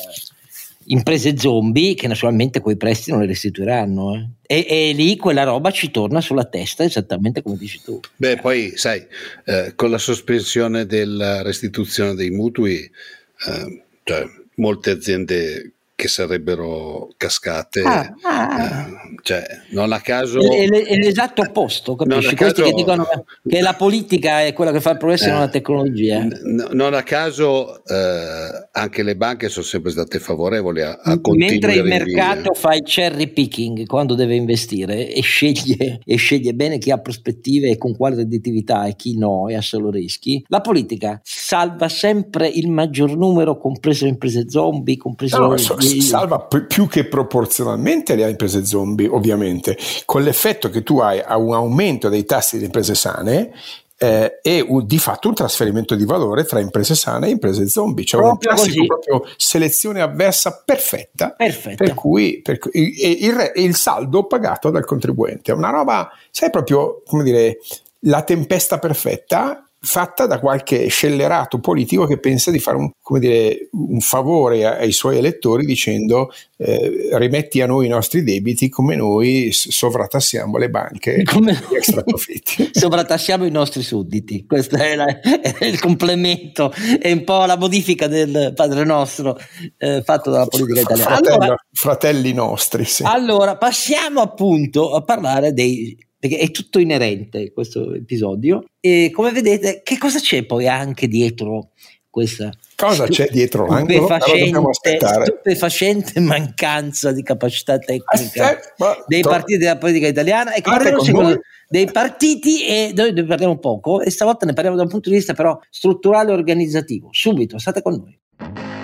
imprese 0.88 1.38
zombie 1.38 1.96
che 1.96 2.08
naturalmente 2.08 2.60
quei 2.60 2.78
prestiti 2.78 3.12
non 3.12 3.22
le 3.22 3.28
restituiranno 3.28 4.16
eh. 4.46 4.66
e, 4.66 4.66
e, 4.70 4.94
lì 4.94 5.18
quella 5.18 5.44
roba 5.44 5.72
ci 5.72 5.92
torna 5.92 6.22
sulla 6.22 6.46
testa 6.46 6.84
esattamente 6.84 7.42
come 7.42 7.58
dici 7.58 7.82
tu 7.84 8.00
beh 8.16 8.38
poi 8.38 8.74
sai 8.76 9.06
eh, 9.46 9.74
con 9.76 9.90
la 9.90 9.98
sospensione 9.98 10.86
della 10.86 11.42
restituzione 11.42 12.14
dei 12.16 12.30
mutui 12.30 12.80
eh, 12.80 13.84
cioè, 14.04 14.26
molte 14.56 14.92
aziende 14.92 15.74
che 15.98 16.08
sarebbero 16.08 17.10
cascate. 17.18 17.82
Ah, 17.82 18.14
ah. 18.22 18.88
Cioè, 19.24 19.44
non 19.72 19.92
a 19.92 20.00
caso... 20.00 20.40
È, 20.40 20.70
è 20.70 20.96
l'esatto 20.96 21.42
opposto, 21.42 21.96
capisci? 21.96 22.36
Questi 22.36 22.62
caso, 22.62 22.70
che 22.70 22.72
dicono 22.76 23.08
che 23.44 23.62
la 23.62 23.74
politica 23.74 24.44
è 24.44 24.54
quella 24.54 24.72
che 24.72 24.80
fa 24.80 24.92
il 24.92 24.98
progresso 24.98 25.24
e 25.24 25.30
eh, 25.30 25.32
non 25.32 25.40
la 25.40 25.50
tecnologia. 25.50 26.20
N- 26.20 26.68
non 26.74 26.94
a 26.94 27.02
caso 27.02 27.84
eh, 27.84 28.68
anche 28.74 29.02
le 29.02 29.16
banche 29.16 29.50
sono 29.50 29.66
sempre 29.66 29.90
state 29.90 30.20
favorevoli 30.20 30.84
a, 30.84 31.00
a 31.02 31.20
Mentre 31.36 31.74
il 31.74 31.84
mercato 31.84 32.54
fa 32.54 32.76
il 32.76 32.84
cherry 32.84 33.30
picking 33.30 33.88
quando 33.88 34.14
deve 34.14 34.36
investire 34.36 35.12
e 35.12 35.22
sceglie, 35.22 36.00
e 36.06 36.16
sceglie 36.18 36.54
bene 36.54 36.78
chi 36.78 36.92
ha 36.92 37.00
prospettive 37.00 37.72
e 37.72 37.78
con 37.80 37.98
quale 37.98 38.18
redditività 38.18 38.86
e 38.86 38.96
chi 38.96 39.18
no 39.18 39.48
e 39.48 39.56
ha 39.56 39.62
solo 39.64 39.90
rischi, 39.90 40.46
la 40.50 40.62
politica 40.62 41.20
salva 41.24 41.90
sempre 41.90 42.48
il 42.48 42.70
maggior 42.70 43.18
numero, 43.18 43.58
compreso 43.58 44.06
le 44.06 44.12
imprese 44.12 44.48
zombie, 44.48 44.96
compreso... 44.96 45.40
No, 45.40 45.58
so, 45.58 45.76
salva 46.02 46.40
più 46.40 46.88
che 46.88 47.06
proporzionalmente 47.06 48.16
le 48.16 48.30
imprese 48.30 48.66
zombie, 48.66 49.08
ovviamente, 49.08 49.78
con 50.06 50.24
l'effetto 50.24 50.70
che 50.70 50.84
tu 50.84 51.00
hai 51.00 51.20
a 51.20 51.38
un 51.38 51.54
aumento 51.54 52.10
dei 52.10 52.26
tassi 52.26 52.56
delle 52.56 52.68
imprese 52.68 52.96
sane 52.96 53.52
eh, 54.00 54.40
e 54.44 54.64
un, 54.66 54.86
di 54.86 55.00
fatto 55.00 55.28
un 55.28 55.34
trasferimento 55.34 55.96
di 55.96 56.06
valore 56.06 56.46
tra 56.46 56.60
imprese 56.60 56.96
sane 56.96 57.28
e 57.28 57.32
imprese 57.32 57.68
zombie, 57.68 58.06
cioè 58.06 58.22
proprio 58.22 58.52
una 58.52 58.62
classico 58.62 58.86
proprio 58.86 59.24
selezione 59.38 60.02
avversa 60.02 60.62
perfetta, 60.64 61.34
perfetta. 61.36 61.84
per 61.84 61.94
cui, 61.94 62.42
per 62.44 62.60
cui 62.60 62.72
il, 62.74 63.24
il, 63.24 63.52
il, 63.56 63.76
saldo 63.76 64.26
pagato 64.26 64.70
dal 64.70 64.86
contribuente. 64.86 65.52
È 65.52 65.56
una 65.56 65.72
roba, 65.72 66.10
sai 66.30 66.52
proprio 66.52 67.02
come 67.06 67.24
dire, 67.24 67.60
la 68.02 68.22
tempesta 68.22 68.78
perfetta 68.78 69.67
fatta 69.88 70.26
da 70.26 70.40
qualche 70.40 70.88
scellerato 70.88 71.60
politico 71.60 72.06
che 72.06 72.20
pensa 72.20 72.52
di 72.52 72.60
fare 72.60 72.76
un, 72.76 72.92
dire, 73.20 73.70
un 73.72 74.02
favore 74.02 74.66
ai 74.66 74.92
suoi 74.92 75.18
elettori 75.18 75.66
dicendo 75.66 76.30
eh, 76.58 77.10
rimetti 77.14 77.62
a 77.62 77.68
noi 77.68 77.86
i 77.86 77.90
nostri 77.90 78.24
debiti 78.24 78.68
come 78.68 78.98
noi 78.98 79.50
sovratassiamo 79.52 80.58
le 80.58 80.70
banche 80.70 81.24
come 81.24 81.58
sovratassiamo 82.72 83.46
i 83.46 83.52
nostri 83.52 83.82
sudditi, 83.82 84.46
questo 84.46 84.76
è, 84.76 84.96
la, 84.96 85.06
è, 85.06 85.66
il 85.66 85.80
complemento, 85.80 86.72
è 87.00 87.12
un 87.12 87.24
po' 87.24 87.46
la 87.46 87.58
modifica 87.58 88.08
del 88.08 88.52
Padre 88.54 88.84
Nostro 88.84 89.38
eh, 89.78 90.02
fatto 90.04 90.30
dalla 90.30 90.48
politica 90.48 90.82
italiana. 90.82 91.16
Fratello, 91.16 91.36
allora, 91.36 91.66
fratelli 91.72 92.34
nostri. 92.34 92.86
Sì. 92.86 93.04
Allora, 93.04 93.58
passiamo 93.58 94.22
appunto 94.22 94.94
a 94.94 95.02
parlare 95.02 95.54
dei 95.54 95.98
perché 96.20 96.38
è 96.38 96.52
tutto 96.52 96.80
inerente 96.80 97.52
questo 97.52 97.94
episodio. 97.94 98.66
E 98.80 99.12
come 99.14 99.32
vedete, 99.32 99.82
che 99.84 99.98
cosa 99.98 100.20
c'è 100.20 100.44
poi 100.44 100.68
anche 100.68 101.08
dietro 101.08 101.72
questa 102.10 102.52
cosa 102.76 103.06
c'è 103.06 103.28
dietro 103.30 103.68
l'angolo? 103.68 104.06
Stupefacente, 104.06 105.08
stupefacente 105.24 106.20
mancanza 106.20 107.12
di 107.12 107.22
capacità 107.22 107.78
tecnica 107.78 108.06
Aspetta, 108.08 109.04
dei 109.06 109.22
to- 109.22 109.30
partiti 109.30 109.60
della 109.60 109.78
politica 109.78 110.08
italiana 110.08 110.54
e 110.54 110.62
parliamo 110.62 111.40
dei 111.70 111.86
partiti 111.92 112.66
e 112.66 112.94
noi 112.96 113.12
ne 113.12 113.26
parliamo 113.26 113.58
poco 113.58 114.02
e 114.02 114.10
stavolta 114.10 114.46
ne 114.46 114.54
parliamo 114.54 114.78
da 114.78 114.84
un 114.84 114.90
punto 114.90 115.10
di 115.10 115.16
vista 115.16 115.34
però 115.34 115.60
strutturale 115.70 116.32
e 116.32 116.34
organizzativo. 116.34 117.10
Subito, 117.12 117.60
state 117.60 117.82
con 117.82 117.94
noi. 117.94 118.77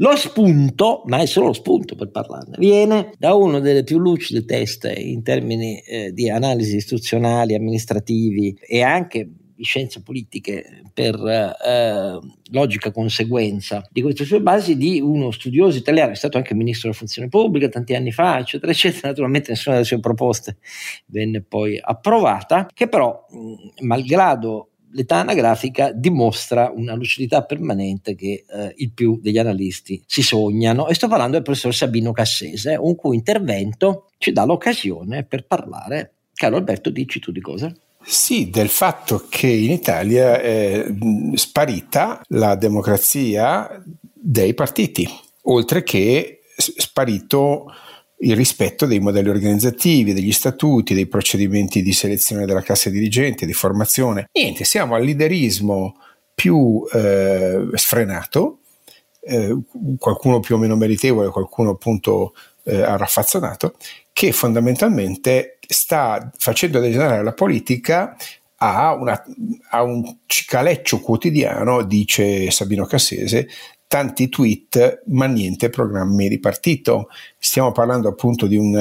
Lo 0.00 0.14
spunto, 0.14 1.02
ma 1.06 1.18
è 1.18 1.26
solo 1.26 1.48
lo 1.48 1.52
spunto 1.52 1.96
per 1.96 2.10
parlarne, 2.10 2.56
viene 2.56 3.10
da 3.18 3.34
una 3.34 3.58
delle 3.58 3.82
più 3.82 3.98
lucide 3.98 4.44
teste 4.44 4.92
in 4.92 5.24
termini 5.24 5.80
eh, 5.80 6.12
di 6.12 6.30
analisi 6.30 6.76
istituzionali, 6.76 7.56
amministrativi 7.56 8.56
e 8.60 8.82
anche 8.82 9.28
di 9.56 9.64
scienze 9.64 10.02
politiche 10.02 10.82
per 10.94 11.16
eh, 11.16 12.18
logica 12.52 12.92
conseguenza 12.92 13.84
di 13.90 14.00
queste 14.00 14.24
sue 14.24 14.40
basi 14.40 14.76
di 14.76 15.00
uno 15.00 15.32
studioso 15.32 15.78
italiano, 15.78 16.12
è 16.12 16.14
stato 16.14 16.36
anche 16.36 16.54
ministro 16.54 16.82
della 16.88 16.98
funzione 17.00 17.28
pubblica 17.28 17.68
tanti 17.68 17.96
anni 17.96 18.12
fa, 18.12 18.38
eccetera, 18.38 18.70
eccetera. 18.70 19.08
Naturalmente 19.08 19.50
nessuna 19.50 19.74
delle 19.74 19.86
sue 19.86 19.98
proposte 19.98 20.58
venne 21.06 21.42
poi 21.42 21.76
approvata, 21.82 22.68
che 22.72 22.86
però, 22.86 23.26
mh, 23.28 23.84
malgrado 23.84 24.68
l'età 24.92 25.16
anagrafica 25.16 25.92
dimostra 25.92 26.72
una 26.74 26.94
lucidità 26.94 27.42
permanente 27.44 28.14
che 28.14 28.44
eh, 28.48 28.72
il 28.76 28.92
più 28.92 29.18
degli 29.20 29.38
analisti 29.38 30.02
si 30.06 30.22
sognano 30.22 30.88
e 30.88 30.94
sto 30.94 31.08
parlando 31.08 31.34
del 31.34 31.42
professor 31.42 31.74
Sabino 31.74 32.12
Cassese, 32.12 32.76
un 32.78 32.94
cui 32.94 33.16
intervento 33.16 34.10
ci 34.18 34.32
dà 34.32 34.44
l'occasione 34.44 35.24
per 35.24 35.46
parlare. 35.46 36.12
Caro 36.34 36.56
Alberto, 36.56 36.90
dici 36.90 37.18
tu 37.20 37.32
di 37.32 37.40
cosa? 37.40 37.72
Sì, 38.02 38.48
del 38.48 38.68
fatto 38.68 39.26
che 39.28 39.48
in 39.48 39.70
Italia 39.70 40.40
è 40.40 40.86
sparita 41.34 42.22
la 42.28 42.54
democrazia 42.54 43.82
dei 44.14 44.54
partiti, 44.54 45.06
oltre 45.42 45.82
che 45.82 46.40
sparito 46.56 47.66
il 48.20 48.34
rispetto 48.34 48.86
dei 48.86 48.98
modelli 48.98 49.28
organizzativi, 49.28 50.12
degli 50.12 50.32
statuti, 50.32 50.94
dei 50.94 51.06
procedimenti 51.06 51.82
di 51.82 51.92
selezione 51.92 52.46
della 52.46 52.62
classe 52.62 52.90
dirigente, 52.90 53.46
di 53.46 53.52
formazione. 53.52 54.28
Niente, 54.32 54.64
siamo 54.64 54.94
al 54.94 55.04
liderismo 55.04 55.96
più 56.34 56.84
eh, 56.92 57.68
sfrenato, 57.74 58.60
eh, 59.20 59.56
qualcuno 59.98 60.40
più 60.40 60.56
o 60.56 60.58
meno 60.58 60.76
meritevole, 60.76 61.30
qualcuno 61.30 61.70
appunto 61.70 62.34
eh, 62.64 62.84
raffazzonato, 62.96 63.74
che 64.12 64.32
fondamentalmente 64.32 65.58
sta 65.66 66.30
facendo 66.36 66.80
degenerare 66.80 67.22
la 67.22 67.34
politica 67.34 68.16
a, 68.56 68.92
una, 68.94 69.22
a, 69.70 69.82
un 69.82 70.18
cicaleccio 70.26 71.00
quotidiano, 71.00 71.82
dice 71.82 72.50
Sabino 72.50 72.84
Cassese, 72.84 73.48
tanti 73.88 74.28
tweet 74.28 75.02
ma 75.06 75.26
niente 75.26 75.70
programmi 75.70 76.28
di 76.28 76.38
partito. 76.38 77.08
Stiamo 77.38 77.72
parlando 77.72 78.08
appunto 78.08 78.46
di 78.46 78.56
un, 78.56 78.76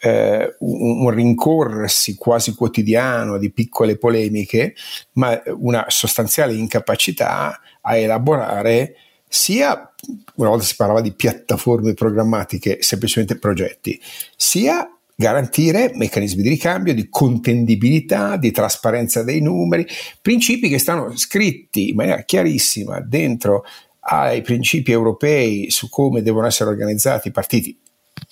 eh, 0.00 0.56
un, 0.60 1.00
un, 1.00 1.10
rincorrersi 1.10 2.14
quasi 2.14 2.54
quotidiano 2.54 3.38
di 3.38 3.50
piccole 3.50 3.96
polemiche, 3.96 4.74
ma 5.12 5.42
una 5.58 5.86
sostanziale 5.88 6.52
incapacità 6.52 7.58
a 7.80 7.96
elaborare 7.96 8.96
sia, 9.26 9.92
una 10.36 10.50
volta 10.50 10.64
si 10.64 10.76
parlava 10.76 11.00
di 11.00 11.12
piattaforme 11.12 11.94
programmatiche, 11.94 12.78
semplicemente 12.80 13.38
progetti, 13.38 14.00
sia 14.36 14.88
garantire 15.18 15.92
meccanismi 15.94 16.42
di 16.42 16.50
ricambio, 16.50 16.92
di 16.92 17.08
contendibilità, 17.08 18.36
di 18.36 18.50
trasparenza 18.50 19.22
dei 19.22 19.40
numeri, 19.40 19.86
principi 20.20 20.68
che 20.68 20.78
stanno 20.78 21.16
scritti 21.16 21.88
in 21.88 21.96
maniera 21.96 22.22
chiarissima 22.22 23.00
dentro 23.00 23.64
ai 24.08 24.42
principi 24.42 24.92
europei 24.92 25.70
su 25.70 25.88
come 25.88 26.22
devono 26.22 26.46
essere 26.46 26.70
organizzati 26.70 27.28
i 27.28 27.32
partiti, 27.32 27.78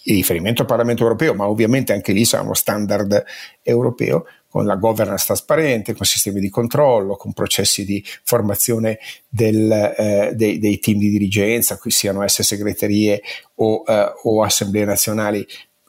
in 0.05 0.14
riferimento 0.14 0.62
al 0.62 0.68
Parlamento 0.68 1.03
europeo, 1.03 1.35
ma 1.35 1.49
ovviamente 1.49 1.93
anche 1.93 2.12
lì 2.12 2.25
sarà 2.25 2.43
uno 2.43 2.55
standard 2.55 3.25
europeo, 3.62 4.27
con 4.49 4.66
la 4.66 4.77
governance 4.77 5.25
trasparente, 5.27 5.95
con 5.95 6.07
sistemi 6.07 6.39
di 6.39 6.49
controllo, 6.49 7.16
con 7.16 7.33
processi 7.33 7.85
di 7.85 8.05
formazione 8.22 9.01
del, 9.29 9.68
eh, 9.72 10.31
dei, 10.35 10.61
dei, 10.61 10.79
team 10.79 10.99
di 10.99 11.11
dirigenza, 11.11 11.77
qui 11.77 11.91
siano 11.91 12.22
esse 12.22 12.45
segreterie 12.45 13.20
o, 13.57 13.83
eh, 13.85 14.12
o 14.22 14.45
assemblee 14.45 14.85
nazionali 14.85 15.45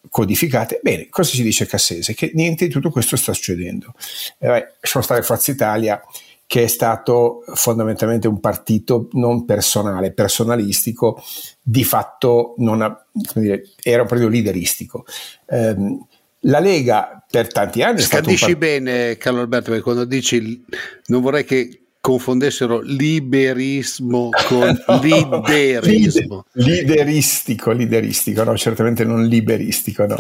codificate. 0.10 0.80
Bene, 0.82 1.10
cosa 1.10 1.30
ci 1.30 1.44
dice 1.44 1.68
Cassese? 1.68 2.16
Che 2.16 2.32
niente 2.34 2.66
di 2.66 2.72
tutto 2.72 2.90
questo 2.90 3.18
sta 3.18 3.34
succedendo. 3.34 3.94
Eh, 4.40 4.48
lasciamo 4.82 5.04
stare 5.04 5.22
Forza 5.22 5.52
Italia 5.52 6.02
che 6.48 6.64
è 6.64 6.68
stato 6.68 7.44
fondamentalmente 7.54 8.28
un 8.28 8.40
partito 8.40 9.08
non 9.14 9.46
personale, 9.46 10.14
personalistico, 10.14 11.22
di 11.62 11.84
fatto 11.84 12.54
ha, 12.82 13.06
dire, 13.34 13.64
era 13.82 14.04
un 14.04 14.08
partito 14.08 14.30
lideristico. 14.30 15.06
Um, 15.48 16.06
la 16.42 16.60
Lega 16.60 17.24
per 17.30 17.52
tanti 17.52 17.82
anni... 17.82 18.02
Scandisci 18.02 18.46
part- 18.46 18.58
bene 18.58 19.18
Carlo 19.18 19.42
Alberto, 19.42 19.70
perché 19.70 19.84
quando 19.84 20.06
dici 20.06 20.64
non 21.08 21.22
vorrei 21.22 21.44
che 21.44 21.85
confondessero 22.06 22.82
liberismo 22.82 24.30
con 24.48 24.80
liderismo. 25.02 26.46
lideristico, 26.52 27.72
lideristico, 27.72 28.44
no, 28.44 28.56
certamente 28.56 29.04
non 29.04 29.26
liberistico, 29.26 30.06
no, 30.06 30.16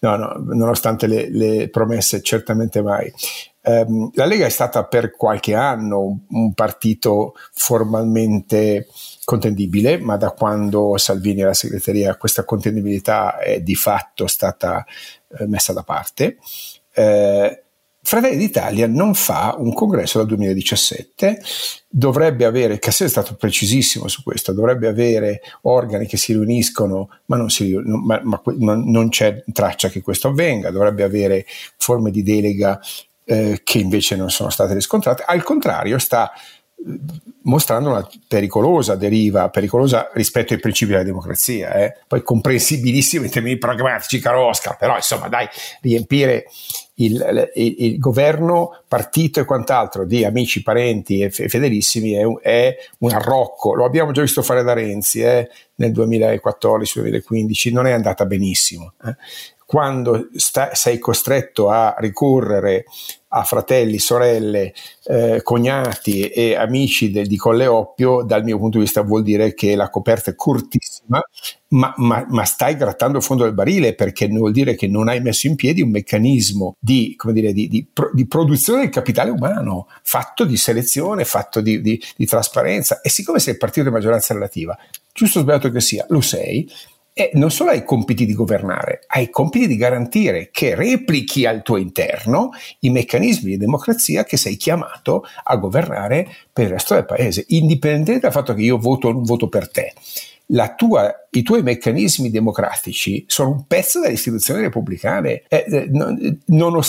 no, 0.00 0.16
no 0.16 0.44
nonostante 0.52 1.06
le, 1.06 1.30
le 1.30 1.70
promesse, 1.70 2.20
certamente 2.20 2.82
mai. 2.82 3.10
Um, 3.62 4.10
la 4.12 4.26
Lega 4.26 4.44
è 4.44 4.50
stata 4.50 4.84
per 4.84 5.12
qualche 5.12 5.54
anno 5.54 6.02
un, 6.02 6.18
un, 6.28 6.52
partito 6.52 7.32
formalmente 7.54 8.88
contendibile, 9.24 9.96
ma 9.96 10.18
da 10.18 10.32
quando 10.32 10.98
Salvini 10.98 11.40
alla 11.40 11.54
segreteria 11.54 12.16
questa 12.16 12.44
contendibilità 12.44 13.38
è 13.38 13.62
di 13.62 13.74
fatto 13.74 14.26
stata 14.26 14.84
eh, 15.38 15.46
messa 15.46 15.72
da 15.72 15.82
parte. 15.82 16.36
Eh, 16.92 17.61
Fratelli 18.04 18.36
d'Italia 18.36 18.88
non 18.88 19.14
fa 19.14 19.54
un 19.56 19.72
congresso 19.72 20.18
dal 20.18 20.26
2017, 20.26 21.40
dovrebbe 21.88 22.44
avere, 22.44 22.80
Cassese 22.80 23.04
è 23.04 23.08
stato 23.08 23.36
precisissimo 23.36 24.08
su 24.08 24.24
questo, 24.24 24.52
dovrebbe 24.52 24.88
avere 24.88 25.40
organi 25.62 26.06
che 26.06 26.16
si 26.16 26.32
riuniscono, 26.32 27.08
ma 27.26 27.36
non, 27.36 27.48
si, 27.48 27.72
ma, 27.84 28.20
ma, 28.24 28.42
ma 28.58 28.74
non 28.74 29.08
c'è 29.08 29.44
traccia 29.52 29.88
che 29.88 30.02
questo 30.02 30.28
avvenga, 30.28 30.72
dovrebbe 30.72 31.04
avere 31.04 31.46
forme 31.76 32.10
di 32.10 32.24
delega 32.24 32.80
eh, 33.24 33.60
che 33.62 33.78
invece 33.78 34.16
non 34.16 34.30
sono 34.30 34.50
state 34.50 34.74
riscontrate, 34.74 35.22
al 35.24 35.44
contrario 35.44 35.96
sta 35.98 36.32
mostrando 37.42 37.90
una 37.90 38.08
pericolosa 38.28 38.94
deriva, 38.94 39.48
pericolosa 39.48 40.10
rispetto 40.12 40.52
ai 40.52 40.60
principi 40.60 40.92
della 40.92 41.02
democrazia, 41.02 41.72
eh? 41.74 41.96
poi 42.06 42.22
comprensibilissimo 42.22 43.24
in 43.24 43.30
termini 43.30 43.58
pragmatici, 43.58 44.20
caro 44.20 44.46
Oscar, 44.46 44.76
però 44.76 44.96
insomma 44.96 45.28
dai, 45.28 45.48
riempire 45.80 46.46
il, 46.94 47.50
il, 47.54 47.74
il, 47.78 47.98
governo, 47.98 48.82
partito 48.86 49.40
e 49.40 49.44
quant'altro 49.44 50.04
di 50.04 50.24
amici, 50.24 50.62
parenti 50.62 51.20
e 51.20 51.30
fedelissimi 51.30 52.12
è 52.12 52.22
un, 52.22 52.38
è 52.40 52.76
un 52.98 53.12
arrocco. 53.12 53.74
Lo 53.74 53.84
abbiamo 53.84 54.12
già 54.12 54.20
visto 54.20 54.42
fare 54.42 54.62
da 54.62 54.72
Renzi 54.72 55.20
eh, 55.20 55.48
nel 55.76 55.92
2014-2015, 55.92 57.72
non 57.72 57.86
è 57.86 57.92
andata 57.92 58.26
benissimo. 58.26 58.92
Eh. 59.04 59.16
Quando 59.72 60.28
sta, 60.34 60.74
sei 60.74 60.98
costretto 60.98 61.70
a 61.70 61.94
ricorrere 61.96 62.84
a 63.28 63.42
fratelli, 63.42 63.98
sorelle, 63.98 64.74
eh, 65.04 65.40
cognati 65.42 66.28
e 66.28 66.54
amici 66.54 67.10
del, 67.10 67.26
di 67.26 67.38
Colle 67.38 67.66
Oppio, 67.66 68.22
dal 68.22 68.44
mio 68.44 68.58
punto 68.58 68.76
di 68.76 68.84
vista 68.84 69.00
vuol 69.00 69.22
dire 69.22 69.54
che 69.54 69.74
la 69.74 69.88
coperta 69.88 70.30
è 70.30 70.34
cortissima, 70.34 71.22
ma, 71.68 71.94
ma, 71.96 72.26
ma, 72.28 72.44
stai 72.44 72.76
grattando 72.76 73.16
il 73.16 73.24
fondo 73.24 73.44
del 73.44 73.54
barile 73.54 73.94
perché 73.94 74.28
vuol 74.28 74.52
dire 74.52 74.74
che 74.74 74.88
non 74.88 75.08
hai 75.08 75.22
messo 75.22 75.46
in 75.46 75.54
piedi 75.54 75.80
un 75.80 75.88
meccanismo 75.88 76.76
di, 76.78 77.16
dire, 77.30 77.54
di, 77.54 77.68
di, 77.68 77.88
di 78.12 78.26
produzione 78.26 78.80
del 78.80 78.90
capitale 78.90 79.30
umano, 79.30 79.88
fatto 80.02 80.44
di 80.44 80.58
selezione, 80.58 81.24
fatto 81.24 81.62
di 81.62 81.98
trasparenza. 82.26 83.00
E 83.00 83.08
siccome 83.08 83.38
sei 83.38 83.54
il 83.54 83.58
partito 83.58 83.86
di 83.86 83.92
maggioranza 83.94 84.34
relativa, 84.34 84.76
giusto 85.14 85.38
o 85.38 85.42
sbagliato 85.42 85.70
che 85.70 85.80
sia, 85.80 86.04
lo 86.10 86.20
sei, 86.20 86.70
e 87.14 87.30
non 87.34 87.50
solo 87.50 87.70
hai 87.70 87.78
i 87.78 87.84
compiti 87.84 88.24
di 88.24 88.32
governare, 88.32 89.02
hai 89.08 89.24
i 89.24 89.30
compiti 89.30 89.66
di 89.66 89.76
garantire 89.76 90.48
che 90.50 90.74
replichi 90.74 91.44
al 91.44 91.62
tuo 91.62 91.76
interno 91.76 92.50
i 92.80 92.90
meccanismi 92.90 93.50
di 93.50 93.56
democrazia 93.58 94.24
che 94.24 94.38
sei 94.38 94.56
chiamato 94.56 95.24
a 95.44 95.56
governare 95.56 96.26
per 96.52 96.66
il 96.66 96.70
resto 96.70 96.94
del 96.94 97.04
paese, 97.04 97.44
indipendentemente 97.48 98.26
dal 98.26 98.32
fatto 98.32 98.54
che 98.54 98.62
io 98.62 98.78
voto 98.78 99.08
o 99.08 99.12
non 99.12 99.24
voto 99.24 99.48
per 99.48 99.70
te. 99.70 99.92
Tua, 100.76 101.28
I 101.30 101.42
tuoi 101.42 101.62
meccanismi 101.62 102.30
democratici 102.30 103.24
sono 103.26 103.50
un 103.50 103.66
pezzo 103.66 104.00
delle 104.00 104.12
istituzioni 104.14 104.60
repubblicane. 104.60 105.44
Eh, 105.48 105.64
eh, 105.66 105.86
non, 105.90 106.40
non, 106.46 106.80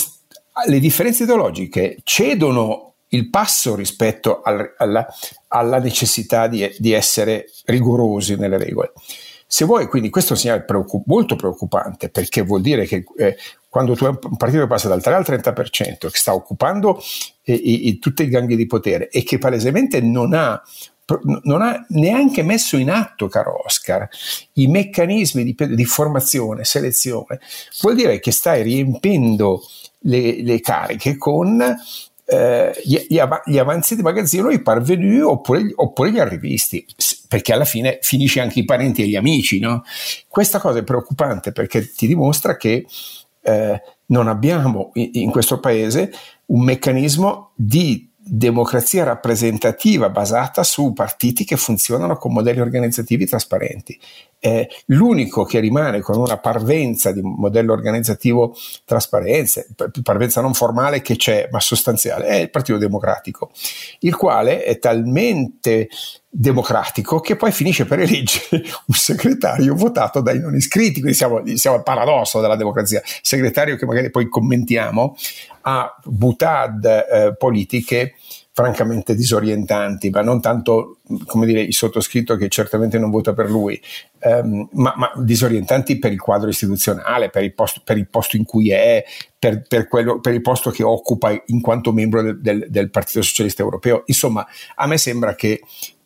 le 0.66 0.78
differenze 0.80 1.22
ideologiche 1.22 1.96
cedono 2.02 2.94
il 3.08 3.30
passo 3.30 3.74
rispetto 3.74 4.42
al, 4.42 4.74
alla, 4.76 5.06
alla, 5.48 5.78
necessità 5.78 6.46
di, 6.46 6.68
di 6.78 6.92
essere 6.92 7.46
rigorosi 7.64 8.36
nelle 8.36 8.58
regole. 8.58 8.92
Se 9.46 9.64
vuoi, 9.64 9.86
quindi 9.86 10.10
questo 10.10 10.32
è 10.32 10.36
un 10.36 10.40
segnale 10.42 10.64
preoccup- 10.64 11.06
molto 11.06 11.36
preoccupante 11.36 12.08
perché 12.08 12.42
vuol 12.42 12.60
dire 12.60 12.86
che 12.86 13.04
eh, 13.16 13.36
quando 13.68 13.94
tu 13.94 14.04
hai 14.04 14.16
un 14.20 14.36
partito 14.36 14.62
che 14.62 14.68
passa 14.68 14.88
dal 14.88 15.02
3 15.02 15.14
al 15.14 15.24
30%, 15.26 15.96
che 15.98 16.08
sta 16.12 16.34
occupando 16.34 17.00
eh, 17.42 17.52
i, 17.52 17.98
tutti 17.98 18.22
i 18.22 18.28
gangli 18.28 18.56
di 18.56 18.66
potere 18.66 19.08
e 19.08 19.22
che 19.22 19.38
palesemente 19.38 20.00
non 20.00 20.32
ha 20.32 20.62
non 21.42 21.60
ha 21.60 21.84
neanche 21.90 22.42
messo 22.42 22.78
in 22.78 22.90
atto, 22.90 23.28
caro 23.28 23.62
Oscar, 23.64 24.08
i 24.54 24.68
meccanismi 24.68 25.44
di, 25.44 25.54
di 25.74 25.84
formazione, 25.84 26.64
selezione, 26.64 27.40
vuol 27.82 27.94
dire 27.94 28.20
che 28.20 28.32
stai 28.32 28.62
riempendo 28.62 29.62
le, 30.00 30.42
le 30.42 30.60
cariche 30.60 31.18
con 31.18 31.62
eh, 32.34 32.80
gli, 32.82 33.06
gli, 33.08 33.18
av- 33.18 33.42
gli, 33.44 33.58
avanzi 33.58 33.94
di 33.94 34.02
magazzino, 34.02 34.50
i 34.50 34.60
parvenu 34.60 35.26
oppure, 35.26 35.72
oppure, 35.74 36.10
gli 36.10 36.18
arrivisti, 36.18 36.84
perché 37.28 37.52
alla 37.52 37.64
fine 37.64 37.98
finisce 38.02 38.40
anche 38.40 38.58
i 38.58 38.64
parenti 38.64 39.02
e 39.02 39.06
gli 39.06 39.16
amici. 39.16 39.60
No? 39.60 39.84
Questa 40.28 40.58
cosa 40.58 40.80
è 40.80 40.82
preoccupante 40.84 41.52
perché 41.52 41.88
ti 41.92 42.06
dimostra 42.06 42.56
che 42.56 42.86
eh, 43.40 43.82
non 44.06 44.28
abbiamo 44.28 44.90
in, 44.94 45.10
in 45.12 45.30
questo 45.30 45.60
paese 45.60 46.12
un 46.46 46.64
meccanismo 46.64 47.52
di 47.54 48.10
democrazia 48.26 49.04
rappresentativa 49.04 50.08
basata 50.08 50.62
su 50.62 50.94
partiti 50.94 51.44
che 51.44 51.56
funzionano 51.56 52.16
con 52.16 52.32
modelli 52.32 52.60
organizzativi 52.60 53.26
trasparenti. 53.26 54.00
Eh, 54.38 54.68
l'unico 54.86 55.44
che 55.44 55.60
rimane 55.60 56.00
con 56.00 56.16
una 56.16 56.38
parvenza 56.38 57.12
di 57.12 57.20
modello 57.22 57.72
organizzativo 57.72 58.54
trasparenza, 58.84 59.64
parvenza 60.02 60.40
non 60.40 60.54
formale 60.54 61.02
che 61.02 61.16
c'è, 61.16 61.48
ma 61.50 61.60
sostanziale, 61.60 62.26
è 62.26 62.34
il 62.36 62.50
Partito 62.50 62.78
Democratico, 62.78 63.50
il 64.00 64.16
quale 64.16 64.62
è 64.62 64.78
talmente 64.78 65.88
democratico 66.36 67.20
che 67.20 67.36
poi 67.36 67.52
finisce 67.52 67.84
per 67.84 68.00
eleggere 68.00 68.64
un 68.86 68.94
segretario 68.94 69.76
votato 69.76 70.20
dai 70.20 70.40
non 70.40 70.56
iscritti, 70.56 70.98
quindi 70.98 71.14
siamo, 71.14 71.40
siamo 71.54 71.76
al 71.76 71.84
paradosso 71.84 72.40
della 72.40 72.56
democrazia, 72.56 73.00
segretario 73.22 73.76
che 73.76 73.86
magari 73.86 74.10
poi 74.10 74.28
commentiamo, 74.28 75.16
ha 75.62 75.96
butad 76.04 76.84
eh, 76.84 77.34
politiche 77.38 78.14
francamente 78.50 79.16
disorientanti, 79.16 80.10
ma 80.10 80.22
non 80.22 80.40
tanto 80.40 80.98
come 81.26 81.44
dire 81.44 81.60
il 81.60 81.74
sottoscritto 81.74 82.36
che 82.36 82.48
certamente 82.48 82.98
non 82.98 83.10
vota 83.10 83.32
per 83.32 83.50
lui, 83.50 83.80
ehm, 84.20 84.68
ma, 84.74 84.94
ma, 84.96 85.12
disorientanti 85.16 85.98
per 85.98 86.12
il 86.12 86.20
quadro 86.20 86.48
istituzionale, 86.48 87.30
per 87.30 87.42
il 87.42 87.52
posto, 87.52 87.80
per 87.82 87.96
il 87.96 88.08
posto 88.08 88.36
in 88.36 88.44
cui 88.44 88.70
è, 88.70 89.04
per, 89.36 89.62
per, 89.66 89.88
quello, 89.88 90.20
per, 90.20 90.34
il 90.34 90.40
posto 90.40 90.70
che 90.70 90.84
occupa 90.84 91.32
in 91.46 91.60
quanto 91.60 91.92
membro 91.92 92.22
del, 92.22 92.40
del, 92.40 92.66
del 92.68 92.90
Partito 92.90 93.22
Socialista 93.22 93.62
Europeo. 93.62 94.04
Insomma, 94.06 94.46
a 94.76 94.86
me 94.86 94.98
sembra 94.98 95.34
che 95.34 95.60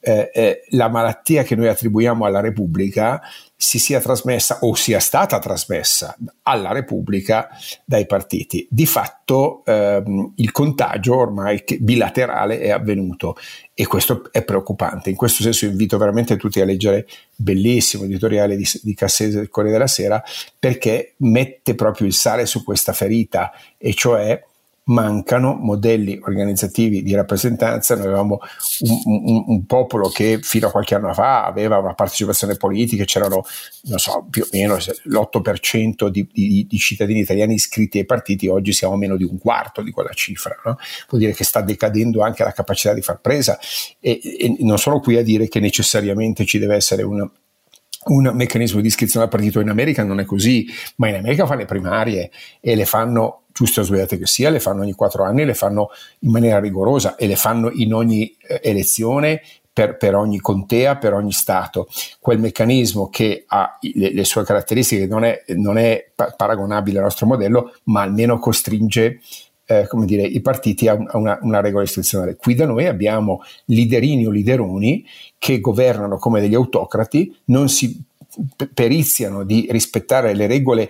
eh, 0.09 0.31
eh, 0.33 0.65
la 0.71 0.89
malattia 0.89 1.43
che 1.43 1.55
noi 1.55 1.69
attribuiamo 1.69 2.25
alla 2.25 2.41
Repubblica 2.41 3.21
si 3.55 3.79
sia 3.79 4.01
trasmessa 4.01 4.61
o 4.61 4.75
sia 4.75 5.01
stata 5.01 5.39
trasmessa 5.39 6.17
alla 6.45 6.73
Repubblica 6.73 7.49
dai 7.85 8.07
partiti. 8.07 8.67
Di 8.71 8.87
fatto 8.87 9.63
ehm, 9.67 10.33
il 10.37 10.51
contagio 10.51 11.15
ormai 11.15 11.63
bilaterale 11.81 12.59
è 12.59 12.71
avvenuto 12.71 13.37
e 13.75 13.87
questo 13.87 14.31
è 14.33 14.43
preoccupante. 14.45 15.11
In 15.11 15.17
questo 15.17 15.43
senso 15.43 15.67
invito 15.67 15.99
veramente 15.99 16.37
tutti 16.37 16.61
a 16.63 16.65
leggere 16.65 17.07
bellissimo 17.35 18.05
editoriale 18.05 18.57
di, 18.57 18.67
di 18.83 18.95
Cassese 18.95 19.37
del 19.37 19.51
Corriere 19.51 19.77
della 19.77 19.89
Sera 19.91 20.23
perché 20.59 21.15
mette 21.19 21.75
proprio 21.75 22.07
il 22.07 22.15
sale 22.15 22.47
su 22.47 22.65
questa 22.65 22.95
ferita 22.95 23.53
e 23.77 23.93
cioè 23.93 24.43
mancano 24.89 25.55
modelli 25.55 26.19
organizzativi 26.23 27.03
di 27.03 27.15
rappresentanza. 27.15 27.95
Noi 27.95 28.07
avevamo 28.07 28.41
un, 28.81 29.23
un, 29.25 29.45
un, 29.47 29.67
popolo 29.67 30.09
che 30.09 30.41
fino 30.43 30.69
a 30.69 30.71
qualche 30.71 30.95
anno 30.95 31.13
fa 31.13 31.45
aveva 31.45 31.79
una 31.79 31.95
partecipazione 31.95 32.57
politica, 32.57 33.05
c'erano, 33.05 33.45
non 33.85 33.99
so, 33.99 34.27
più 34.31 34.43
o 34.43 34.49
meno 34.53 34.77
l'8% 34.77 36.09
di, 36.09 36.29
di, 36.31 36.67
di 36.69 36.79
cittadini 36.79 37.21
italiani 37.21 37.55
iscritti 37.55 37.99
ai 37.99 38.07
partiti, 38.07 38.49
oggi 38.49 38.73
siamo 38.73 38.97
meno 38.97 39.17
di 39.17 39.25
un 39.25 39.39
quarto 39.39 39.83
di 39.83 39.91
quella 39.91 40.13
cifra. 40.13 40.55
No? 40.65 40.79
Vuol 41.09 41.21
dire 41.21 41.33
che 41.33 41.45
sta 41.45 41.61
decadendo 41.61 42.23
anche 42.23 42.43
la 42.43 42.53
capacità 42.53 42.95
di 42.95 43.03
far 43.03 43.21
presa 43.21 43.59
e, 44.01 44.21
e 44.23 44.57
non 44.61 44.79
sono 44.79 45.01
qui 45.01 45.17
a 45.17 45.23
dire 45.23 45.49
che 45.49 45.61
necessariamente 45.61 46.45
ci 46.45 46.59
deve 46.59 46.77
essere 46.77 47.03
un 47.03 47.29
un 48.05 48.31
meccanismo 48.33 48.81
di 48.81 48.87
iscrizione 48.87 49.27
al 49.27 49.31
partito 49.31 49.61
in 49.61 49.69
America 49.69 50.03
non 50.03 50.21
è 50.21 50.25
così, 50.25 50.67
ma 50.97 51.09
in 51.09 51.17
America 51.17 51.47
fanno 51.47 51.61
le 51.61 51.67
primarie 51.67 52.31
e 52.61 52.75
le 52.75 52.87
fanno 52.87 53.43
giuste 53.59 53.81
o 53.81 53.83
sbagliate 53.83 54.19
che 54.19 54.27
sia, 54.27 54.51
le 54.51 54.61
fanno 54.61 54.83
ogni 54.83 54.93
quattro 54.93 55.25
anni, 55.25 55.45
le 55.45 55.55
fanno 55.55 55.91
in 56.21 56.31
maniera 56.31 56.61
rigorosa 56.61 57.17
e 57.17 57.27
le 57.27 57.35
fanno 57.35 57.71
in 57.73 57.93
ogni 57.93 58.37
eh, 58.41 58.61
elezione 58.63 59.43
per, 59.73 59.97
per, 59.97 60.15
ogni 60.15 60.39
contea, 60.39 60.97
per 60.97 61.13
ogni 61.13 61.33
Stato. 61.33 61.89
Quel 62.21 62.39
meccanismo 62.39 63.09
che 63.09 63.45
ha 63.49 63.77
le, 63.81 64.13
le 64.13 64.25
sue 64.25 64.45
caratteristiche 64.45 65.07
non 65.07 65.25
è, 65.25 65.43
non 65.57 65.77
è, 65.77 66.09
paragonabile 66.37 66.99
al 66.99 67.05
nostro 67.05 67.27
modello, 67.27 67.75
ma 67.85 68.03
almeno 68.03 68.39
costringe 68.39 69.21
eh, 69.67 69.87
come 69.89 70.07
dire, 70.07 70.23
i 70.23 70.41
partiti 70.41 70.87
a, 70.87 70.97
una, 71.13 71.39
una, 71.43 71.61
regola 71.61 71.83
istituzionale. 71.83 72.37
Qui 72.37 72.55
da 72.55 72.65
noi 72.65 72.87
abbiamo 72.87 73.43
liderini 73.67 74.25
o 74.25 74.31
lideroni 74.31 75.05
che 75.37 75.61
governano 75.61 76.17
come 76.17 76.41
degli 76.41 76.55
autocrati, 76.55 77.37
non 77.47 77.69
si 77.69 78.05
periziano 78.73 79.43
di 79.43 79.67
rispettare 79.71 80.35
le 80.35 80.47
regole 80.47 80.89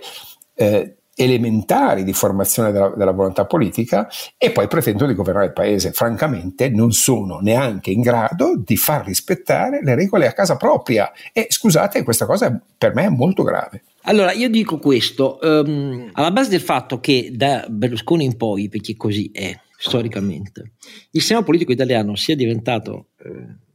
eh, 0.53 0.98
elementari 1.19 2.03
di 2.05 2.13
formazione 2.13 2.71
della, 2.71 2.93
della, 2.95 3.11
volontà 3.11 3.45
politica 3.45 4.09
e 4.37 4.51
poi 4.51 4.67
pretendono 4.67 5.09
di 5.09 5.15
governare 5.15 5.47
il 5.47 5.53
paese. 5.53 5.91
Francamente 5.91 6.69
non 6.69 6.91
sono 6.91 7.39
neanche 7.39 7.91
in 7.91 8.01
grado 8.01 8.61
di 8.63 8.77
far 8.77 9.05
rispettare 9.05 9.81
le 9.83 9.95
regole 9.95 10.27
a 10.27 10.33
casa 10.33 10.55
propria 10.55 11.11
e 11.33 11.47
scusate, 11.49 12.03
questa 12.03 12.25
cosa 12.25 12.57
per 12.77 12.95
me 12.95 13.05
è 13.05 13.09
molto 13.09 13.43
grave. 13.43 13.83
Allora, 14.03 14.31
io 14.31 14.49
dico 14.49 14.79
questo, 14.79 15.39
um, 15.41 16.09
alla 16.13 16.31
base 16.31 16.49
del 16.49 16.61
fatto 16.61 17.01
che 17.01 17.31
da 17.33 17.65
Berlusconi 17.69 18.23
in 18.23 18.37
poi, 18.37 18.69
perché 18.69 18.95
così 18.95 19.29
è 19.33 19.53
storicamente, 19.77 20.71
il 21.11 21.19
sistema 21.19 21.43
politico 21.43 21.71
italiano 21.71 22.15
sia 22.15 22.35
diventato... 22.35 23.07
Eh, 23.23 23.67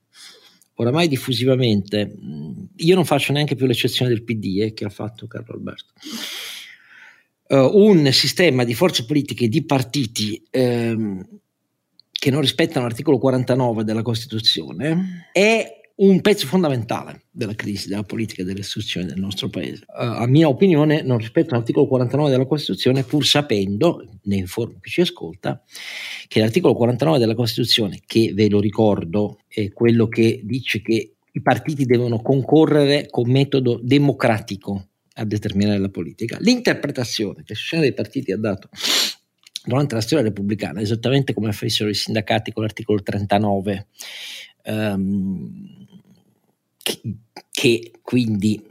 oramai 0.77 1.07
diffusivamente, 1.07 2.17
io 2.77 2.95
non 2.95 3.05
faccio 3.05 3.33
neanche 3.33 3.55
più 3.55 3.67
l'eccezione 3.67 4.11
del 4.11 4.25
PD 4.25 4.61
eh, 4.61 4.73
che 4.73 4.85
ha 4.85 4.89
fatto 4.89 5.27
Carlo 5.27 5.55
Alberto, 5.55 5.93
un 7.61 8.11
sistema 8.13 8.65
di 8.65 8.75
forze 8.75 9.05
politiche, 9.05 9.49
di 9.49 9.65
partiti 9.65 10.43
ehm, 10.51 11.23
che 12.11 12.31
non 12.31 12.41
rispettano 12.41 12.87
l'articolo 12.87 13.19
49 13.19 13.85
della 13.85 14.03
Costituzione 14.03 15.29
è 15.33 15.83
un 15.97 16.21
pezzo 16.23 16.47
fondamentale 16.47 17.25
della 17.31 17.55
crisi 17.55 17.89
della 17.89 18.03
politica 18.03 18.43
e 18.43 18.45
delle 18.45 18.61
istituzioni 18.61 19.07
del 19.07 19.21
nostro 19.21 19.49
paese. 19.49 19.85
Uh, 19.89 20.23
a 20.23 20.27
mia 20.27 20.49
opinione 20.49 21.03
non 21.03 21.19
rispetto 21.19 21.55
all'articolo 21.55 21.87
49 21.87 22.31
della 22.31 22.47
Costituzione, 22.47 23.05
pur 23.05 23.25
sapendo, 23.27 24.05
ne 24.23 24.37
informo 24.37 24.79
chi 24.81 24.91
ci 24.91 25.03
ascolta, 25.03 25.63
che 26.27 26.41
l'articolo 26.41 26.75
49 26.75 27.19
della 27.19 27.35
Costituzione, 27.35 28.01
che 28.07 28.33
ve 28.35 28.49
lo 28.49 28.59
ricordo, 28.59 29.41
è 29.47 29.71
quello 29.73 30.09
che 30.09 30.41
dice 30.43 30.83
che 30.83 31.15
i 31.31 31.43
partiti 31.43 31.85
devono 31.85 32.23
concorrere 32.23 33.09
con 33.09 33.31
metodo 33.31 33.79
democratico 33.83 34.89
a 35.15 35.25
determinare 35.25 35.79
la 35.79 35.89
politica. 35.89 36.39
L'interpretazione 36.41 37.43
che 37.45 37.53
il 37.53 37.59
sistema 37.59 37.83
dei 37.83 37.95
partiti 37.95 38.33
ha 38.33 38.37
dato 38.37 38.69
durante 39.65 39.95
la 39.95 40.01
storia 40.01 40.25
repubblicana, 40.25 40.81
esattamente 40.81 41.33
come 41.33 41.53
facessero 41.53 41.89
i 41.89 41.95
sindacati 41.95 42.53
con 42.53 42.63
l'articolo 42.63 43.03
39, 43.03 43.87
ehm, 44.63 45.87
che, 46.83 47.01
che, 47.51 47.93
quindi 48.03 48.63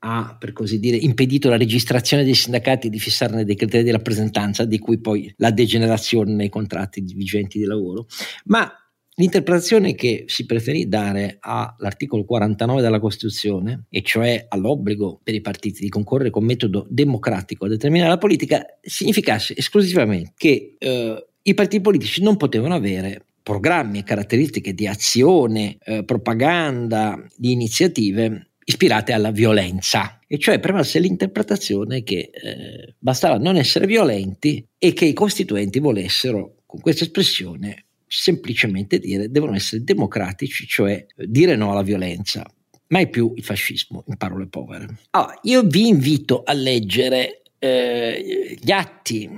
ha, 0.00 0.36
per 0.38 0.52
così 0.52 0.78
dire, 0.78 0.96
impedito 0.96 1.48
la 1.48 1.56
registrazione 1.56 2.24
dei 2.24 2.34
sindacati 2.34 2.90
di 2.90 2.98
fissarne 2.98 3.44
dei 3.44 3.56
criteri 3.56 3.82
di 3.82 3.90
rappresentanza, 3.90 4.64
di 4.64 4.78
cui 4.78 4.98
poi 4.98 5.32
la 5.38 5.50
degenerazione 5.50 6.34
nei 6.34 6.48
contratti 6.48 7.00
vigenti 7.00 7.58
di 7.58 7.64
lavoro, 7.64 8.06
ma 8.44 8.70
L'interpretazione 9.18 9.94
che 9.94 10.24
si 10.26 10.44
preferì 10.44 10.88
dare 10.88 11.38
all'articolo 11.40 12.24
49 12.24 12.82
della 12.82 13.00
Costituzione, 13.00 13.86
e 13.88 14.02
cioè 14.02 14.44
all'obbligo 14.46 15.20
per 15.22 15.34
i 15.34 15.40
partiti 15.40 15.80
di 15.80 15.88
concorrere 15.88 16.28
con 16.28 16.44
metodo 16.44 16.86
democratico 16.90 17.64
a 17.64 17.68
determinare 17.68 18.10
la 18.10 18.18
politica, 18.18 18.62
significasse 18.82 19.56
esclusivamente 19.56 20.34
che 20.36 20.74
eh, 20.78 21.26
i 21.40 21.54
partiti 21.54 21.80
politici 21.80 22.22
non 22.22 22.36
potevano 22.36 22.74
avere 22.74 23.24
programmi 23.42 24.00
e 24.00 24.02
caratteristiche 24.02 24.74
di 24.74 24.86
azione, 24.86 25.78
eh, 25.82 26.04
propaganda, 26.04 27.18
di 27.36 27.52
iniziative 27.52 28.50
ispirate 28.64 29.12
alla 29.14 29.30
violenza. 29.30 30.18
E 30.26 30.38
cioè 30.38 30.60
prevalse 30.60 30.98
l'interpretazione 30.98 32.02
che 32.02 32.30
eh, 32.32 32.94
bastava 32.98 33.38
non 33.38 33.56
essere 33.56 33.86
violenti 33.86 34.62
e 34.76 34.92
che 34.92 35.06
i 35.06 35.14
costituenti 35.14 35.78
volessero, 35.78 36.64
con 36.66 36.80
questa 36.80 37.04
espressione, 37.04 37.85
semplicemente 38.06 38.98
dire 38.98 39.30
devono 39.30 39.54
essere 39.54 39.82
democratici, 39.82 40.66
cioè 40.66 41.04
dire 41.16 41.56
no 41.56 41.72
alla 41.72 41.82
violenza, 41.82 42.44
mai 42.88 43.08
più 43.08 43.32
il 43.34 43.44
fascismo, 43.44 44.04
in 44.06 44.16
parole 44.16 44.46
povere. 44.46 44.86
Allora, 45.10 45.38
io 45.42 45.62
vi 45.62 45.88
invito 45.88 46.42
a 46.42 46.52
leggere 46.52 47.42
eh, 47.58 48.56
gli 48.60 48.70
atti 48.70 49.30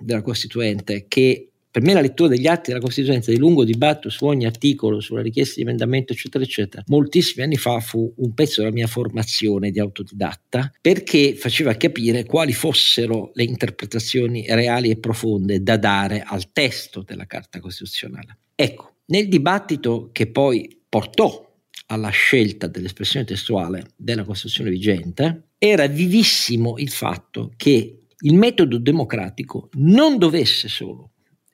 della 0.00 0.22
Costituente 0.22 1.06
che 1.06 1.49
per 1.70 1.82
me 1.82 1.92
la 1.92 2.00
lettura 2.00 2.30
degli 2.30 2.48
atti 2.48 2.70
della 2.70 2.82
Costituenza 2.82 3.30
di 3.30 3.38
lungo 3.38 3.64
dibattito 3.64 4.10
su 4.10 4.24
ogni 4.24 4.44
articolo, 4.44 5.00
sulla 5.00 5.22
richiesta 5.22 5.54
di 5.56 5.62
emendamento, 5.62 6.12
eccetera, 6.12 6.42
eccetera, 6.42 6.82
moltissimi 6.88 7.44
anni 7.44 7.56
fa 7.56 7.78
fu 7.78 8.12
un 8.16 8.34
pezzo 8.34 8.60
della 8.60 8.72
mia 8.72 8.88
formazione 8.88 9.70
di 9.70 9.78
autodidatta 9.78 10.72
perché 10.80 11.34
faceva 11.34 11.74
capire 11.74 12.24
quali 12.24 12.52
fossero 12.52 13.30
le 13.34 13.44
interpretazioni 13.44 14.44
reali 14.48 14.90
e 14.90 14.98
profonde 14.98 15.62
da 15.62 15.76
dare 15.76 16.22
al 16.26 16.50
testo 16.50 17.02
della 17.02 17.26
Carta 17.26 17.60
Costituzionale. 17.60 18.38
Ecco, 18.54 18.96
nel 19.06 19.28
dibattito 19.28 20.10
che 20.12 20.26
poi 20.26 20.82
portò 20.88 21.48
alla 21.86 22.10
scelta 22.10 22.66
dell'espressione 22.66 23.24
testuale 23.24 23.92
della 23.96 24.24
Costituzione 24.24 24.70
vigente, 24.70 25.50
era 25.58 25.86
vivissimo 25.86 26.78
il 26.78 26.90
fatto 26.90 27.52
che 27.56 28.06
il 28.22 28.34
metodo 28.34 28.78
democratico 28.78 29.68
non 29.74 30.18
dovesse 30.18 30.68
solo 30.68 31.10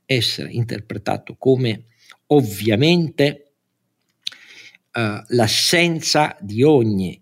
essere 0.06 0.50
interpretato 0.50 1.34
come 1.36 1.84
ovviamente 2.28 3.52
uh, 4.92 5.22
l'assenza 5.28 6.36
di 6.40 6.62
ogni 6.62 7.20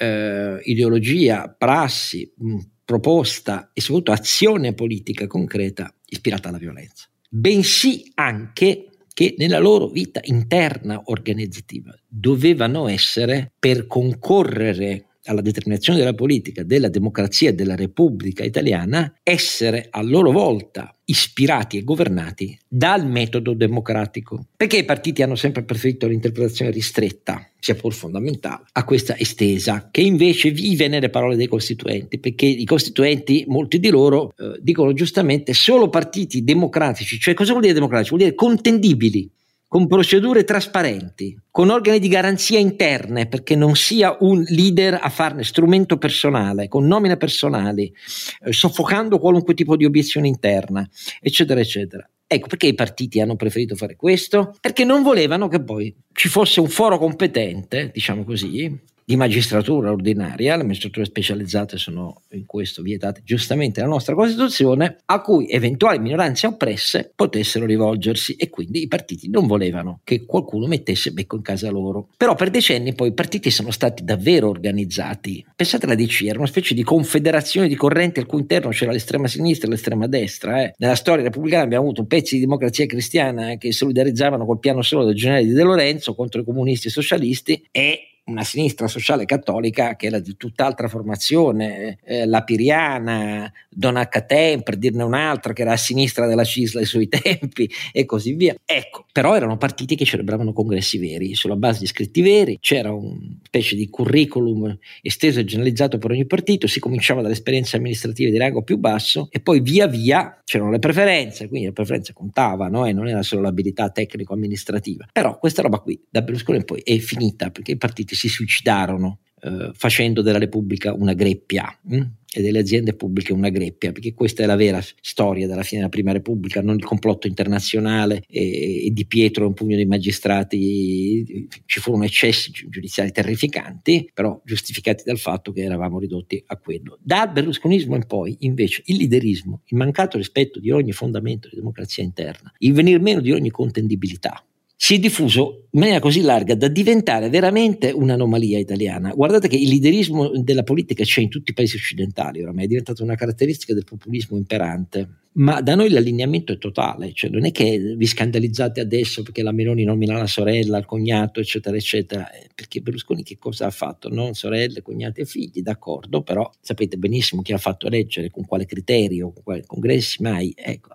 uh, 0.00 0.58
ideologia, 0.62 1.48
prassi, 1.48 2.30
mh, 2.36 2.58
proposta 2.84 3.70
e 3.72 3.80
soprattutto 3.80 4.12
azione 4.12 4.74
politica 4.74 5.26
concreta 5.26 5.92
ispirata 6.06 6.48
alla 6.48 6.58
violenza, 6.58 7.08
bensì 7.28 8.10
anche 8.14 8.88
che 9.12 9.34
nella 9.36 9.58
loro 9.58 9.88
vita 9.88 10.20
interna 10.22 11.02
organizzativa 11.06 11.92
dovevano 12.06 12.86
essere 12.86 13.52
per 13.58 13.86
concorrere 13.86 15.07
alla 15.28 15.40
determinazione 15.40 15.98
della 15.98 16.14
politica, 16.14 16.64
della 16.64 16.88
democrazia 16.88 17.50
e 17.50 17.54
della 17.54 17.76
Repubblica 17.76 18.44
italiana, 18.44 19.12
essere 19.22 19.86
a 19.90 20.02
loro 20.02 20.32
volta 20.32 20.92
ispirati 21.04 21.78
e 21.78 21.84
governati 21.84 22.58
dal 22.66 23.06
metodo 23.06 23.54
democratico. 23.54 24.46
Perché 24.56 24.78
i 24.78 24.84
partiti 24.84 25.22
hanno 25.22 25.36
sempre 25.36 25.62
preferito 25.64 26.06
l'interpretazione 26.06 26.70
ristretta, 26.70 27.50
sia 27.58 27.74
pur 27.74 27.94
fondamentale, 27.94 28.64
a 28.72 28.84
questa 28.84 29.16
estesa, 29.16 29.88
che 29.90 30.02
invece 30.02 30.50
vive 30.50 30.88
nelle 30.88 31.08
parole 31.08 31.36
dei 31.36 31.46
costituenti, 31.46 32.18
perché 32.18 32.46
i 32.46 32.64
costituenti, 32.64 33.44
molti 33.48 33.78
di 33.78 33.88
loro, 33.88 34.34
eh, 34.36 34.58
dicono 34.60 34.92
giustamente 34.92 35.54
solo 35.54 35.88
partiti 35.88 36.44
democratici, 36.44 37.18
cioè 37.18 37.34
cosa 37.34 37.50
vuol 37.50 37.62
dire 37.62 37.74
democratici? 37.74 38.10
Vuol 38.10 38.22
dire 38.22 38.34
contendibili, 38.34 39.30
con 39.68 39.86
procedure 39.86 40.44
trasparenti, 40.44 41.38
con 41.50 41.68
organi 41.68 41.98
di 41.98 42.08
garanzia 42.08 42.58
interne, 42.58 43.26
perché 43.26 43.54
non 43.54 43.76
sia 43.76 44.16
un 44.20 44.42
leader 44.48 44.98
a 45.00 45.10
farne 45.10 45.44
strumento 45.44 45.98
personale, 45.98 46.68
con 46.68 46.86
nomine 46.86 47.18
personali, 47.18 47.92
eh, 48.40 48.52
soffocando 48.52 49.18
qualunque 49.18 49.52
tipo 49.52 49.76
di 49.76 49.84
obiezione 49.84 50.26
interna, 50.26 50.88
eccetera, 51.20 51.60
eccetera. 51.60 52.08
Ecco 52.26 52.46
perché 52.46 52.66
i 52.66 52.74
partiti 52.74 53.20
hanno 53.20 53.36
preferito 53.36 53.74
fare 53.74 53.96
questo? 53.96 54.54
Perché 54.60 54.84
non 54.84 55.02
volevano 55.02 55.48
che 55.48 55.62
poi 55.62 55.94
ci 56.12 56.28
fosse 56.28 56.60
un 56.60 56.68
foro 56.68 56.98
competente, 56.98 57.90
diciamo 57.92 58.24
così, 58.24 58.78
di 59.08 59.16
magistratura 59.16 59.90
ordinaria, 59.90 60.54
le 60.54 60.64
magistrature 60.64 61.06
specializzate 61.06 61.78
sono 61.78 62.24
in 62.32 62.44
questo 62.44 62.82
vietate 62.82 63.22
giustamente 63.24 63.80
dalla 63.80 63.94
nostra 63.94 64.14
Costituzione, 64.14 64.98
a 65.06 65.22
cui 65.22 65.48
eventuali 65.48 65.98
minoranze 65.98 66.46
oppresse 66.46 67.10
potessero 67.14 67.64
rivolgersi 67.64 68.34
e 68.34 68.50
quindi 68.50 68.82
i 68.82 68.86
partiti 68.86 69.30
non 69.30 69.46
volevano 69.46 70.00
che 70.04 70.26
qualcuno 70.26 70.66
mettesse 70.66 71.12
becco 71.12 71.36
in 71.36 71.40
casa 71.40 71.70
loro. 71.70 72.08
Però 72.18 72.34
per 72.34 72.50
decenni 72.50 72.94
poi 72.94 73.08
i 73.08 73.14
partiti 73.14 73.50
sono 73.50 73.70
stati 73.70 74.04
davvero 74.04 74.50
organizzati. 74.50 75.42
Pensate 75.56 75.86
alla 75.86 75.94
DC, 75.94 76.24
era 76.24 76.36
una 76.36 76.46
specie 76.46 76.74
di 76.74 76.82
confederazione 76.82 77.66
di 77.66 77.76
correnti 77.76 78.20
al 78.20 78.26
cui 78.26 78.40
interno 78.40 78.68
c'era 78.68 78.92
l'estrema 78.92 79.26
sinistra 79.26 79.68
e 79.68 79.70
l'estrema 79.70 80.06
destra. 80.06 80.64
Eh. 80.64 80.74
Nella 80.76 80.96
storia 80.96 81.24
repubblicana 81.24 81.62
abbiamo 81.62 81.84
avuto 81.84 82.04
pezzi 82.04 82.34
di 82.34 82.42
democrazia 82.42 82.84
cristiana 82.84 83.56
che 83.56 83.72
solidarizzavano 83.72 84.44
col 84.44 84.58
piano 84.58 84.82
solo 84.82 85.06
del 85.06 85.14
generale 85.14 85.46
di 85.46 85.52
De 85.54 85.62
Lorenzo 85.62 86.14
contro 86.14 86.42
i 86.42 86.44
comunisti 86.44 86.88
e 86.88 86.90
socialisti 86.90 87.68
e 87.70 88.02
una 88.28 88.44
sinistra 88.44 88.86
sociale 88.86 89.24
cattolica 89.24 89.96
che 89.96 90.06
era 90.06 90.18
di 90.18 90.36
tutt'altra 90.36 90.88
formazione, 90.88 91.98
eh, 92.04 92.26
la 92.26 92.42
Piriana, 92.44 93.50
Don 93.68 93.96
H. 93.96 94.62
per 94.62 94.76
dirne 94.76 95.02
un'altra 95.02 95.52
che 95.52 95.62
era 95.62 95.72
a 95.72 95.76
sinistra 95.76 96.26
della 96.26 96.44
Cisla 96.44 96.80
ai 96.80 96.86
suoi 96.86 97.08
tempi 97.10 97.68
e 97.92 98.04
così 98.04 98.34
via. 98.34 98.54
Ecco, 98.64 99.06
però 99.12 99.34
erano 99.34 99.56
partiti 99.56 99.96
che 99.96 100.04
celebravano 100.04 100.52
congressi 100.52 100.98
veri, 100.98 101.34
sulla 101.34 101.56
base 101.56 101.80
di 101.80 101.86
scritti 101.86 102.20
veri, 102.20 102.58
c'era 102.60 102.92
una 102.92 103.16
specie 103.44 103.76
di 103.76 103.88
curriculum 103.88 104.76
esteso 105.02 105.40
e 105.40 105.44
generalizzato 105.44 105.98
per 105.98 106.10
ogni 106.10 106.26
partito, 106.26 106.66
si 106.66 106.80
cominciava 106.80 107.22
dalle 107.22 107.34
esperienze 107.34 107.76
amministrative 107.76 108.30
di 108.30 108.38
rango 108.38 108.62
più 108.62 108.78
basso 108.78 109.28
e 109.30 109.40
poi 109.40 109.60
via 109.60 109.86
via 109.86 110.40
c'erano 110.44 110.70
le 110.70 110.78
preferenze, 110.78 111.48
quindi 111.48 111.66
le 111.66 111.72
preferenze 111.72 112.12
contavano 112.12 112.86
e 112.86 112.92
non 112.92 113.08
era 113.08 113.22
solo 113.22 113.42
l'abilità 113.42 113.90
tecnico-amministrativa. 113.90 115.06
Però 115.12 115.38
questa 115.38 115.62
roba 115.62 115.78
qui 115.78 116.00
da 116.08 116.22
Berlusconi 116.22 116.64
poi 116.64 116.80
è 116.82 116.96
finita 116.98 117.50
perché 117.50 117.72
i 117.72 117.76
partiti 117.76 118.14
si 118.18 118.28
suicidarono 118.28 119.20
eh, 119.40 119.70
facendo 119.72 120.20
della 120.20 120.38
Repubblica 120.38 120.92
una 120.92 121.12
greppia 121.12 121.72
hm? 121.88 122.02
e 122.30 122.42
delle 122.42 122.58
aziende 122.58 122.94
pubbliche 122.94 123.32
una 123.32 123.48
greppia, 123.48 123.92
perché 123.92 124.12
questa 124.12 124.42
è 124.42 124.46
la 124.46 124.56
vera 124.56 124.80
storia 125.00 125.46
della 125.46 125.62
fine 125.62 125.80
della 125.80 125.90
Prima 125.90 126.12
Repubblica, 126.12 126.60
non 126.60 126.76
il 126.76 126.84
complotto 126.84 127.26
internazionale 127.26 128.22
e, 128.28 128.86
e 128.86 128.90
di 128.90 129.06
Pietro 129.06 129.46
un 129.46 129.54
pugno 129.54 129.76
di 129.76 129.86
magistrati, 129.86 131.48
ci 131.64 131.80
furono 131.80 132.04
eccessi 132.04 132.50
giudiziari 132.50 133.12
terrificanti, 133.12 134.10
però 134.12 134.40
giustificati 134.44 135.04
dal 135.04 135.18
fatto 135.18 135.52
che 135.52 135.62
eravamo 135.62 135.98
ridotti 135.98 136.42
a 136.46 136.56
quello. 136.56 136.98
Dal 137.00 137.30
berlusconismo 137.30 137.94
in 137.94 138.06
poi, 138.06 138.36
invece, 138.40 138.82
il 138.86 138.96
liderismo, 138.96 139.62
il 139.66 139.76
mancato 139.76 140.18
rispetto 140.18 140.60
di 140.60 140.70
ogni 140.70 140.92
fondamento 140.92 141.48
di 141.48 141.56
democrazia 141.56 142.02
interna, 142.02 142.52
il 142.58 142.72
venir 142.72 143.00
meno 143.00 143.20
di 143.20 143.32
ogni 143.32 143.50
contendibilità, 143.50 144.44
si 144.80 144.94
è 144.94 144.98
diffuso 145.00 145.66
in 145.72 145.80
maniera 145.80 145.98
così 145.98 146.20
larga 146.20 146.54
da 146.54 146.68
diventare 146.68 147.28
veramente 147.28 147.90
un'anomalia 147.90 148.60
italiana. 148.60 149.12
Guardate 149.12 149.48
che 149.48 149.56
il 149.56 149.68
liderismo 149.68 150.30
della 150.40 150.62
politica 150.62 151.02
c'è 151.02 151.20
in 151.20 151.28
tutti 151.28 151.50
i 151.50 151.54
paesi 151.54 151.74
occidentali, 151.74 152.40
oramai 152.42 152.64
è 152.64 152.68
diventata 152.68 153.02
una 153.02 153.16
caratteristica 153.16 153.74
del 153.74 153.82
populismo 153.82 154.36
imperante, 154.36 155.08
ma 155.32 155.60
da 155.62 155.74
noi 155.74 155.90
l'allineamento 155.90 156.52
è 156.52 156.58
totale, 156.58 157.12
cioè 157.12 157.28
non 157.28 157.44
è 157.44 157.50
che 157.50 157.96
vi 157.96 158.06
scandalizzate 158.06 158.80
adesso 158.80 159.24
perché 159.24 159.42
la 159.42 159.50
Meloni 159.50 159.82
nomina 159.82 160.16
la 160.16 160.28
sorella, 160.28 160.78
il 160.78 160.86
cognato, 160.86 161.40
eccetera, 161.40 161.76
eccetera, 161.76 162.30
eh, 162.30 162.46
perché 162.54 162.80
Berlusconi 162.80 163.24
che 163.24 163.36
cosa 163.36 163.66
ha 163.66 163.70
fatto? 163.70 164.08
Non 164.08 164.34
sorelle, 164.34 164.80
cognati 164.80 165.22
e 165.22 165.24
figli, 165.24 165.60
d'accordo, 165.60 166.22
però 166.22 166.48
sapete 166.60 166.96
benissimo 166.98 167.42
chi 167.42 167.52
ha 167.52 167.58
fatto 167.58 167.88
eleggere, 167.88 168.30
con 168.30 168.46
quale 168.46 168.64
criterio, 168.64 169.32
con 169.32 169.42
quali 169.42 169.64
congressi 169.66 170.22
mai, 170.22 170.54
ecco, 170.56 170.88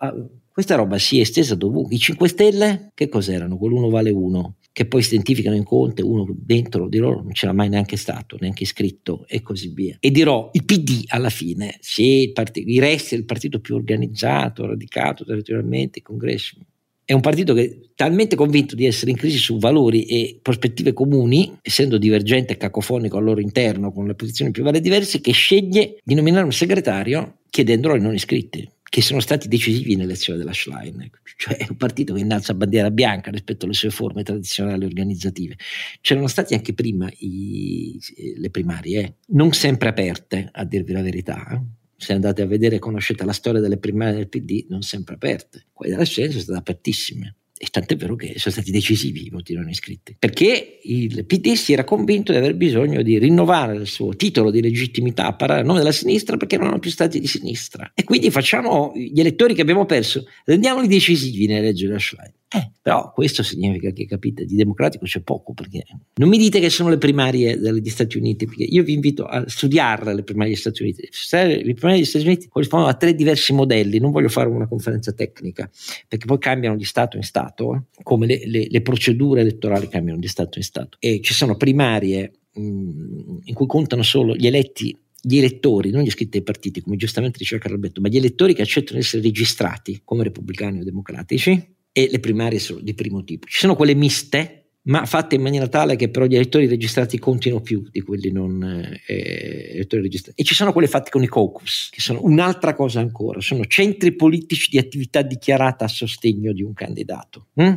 Questa 0.53 0.75
roba 0.75 0.99
si 0.99 1.17
è 1.17 1.21
estesa 1.21 1.55
dovunque. 1.55 1.95
I 1.95 1.97
5 1.97 2.27
Stelle, 2.27 2.91
che 2.93 3.09
cos'erano? 3.09 3.57
Quell'uno 3.57 3.89
vale 3.89 4.11
uno, 4.11 4.57
che 4.71 4.85
poi 4.85 5.01
si 5.01 5.15
identificano 5.15 5.55
in 5.55 5.63
Conte, 5.63 6.03
uno 6.03 6.27
dentro 6.31 6.87
di 6.87 6.99
loro 6.99 7.23
non 7.23 7.31
c'era 7.31 7.53
mai 7.53 7.69
neanche 7.69 7.97
stato, 7.97 8.37
neanche 8.39 8.61
iscritto 8.61 9.25
e 9.27 9.41
così 9.41 9.69
via. 9.69 9.97
E 9.99 10.11
dirò, 10.11 10.51
il 10.53 10.63
PD 10.63 11.05
alla 11.07 11.31
fine, 11.31 11.77
sì, 11.79 12.21
il, 12.21 12.33
part- 12.33 12.57
il 12.57 12.79
resti 12.79 13.15
il 13.15 13.25
partito 13.25 13.61
più 13.61 13.73
organizzato, 13.73 14.67
radicato 14.67 15.25
territorialmente, 15.25 15.97
i 15.97 16.01
congressi. 16.03 16.55
È 17.03 17.13
un 17.13 17.21
partito 17.21 17.55
che 17.55 17.63
è 17.63 17.79
talmente 17.95 18.35
convinto 18.35 18.75
di 18.75 18.85
essere 18.85 19.09
in 19.09 19.17
crisi 19.17 19.37
su 19.37 19.57
valori 19.57 20.03
e 20.03 20.37
prospettive 20.39 20.93
comuni, 20.93 21.51
essendo 21.63 21.97
divergente 21.97 22.53
e 22.53 22.57
cacofonico 22.57 23.17
al 23.17 23.23
loro 23.23 23.41
interno, 23.41 23.91
con 23.91 24.05
le 24.05 24.13
posizioni 24.13 24.51
più 24.51 24.61
varie 24.61 24.81
diverse, 24.81 25.19
che 25.19 25.31
sceglie 25.31 25.97
di 26.03 26.13
nominare 26.13 26.45
un 26.45 26.53
segretario 26.53 27.39
chiedendolo 27.49 27.95
ai 27.95 28.01
non 28.01 28.13
iscritti 28.13 28.69
che 28.93 29.01
sono 29.01 29.21
stati 29.21 29.47
decisivi 29.47 29.95
nell'elezione 29.95 30.37
della 30.37 30.53
Schlein, 30.53 31.09
cioè 31.35 31.65
un 31.67 31.77
partito 31.77 32.13
che 32.13 32.19
innalza 32.19 32.53
bandiera 32.53 32.91
bianca 32.91 33.31
rispetto 33.31 33.65
alle 33.65 33.73
sue 33.73 33.89
forme 33.89 34.21
tradizionali 34.21 34.85
organizzative. 34.85 35.55
C'erano 35.99 36.27
stati 36.27 36.53
anche 36.53 36.75
prima 36.75 37.09
i, 37.17 37.99
le 38.37 38.51
primarie, 38.51 39.15
non 39.29 39.51
sempre 39.51 39.89
aperte, 39.89 40.47
a 40.51 40.63
dirvi 40.63 40.91
la 40.91 41.01
verità. 41.01 41.43
Eh. 41.53 41.61
Se 41.97 42.13
andate 42.13 42.43
a 42.43 42.45
vedere, 42.45 42.77
conoscete 42.77 43.25
la 43.25 43.33
storia 43.33 43.61
delle 43.61 43.79
primarie 43.79 44.13
del 44.13 44.29
PD, 44.29 44.67
non 44.69 44.83
sempre 44.83 45.15
aperte. 45.15 45.65
Quelle 45.73 45.93
della 45.93 46.05
Scienza 46.05 46.33
sono 46.33 46.43
state 46.43 46.59
apertissime 46.59 47.37
e 47.63 47.67
tant'è 47.71 47.95
vero 47.95 48.17
che 48.17 48.33
sono 48.35 48.53
stati 48.53 48.71
decisivi 48.71 49.25
i 49.25 49.29
voti 49.29 49.53
non 49.53 49.69
iscritti, 49.69 50.17
perché 50.19 50.79
il 50.83 51.25
PD 51.25 51.53
si 51.53 51.71
era 51.71 51.85
convinto 51.85 52.33
di 52.33 52.37
aver 52.37 52.55
bisogno 52.55 53.01
di 53.01 53.17
rinnovare 53.17 53.75
il 53.75 53.87
suo 53.87 54.13
titolo 54.17 54.51
di 54.51 54.61
legittimità 54.61 55.27
a 55.27 55.33
parlare 55.33 55.61
a 55.61 55.63
nome 55.63 55.79
della 55.79 55.93
sinistra 55.93 56.35
perché 56.35 56.57
non 56.57 56.65
erano 56.65 56.81
più 56.81 56.91
stati 56.91 57.21
di 57.21 57.27
sinistra. 57.27 57.89
E 57.95 58.03
quindi 58.03 58.29
facciamo 58.31 58.91
gli 58.93 59.17
elettori 59.17 59.53
che 59.53 59.61
abbiamo 59.61 59.85
perso, 59.85 60.25
rendiamoli 60.43 60.87
decisivi 60.87 61.47
nelle 61.47 61.61
leggi 61.61 61.85
della 61.85 61.99
Schlein. 61.99 62.33
Eh, 62.55 62.69
però 62.83 63.11
questo 63.11 63.41
significa 63.41 63.89
che, 63.89 64.05
capite, 64.05 64.45
di 64.45 64.55
democratico 64.55 65.05
c'è 65.05 65.21
poco, 65.21 65.53
perché 65.53 65.83
non 66.17 66.29
mi 66.29 66.37
dite 66.37 66.59
che 66.59 66.69
sono 66.69 66.89
le 66.89 66.99
primarie 66.99 67.57
degli 67.57 67.89
Stati 67.89 68.17
Uniti, 68.17 68.45
perché 68.45 68.63
io 68.63 68.83
vi 68.83 68.93
invito 68.93 69.25
a 69.25 69.43
studiare 69.47 70.13
le 70.13 70.21
primarie 70.21 70.51
degli 70.51 70.61
Stati 70.61 70.83
Uniti. 70.83 71.01
Le 71.01 71.73
primarie 71.73 71.95
degli 71.95 72.05
Stati 72.05 72.25
Uniti 72.25 72.47
corrispondono 72.49 72.91
a 72.91 72.95
tre 72.95 73.15
diversi 73.15 73.53
modelli, 73.53 73.97
non 73.97 74.11
voglio 74.11 74.29
fare 74.29 74.49
una 74.49 74.67
conferenza 74.67 75.13
tecnica, 75.13 75.67
perché 76.07 76.27
poi 76.27 76.37
cambiano 76.37 76.77
di 76.77 76.83
Stato 76.83 77.17
in 77.17 77.23
Stato, 77.23 77.52
eh, 77.55 77.81
come 78.03 78.25
le, 78.25 78.41
le, 78.45 78.67
le, 78.69 78.81
procedure 78.81 79.41
elettorali 79.41 79.87
cambiano 79.87 80.19
di 80.19 80.27
Stato 80.27 80.57
in 80.57 80.63
Stato. 80.63 80.97
E 80.99 81.21
ci 81.21 81.33
sono 81.33 81.55
primarie 81.55 82.31
mh, 82.53 82.61
mm, 82.61 83.37
in 83.43 83.53
cui 83.53 83.67
contano 83.67 84.03
solo 84.03 84.35
gli 84.35 84.47
eletti 84.47 84.97
gli 85.25 85.37
elettori, 85.37 85.89
non 85.89 86.01
gli 86.01 86.07
iscritti 86.07 86.37
ai 86.37 86.43
partiti, 86.43 86.81
come 86.81 86.97
giustamente 86.97 87.37
diceva 87.37 87.61
Carlo 87.61 87.77
Alberto, 87.77 88.01
ma 88.01 88.09
gli 88.09 88.17
elettori 88.17 88.53
che 88.53 88.61
accettano 88.61 88.99
di 88.99 89.05
essere 89.05 89.21
registrati 89.21 90.01
come 90.03 90.23
repubblicani 90.23 90.81
o 90.81 90.83
democratici, 90.83 91.75
e 91.93 92.09
le 92.11 92.19
primarie 92.19 92.59
sono 92.59 92.81
di 92.81 92.93
primo 92.93 93.23
tipo. 93.23 93.47
Ci 93.47 93.59
sono 93.59 93.75
quelle 93.75 93.93
miste, 93.93 94.62
ma 94.83 95.05
fatte 95.05 95.35
in 95.35 95.41
maniera 95.41 95.67
tale 95.67 95.95
che 95.95 96.09
però 96.09 96.25
gli 96.25 96.35
elettori 96.35 96.67
registrati 96.67 97.17
contino 97.17 97.61
più 97.61 97.87
di 97.89 98.01
quelli 98.01 98.31
non 98.31 98.61
eh, 99.05 99.69
elettori 99.73 100.01
registrati. 100.01 100.41
E 100.41 100.43
ci 100.43 100.55
sono 100.55 100.71
quelle 100.73 100.87
fatte 100.87 101.09
con 101.09 101.23
i 101.23 101.29
caucus, 101.29 101.89
che 101.91 102.01
sono 102.01 102.19
un'altra 102.23 102.73
cosa 102.73 102.99
ancora, 102.99 103.39
sono 103.39 103.65
centri 103.65 104.13
politici 104.13 104.69
di 104.69 104.77
attività 104.77 105.21
dichiarata 105.21 105.85
a 105.85 105.87
sostegno 105.87 106.51
di 106.51 106.63
un 106.63 106.73
candidato, 106.73 107.47
hm? 107.53 107.73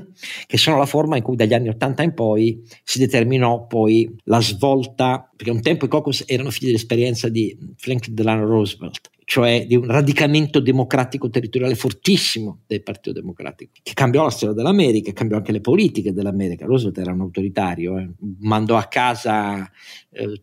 che 0.47 0.59
sono 0.59 0.79
la 0.79 0.87
forma 0.87 1.17
in 1.17 1.23
cui 1.23 1.37
dagli 1.37 1.55
anni 1.55 1.69
80 1.69 2.03
in 2.03 2.15
poi 2.15 2.63
si 2.83 2.99
determinò 2.99 3.67
poi 3.67 4.13
la 4.25 4.41
svolta, 4.41 5.31
perché 5.35 5.53
un 5.53 5.63
tempo 5.63 5.85
i 5.85 5.89
caucus 5.89 6.25
erano 6.27 6.51
figli 6.51 6.67
dell'esperienza 6.67 7.29
di 7.29 7.57
Franklin 7.77 8.15
Delano 8.15 8.47
Roosevelt, 8.47 9.11
cioè 9.29 9.66
di 9.66 9.74
un 9.74 9.87
radicamento 9.87 10.61
democratico 10.61 11.29
territoriale 11.29 11.74
fortissimo 11.74 12.61
del 12.64 12.85
Partito 12.85 13.12
Democratico, 13.12 13.72
che 13.83 13.93
cambiò 13.93 14.22
la 14.22 14.31
storia 14.31 14.55
dell'America, 14.55 15.12
cambiò 15.12 15.37
anche 15.37 15.51
le 15.51 15.61
politiche 15.61 16.12
dell'America. 16.12 16.64
Roosevelt 16.64 16.99
era 16.99 17.12
un 17.12 17.22
autoritario, 17.22 17.99
eh. 17.99 18.09
mandò 18.39 18.77
a 18.77 18.85
casa 18.85 19.68
eh, 20.11 20.43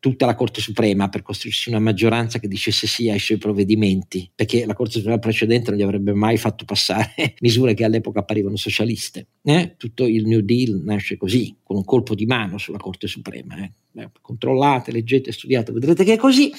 tutta 0.00 0.24
la 0.24 0.34
Corte 0.34 0.62
Suprema 0.62 1.10
per 1.10 1.20
costruirsi 1.20 1.68
una 1.68 1.78
maggioranza 1.78 2.38
che 2.38 2.48
dicesse 2.48 2.86
sì 2.86 3.10
ai 3.10 3.18
suoi 3.18 3.36
provvedimenti, 3.36 4.30
perché 4.34 4.64
la 4.64 4.72
Corte 4.72 4.98
Suprema 4.98 5.18
precedente 5.18 5.68
non 5.68 5.78
gli 5.78 5.82
avrebbe 5.82 6.14
mai 6.14 6.38
fatto 6.38 6.64
passare 6.64 7.34
misure 7.40 7.74
che 7.74 7.84
all'epoca 7.84 8.20
apparivano 8.20 8.56
socialiste. 8.56 9.26
Eh? 9.42 9.74
Tutto 9.76 10.06
il 10.06 10.26
New 10.26 10.40
Deal 10.40 10.80
nasce 10.82 11.18
così, 11.18 11.54
con 11.62 11.76
un 11.76 11.84
colpo 11.84 12.14
di 12.14 12.24
mano 12.24 12.56
sulla 12.56 12.78
Corte 12.78 13.06
Suprema. 13.08 13.56
Eh? 14.00 14.10
controllate, 14.20 14.92
leggete, 14.92 15.32
studiate, 15.32 15.72
vedrete 15.72 16.04
che 16.04 16.14
è 16.14 16.16
così. 16.16 16.52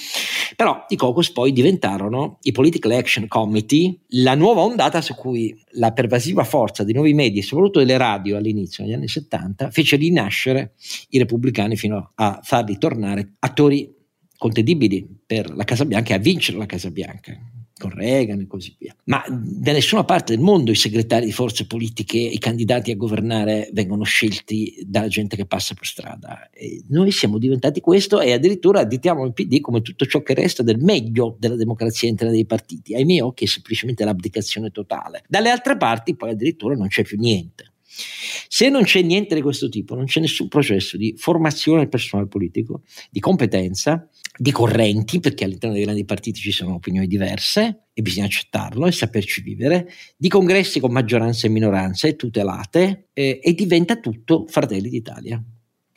Però 0.56 0.84
i 0.88 0.96
caucus 0.96 1.30
poi 1.30 1.52
diventarono 1.52 2.38
i 2.42 2.52
Political 2.52 2.92
Action 2.92 3.28
Committee, 3.28 4.00
la 4.08 4.34
nuova 4.34 4.62
ondata 4.62 5.00
su 5.00 5.14
cui 5.14 5.58
la 5.72 5.92
pervasiva 5.92 6.44
forza 6.44 6.84
dei 6.84 6.94
nuovi 6.94 7.14
media, 7.14 7.42
soprattutto 7.42 7.78
delle 7.78 7.96
radio 7.96 8.36
all'inizio, 8.36 8.84
negli 8.84 8.94
anni 8.94 9.08
70, 9.08 9.70
fece 9.70 9.96
rinascere 9.96 10.74
i 11.10 11.18
repubblicani 11.18 11.76
fino 11.76 12.12
a 12.14 12.40
farli 12.42 12.78
tornare 12.78 13.34
attori 13.38 13.94
contendibili 14.36 15.06
per 15.26 15.54
la 15.54 15.64
Casa 15.64 15.84
Bianca 15.84 16.14
e 16.14 16.16
a 16.16 16.20
vincere 16.20 16.58
la 16.58 16.66
Casa 16.66 16.90
Bianca 16.90 17.38
con 17.80 17.90
Reagan 17.90 18.40
e 18.40 18.46
così 18.46 18.76
via. 18.78 18.94
Ma 19.04 19.24
da 19.26 19.72
nessuna 19.72 20.04
parte 20.04 20.34
del 20.34 20.44
mondo 20.44 20.70
i 20.70 20.74
segretari 20.74 21.24
di 21.24 21.32
forze 21.32 21.66
politiche, 21.66 22.18
i 22.18 22.38
candidati 22.38 22.90
a 22.90 22.96
governare 22.96 23.70
vengono 23.72 24.04
scelti 24.04 24.84
dalla 24.86 25.08
gente 25.08 25.34
che 25.34 25.46
passa 25.46 25.72
per 25.72 25.86
strada. 25.86 26.50
E 26.50 26.82
noi 26.88 27.10
siamo 27.10 27.38
diventati 27.38 27.80
questo 27.80 28.20
e 28.20 28.32
addirittura 28.32 28.80
additiamo 28.80 29.24
il 29.24 29.32
PD 29.32 29.60
come 29.60 29.80
tutto 29.80 30.04
ciò 30.04 30.22
che 30.22 30.34
resta 30.34 30.62
del 30.62 30.78
meglio 30.78 31.36
della 31.38 31.56
democrazia 31.56 32.08
interna 32.08 32.32
dei 32.32 32.44
partiti. 32.44 32.94
Ai 32.94 33.04
miei 33.04 33.20
occhi 33.20 33.44
è 33.44 33.48
semplicemente 33.48 34.04
l'abdicazione 34.04 34.70
totale. 34.70 35.22
Dalle 35.26 35.48
altre 35.48 35.78
parti 35.78 36.14
poi 36.14 36.30
addirittura 36.30 36.74
non 36.74 36.88
c'è 36.88 37.02
più 37.02 37.18
niente. 37.18 37.69
Se 37.92 38.68
non 38.68 38.84
c'è 38.84 39.02
niente 39.02 39.34
di 39.34 39.42
questo 39.42 39.68
tipo, 39.68 39.96
non 39.96 40.04
c'è 40.04 40.20
nessun 40.20 40.46
processo 40.48 40.96
di 40.96 41.14
formazione 41.16 41.80
del 41.80 41.88
personale 41.88 42.28
politico, 42.28 42.82
di 43.10 43.18
competenza, 43.18 44.08
di 44.36 44.52
correnti, 44.52 45.18
perché 45.18 45.44
all'interno 45.44 45.74
dei 45.74 45.84
grandi 45.84 46.04
partiti 46.04 46.38
ci 46.38 46.52
sono 46.52 46.74
opinioni 46.74 47.08
diverse 47.08 47.86
e 47.92 48.02
bisogna 48.02 48.26
accettarlo 48.26 48.86
e 48.86 48.92
saperci 48.92 49.42
vivere, 49.42 49.90
di 50.16 50.28
congressi 50.28 50.78
con 50.78 50.92
maggioranze 50.92 51.48
e 51.48 51.50
minoranze 51.50 52.14
tutelate 52.14 53.08
eh, 53.12 53.40
e 53.42 53.52
diventa 53.54 53.96
tutto 53.98 54.46
Fratelli 54.46 54.88
d'Italia, 54.88 55.42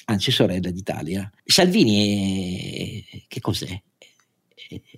anzi 0.06 0.32
sorella 0.32 0.72
d'Italia. 0.72 1.30
Salvini 1.46 3.04
è, 3.06 3.24
che 3.28 3.40
cos'è? 3.40 3.82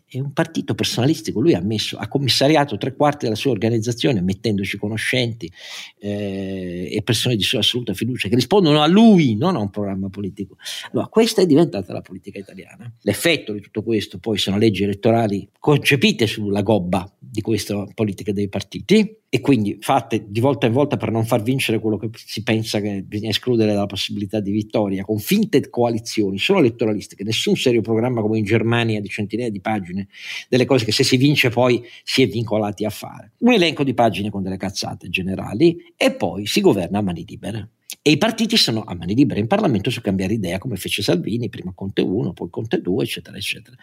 È 0.06 0.20
un 0.20 0.34
partito 0.34 0.76
personalistico, 0.76 1.40
lui 1.40 1.54
ha, 1.54 1.62
messo, 1.62 1.98
ha 1.98 2.08
commissariato 2.08 2.78
tre 2.78 2.96
quarti 2.96 3.26
della 3.26 3.38
sua 3.38 3.52
organizzazione 3.52 4.22
mettendoci 4.22 4.78
conoscenti 4.78 5.52
eh, 6.00 6.90
e 6.92 7.02
persone 7.04 7.36
di 7.36 7.44
sua 7.44 7.60
assoluta 7.60 7.94
fiducia 7.94 8.28
che 8.28 8.36
rispondono 8.36 8.82
a 8.82 8.88
lui, 8.88 9.36
non 9.36 9.56
a 9.56 9.60
un 9.60 9.70
programma 9.70 10.10
politico. 10.10 10.58
Allora, 10.92 11.08
questa 11.08 11.42
è 11.42 11.46
diventata 11.46 11.94
la 11.94 12.02
politica 12.02 12.40
italiana. 12.40 12.92
L'effetto 13.02 13.54
di 13.54 13.62
tutto 13.62 13.84
questo 13.84 14.20
poi 14.20 14.38
sono 14.38 14.58
leggi 14.58 14.84
elettorali 14.84 15.50
concepite 15.60 16.28
sulla 16.28 16.62
gobba 16.62 17.10
di 17.18 17.42
questa 17.42 17.86
politica 17.94 18.32
dei 18.32 18.48
partiti 18.48 19.24
e 19.30 19.42
quindi 19.42 19.78
fatte 19.82 20.26
di 20.28 20.40
volta 20.40 20.66
in 20.66 20.74
volta 20.74 20.98
per 20.98 21.12
non 21.12 21.26
far 21.26 21.42
vincere 21.42 21.80
quello 21.80 21.98
che 21.98 22.10
si 22.14 22.42
pensa 22.44 22.80
che 22.80 23.04
bisogna 23.04 23.30
escludere 23.30 23.74
dalla 23.74 23.86
possibilità 23.86 24.40
di 24.40 24.52
vittoria, 24.52 25.04
con 25.04 25.20
finte 25.20 25.70
coalizioni, 25.70 26.38
solo 26.38 26.60
elettoralistiche, 26.60 27.24
nessun 27.24 27.56
serio 27.56 27.82
programma 27.82 28.22
come 28.22 28.38
in 28.38 28.46
Germania 28.46 29.02
di 29.02 29.10
centinaia 29.10 29.50
di 29.50 29.60
pagine, 29.60 30.08
delle 30.48 30.66
cose 30.66 30.86
che 30.86 30.92
se 30.92 31.04
si 31.04 31.18
vince 31.18 31.50
poi 31.50 31.84
si 32.04 32.22
è 32.22 32.28
vincolati 32.28 32.86
a 32.86 32.90
fare. 32.90 33.34
Un 33.40 33.54
elenco 33.54 33.84
di 33.84 33.94
pagine 33.94 34.30
con 34.30 34.42
delle 34.42 34.58
cazzate 34.58 35.10
generali 35.10 35.78
e 35.98 36.12
poi 36.12 36.46
si 36.46 36.62
governa 36.62 37.00
a 37.00 37.02
mani 37.02 37.26
libere. 37.28 37.70
E 38.02 38.12
i 38.12 38.18
partiti 38.18 38.56
sono 38.56 38.84
a 38.86 38.94
mani 38.94 39.16
libere 39.16 39.40
in 39.40 39.48
Parlamento 39.48 39.90
su 39.90 40.00
cambiare 40.00 40.34
idea, 40.34 40.60
come 40.60 40.76
fece 40.76 41.02
Salvini, 41.02 41.50
prima 41.50 41.72
Conte 41.74 42.02
1, 42.02 42.34
poi 42.34 42.50
Conte 42.52 42.80
2, 42.80 43.04
eccetera, 43.04 43.36
eccetera. 43.36 43.76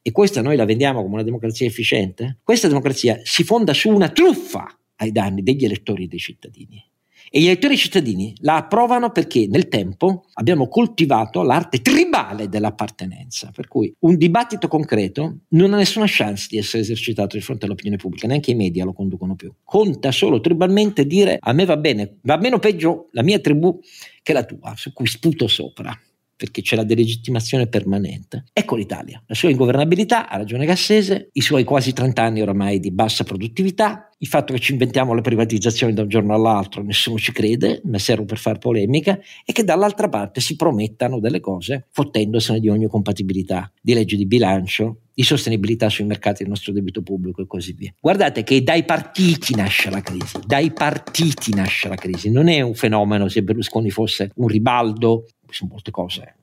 E 0.00 0.10
questa 0.12 0.40
noi 0.40 0.56
la 0.56 0.64
vendiamo 0.64 1.02
come 1.02 1.14
una 1.14 1.22
democrazia 1.22 1.66
efficiente? 1.66 2.38
Questa 2.42 2.68
democrazia 2.68 3.20
si 3.22 3.44
fonda 3.44 3.74
su 3.74 3.90
una 3.90 4.08
truffa 4.08 4.66
ai 4.96 5.12
danni 5.12 5.42
degli 5.42 5.64
elettori 5.64 6.04
e 6.04 6.08
dei 6.08 6.18
cittadini. 6.18 6.82
E 7.28 7.40
gli 7.40 7.46
elettori 7.46 7.76
cittadini 7.76 8.32
la 8.40 8.56
approvano 8.56 9.10
perché 9.10 9.48
nel 9.48 9.66
tempo 9.66 10.26
abbiamo 10.34 10.68
coltivato 10.68 11.42
l'arte 11.42 11.80
tribale 11.80 12.48
dell'appartenenza, 12.48 13.50
per 13.52 13.66
cui 13.66 13.92
un 14.00 14.16
dibattito 14.16 14.68
concreto 14.68 15.38
non 15.48 15.74
ha 15.74 15.76
nessuna 15.76 16.06
chance 16.08 16.46
di 16.48 16.56
essere 16.56 16.82
esercitato 16.82 17.36
di 17.36 17.42
fronte 17.42 17.66
all'opinione 17.66 17.96
pubblica, 17.96 18.28
neanche 18.28 18.52
i 18.52 18.54
media 18.54 18.84
lo 18.84 18.92
conducono 18.92 19.34
più. 19.34 19.52
Conta 19.64 20.12
solo 20.12 20.40
tribalmente 20.40 21.04
dire 21.04 21.38
a 21.40 21.52
me 21.52 21.64
va 21.64 21.76
bene, 21.76 22.18
va 22.22 22.36
meno 22.36 22.60
peggio 22.60 23.08
la 23.10 23.24
mia 23.24 23.40
tribù 23.40 23.76
che 24.22 24.32
la 24.32 24.44
tua, 24.44 24.74
su 24.76 24.92
cui 24.92 25.06
sputo 25.06 25.48
sopra. 25.48 25.92
Perché 26.36 26.62
c'è 26.62 26.76
la 26.76 26.84
delegittimazione 26.84 27.66
permanente. 27.66 28.44
Ecco 28.52 28.76
l'Italia, 28.76 29.22
la 29.26 29.34
sua 29.34 29.50
ingovernabilità, 29.50 30.28
ha 30.28 30.36
ragione 30.36 30.66
Gassese, 30.66 31.30
i 31.32 31.40
suoi 31.40 31.64
quasi 31.64 31.92
30 31.92 32.22
anni 32.22 32.42
oramai 32.42 32.78
di 32.78 32.90
bassa 32.90 33.24
produttività, 33.24 34.10
il 34.18 34.26
fatto 34.26 34.52
che 34.52 34.60
ci 34.60 34.72
inventiamo 34.72 35.14
le 35.14 35.20
privatizzazioni 35.20 35.92
da 35.92 36.02
un 36.02 36.08
giorno 36.08 36.34
all'altro, 36.34 36.82
nessuno 36.82 37.18
ci 37.18 37.32
crede, 37.32 37.80
ma 37.84 37.98
servono 37.98 38.26
per 38.26 38.38
fare 38.38 38.58
polemica, 38.58 39.18
e 39.44 39.52
che 39.52 39.64
dall'altra 39.64 40.08
parte 40.08 40.40
si 40.40 40.56
promettano 40.56 41.20
delle 41.20 41.40
cose 41.40 41.86
fottendosene 41.90 42.60
di 42.60 42.68
ogni 42.68 42.86
compatibilità, 42.86 43.70
di 43.80 43.94
legge 43.94 44.16
di 44.16 44.26
bilancio, 44.26 45.00
di 45.16 45.22
sostenibilità 45.22 45.88
sui 45.88 46.04
mercati 46.04 46.42
del 46.42 46.50
nostro 46.50 46.72
debito 46.72 47.00
pubblico 47.00 47.40
e 47.40 47.46
così 47.46 47.72
via. 47.72 47.94
Guardate 47.98 48.42
che 48.42 48.62
dai 48.62 48.84
partiti 48.84 49.54
nasce 49.54 49.88
la 49.88 50.02
crisi, 50.02 50.38
dai 50.44 50.72
partiti 50.72 51.54
nasce 51.54 51.88
la 51.88 51.94
crisi, 51.94 52.30
non 52.30 52.48
è 52.48 52.60
un 52.60 52.74
fenomeno 52.74 53.26
se 53.28 53.42
Berlusconi 53.42 53.88
fosse 53.88 54.30
un 54.34 54.46
ribaldo, 54.46 55.24
su 55.48 55.66
molte 55.66 55.90
cose 55.90 56.36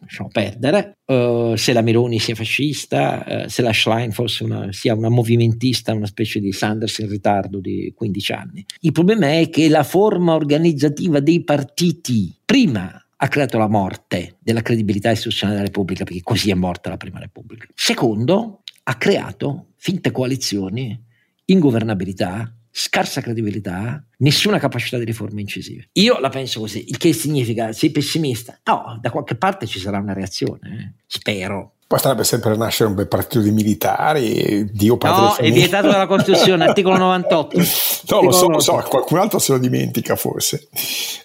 lasciamo 0.00 0.28
perdere, 0.28 0.98
uh, 1.06 1.54
se 1.54 1.72
la 1.72 1.82
Meloni 1.82 2.18
sia 2.18 2.34
fascista, 2.34 3.44
uh, 3.44 3.48
se 3.48 3.62
la 3.62 3.72
Schlein 3.72 4.12
fosse 4.12 4.44
una, 4.44 4.72
sia 4.72 4.94
una 4.94 5.08
movimentista, 5.08 5.94
una 5.94 6.06
specie 6.06 6.40
di 6.40 6.52
Sanders 6.52 6.98
in 6.98 7.08
ritardo 7.08 7.60
di 7.60 7.92
15 7.94 8.32
anni. 8.32 8.66
Il 8.80 8.92
problema 8.92 9.38
è 9.38 9.48
che 9.48 9.68
la 9.68 9.84
forma 9.84 10.34
organizzativa 10.34 11.20
dei 11.20 11.44
partiti 11.44 12.34
prima 12.44 12.96
ha 13.16 13.28
creato 13.28 13.56
la 13.56 13.68
morte 13.68 14.36
della 14.40 14.62
credibilità 14.62 15.10
istituzionale 15.12 15.58
della 15.58 15.68
Repubblica, 15.68 16.04
perché 16.04 16.22
così 16.22 16.50
è 16.50 16.54
morta 16.54 16.90
la 16.90 16.96
Prima 16.96 17.20
Repubblica. 17.20 17.66
Secondo, 17.72 18.62
ha 18.82 18.96
creato 18.96 19.68
finte 19.76 20.10
coalizioni, 20.10 21.00
ingovernabilità, 21.44 22.52
scarsa 22.74 23.20
credibilità, 23.20 24.02
nessuna 24.18 24.58
capacità 24.58 24.96
di 24.96 25.04
riforme 25.04 25.42
incisive. 25.42 25.90
Io 25.92 26.18
la 26.18 26.30
penso 26.30 26.60
così, 26.60 26.88
il 26.88 26.96
che 26.96 27.12
significa 27.12 27.72
sei 27.72 27.90
pessimista? 27.90 28.58
No, 28.64 28.98
da 29.00 29.10
qualche 29.10 29.36
parte 29.36 29.66
ci 29.66 29.78
sarà 29.78 29.98
una 29.98 30.14
reazione, 30.14 30.94
eh? 30.96 31.02
spero. 31.06 31.74
Potrebbe 31.86 32.24
sempre 32.24 32.56
nascere 32.56 32.88
un 32.88 32.94
bel 32.94 33.06
partito 33.06 33.40
di 33.40 33.50
militari, 33.50 34.64
Dio 34.72 34.96
padre 34.96 35.20
No, 35.20 35.34
è 35.36 35.52
vietato 35.52 35.88
dalla 35.88 36.06
Costituzione, 36.06 36.64
articolo 36.68 36.96
98. 36.96 37.56
no, 37.58 37.62
articolo 37.62 38.22
lo 38.22 38.32
so, 38.32 38.48
lo 38.48 38.60
so, 38.60 38.82
qualcun 38.88 39.18
altro 39.18 39.38
se 39.38 39.52
lo 39.52 39.58
dimentica 39.58 40.16
forse. 40.16 40.68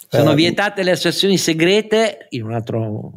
Sono 0.09 0.31
eh, 0.31 0.35
vietate 0.35 0.83
le 0.83 0.91
associazioni 0.91 1.37
segrete 1.37 2.27
in 2.31 2.43
un 2.43 2.51
altro 2.51 3.13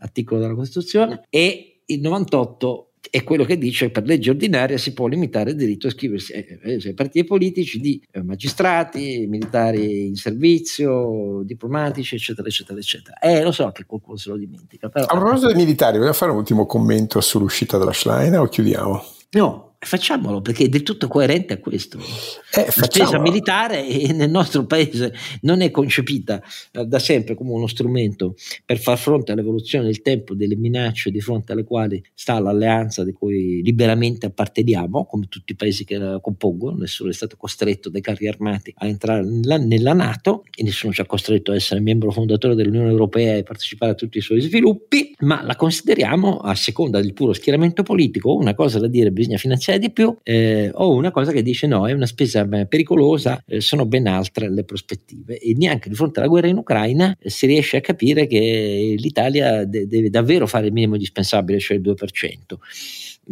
articolo 0.00 0.40
della 0.40 0.54
Costituzione 0.54 1.22
e 1.30 1.82
il 1.86 2.00
98 2.00 2.93
è 3.14 3.22
quello 3.22 3.44
che 3.44 3.56
dice 3.56 3.86
che 3.86 3.92
per 3.92 4.06
legge 4.06 4.30
ordinaria 4.30 4.76
si 4.76 4.92
può 4.92 5.06
limitare 5.06 5.50
il 5.50 5.56
diritto 5.56 5.86
a 5.86 5.90
iscriversi 5.90 6.32
ai 6.32 6.94
partiti 6.94 7.24
politici 7.24 7.78
di 7.78 8.02
eh, 8.10 8.24
magistrati, 8.24 9.26
militari 9.28 10.08
in 10.08 10.16
servizio, 10.16 11.42
diplomatici, 11.44 12.16
eccetera, 12.16 12.48
eccetera, 12.48 12.76
eccetera. 12.76 13.18
Eh, 13.20 13.44
lo 13.44 13.52
so 13.52 13.70
che 13.70 13.84
qualcuno 13.86 14.16
se 14.16 14.30
lo 14.30 14.36
dimentica. 14.36 14.88
Però... 14.88 15.04
A 15.06 15.16
proposito 15.16 15.46
dei 15.46 15.54
militari, 15.54 15.98
voglio 15.98 16.12
fare 16.12 16.32
un 16.32 16.38
ultimo 16.38 16.66
commento 16.66 17.20
sull'uscita 17.20 17.78
della 17.78 17.92
Schlein 17.92 18.36
o 18.36 18.48
chiudiamo? 18.48 19.04
No, 19.30 19.73
Facciamolo 19.84 20.40
perché 20.40 20.64
è 20.64 20.68
del 20.68 20.82
tutto 20.82 21.08
coerente 21.08 21.54
a 21.54 21.58
questo. 21.58 21.98
Eh, 21.98 22.64
la 22.64 22.84
spesa 22.84 23.18
militare 23.18 23.84
nel 24.12 24.30
nostro 24.30 24.64
paese 24.64 25.12
non 25.42 25.60
è 25.60 25.70
concepita 25.70 26.42
eh, 26.72 26.84
da 26.84 26.98
sempre 26.98 27.34
come 27.34 27.50
uno 27.50 27.66
strumento 27.66 28.34
per 28.64 28.78
far 28.78 28.98
fronte 28.98 29.32
all'evoluzione 29.32 29.84
del 29.84 30.02
tempo 30.02 30.34
delle 30.34 30.56
minacce 30.56 31.10
di 31.10 31.20
fronte 31.20 31.52
alle 31.52 31.64
quali 31.64 32.02
sta 32.14 32.38
l'alleanza 32.38 33.04
di 33.04 33.12
cui 33.12 33.62
liberamente 33.62 34.26
apparteniamo, 34.26 35.06
come 35.06 35.26
tutti 35.28 35.52
i 35.52 35.56
paesi 35.56 35.84
che 35.84 35.98
la 35.98 36.20
compongono, 36.20 36.76
nessuno 36.76 37.10
è 37.10 37.12
stato 37.14 37.36
costretto 37.36 37.90
dai 37.90 38.00
carri 38.00 38.28
armati 38.28 38.72
a 38.78 38.86
entrare 38.86 39.22
nella, 39.22 39.56
nella 39.56 39.92
Nato 39.92 40.44
e 40.56 40.62
nessuno 40.62 40.92
ci 40.92 41.00
ha 41.00 41.06
costretto 41.06 41.52
a 41.52 41.54
essere 41.54 41.80
membro 41.80 42.10
fondatore 42.10 42.54
dell'Unione 42.54 42.90
Europea 42.90 43.36
e 43.36 43.42
partecipare 43.42 43.92
a 43.92 43.94
tutti 43.94 44.18
i 44.18 44.20
suoi 44.20 44.40
sviluppi, 44.40 45.14
ma 45.20 45.42
la 45.42 45.56
consideriamo 45.56 46.38
a 46.38 46.54
seconda 46.54 47.00
del 47.00 47.12
puro 47.12 47.32
schieramento 47.32 47.82
politico, 47.82 48.34
una 48.34 48.54
cosa 48.54 48.78
da 48.78 48.88
dire 48.88 49.10
bisogna 49.10 49.36
finanziare 49.36 49.73
c'è 49.74 49.78
di 49.78 49.90
più, 49.90 50.16
eh, 50.22 50.70
o 50.72 50.94
una 50.94 51.10
cosa 51.10 51.32
che 51.32 51.42
dice 51.42 51.66
no, 51.66 51.88
è 51.88 51.92
una 51.92 52.06
spesa 52.06 52.46
pericolosa, 52.46 53.42
eh, 53.46 53.60
sono 53.60 53.86
ben 53.86 54.06
altre 54.06 54.48
le 54.48 54.64
prospettive 54.64 55.38
e 55.38 55.54
neanche 55.56 55.88
di 55.88 55.96
fronte 55.96 56.20
alla 56.20 56.28
guerra 56.28 56.46
in 56.46 56.58
Ucraina 56.58 57.16
eh, 57.18 57.28
si 57.28 57.46
riesce 57.46 57.78
a 57.78 57.80
capire 57.80 58.26
che 58.26 58.94
l'Italia 58.96 59.64
de- 59.64 59.88
deve 59.88 60.10
davvero 60.10 60.46
fare 60.46 60.66
il 60.66 60.72
minimo 60.72 60.94
indispensabile, 60.94 61.58
cioè 61.58 61.76
il 61.76 61.82
2%. 61.82 62.58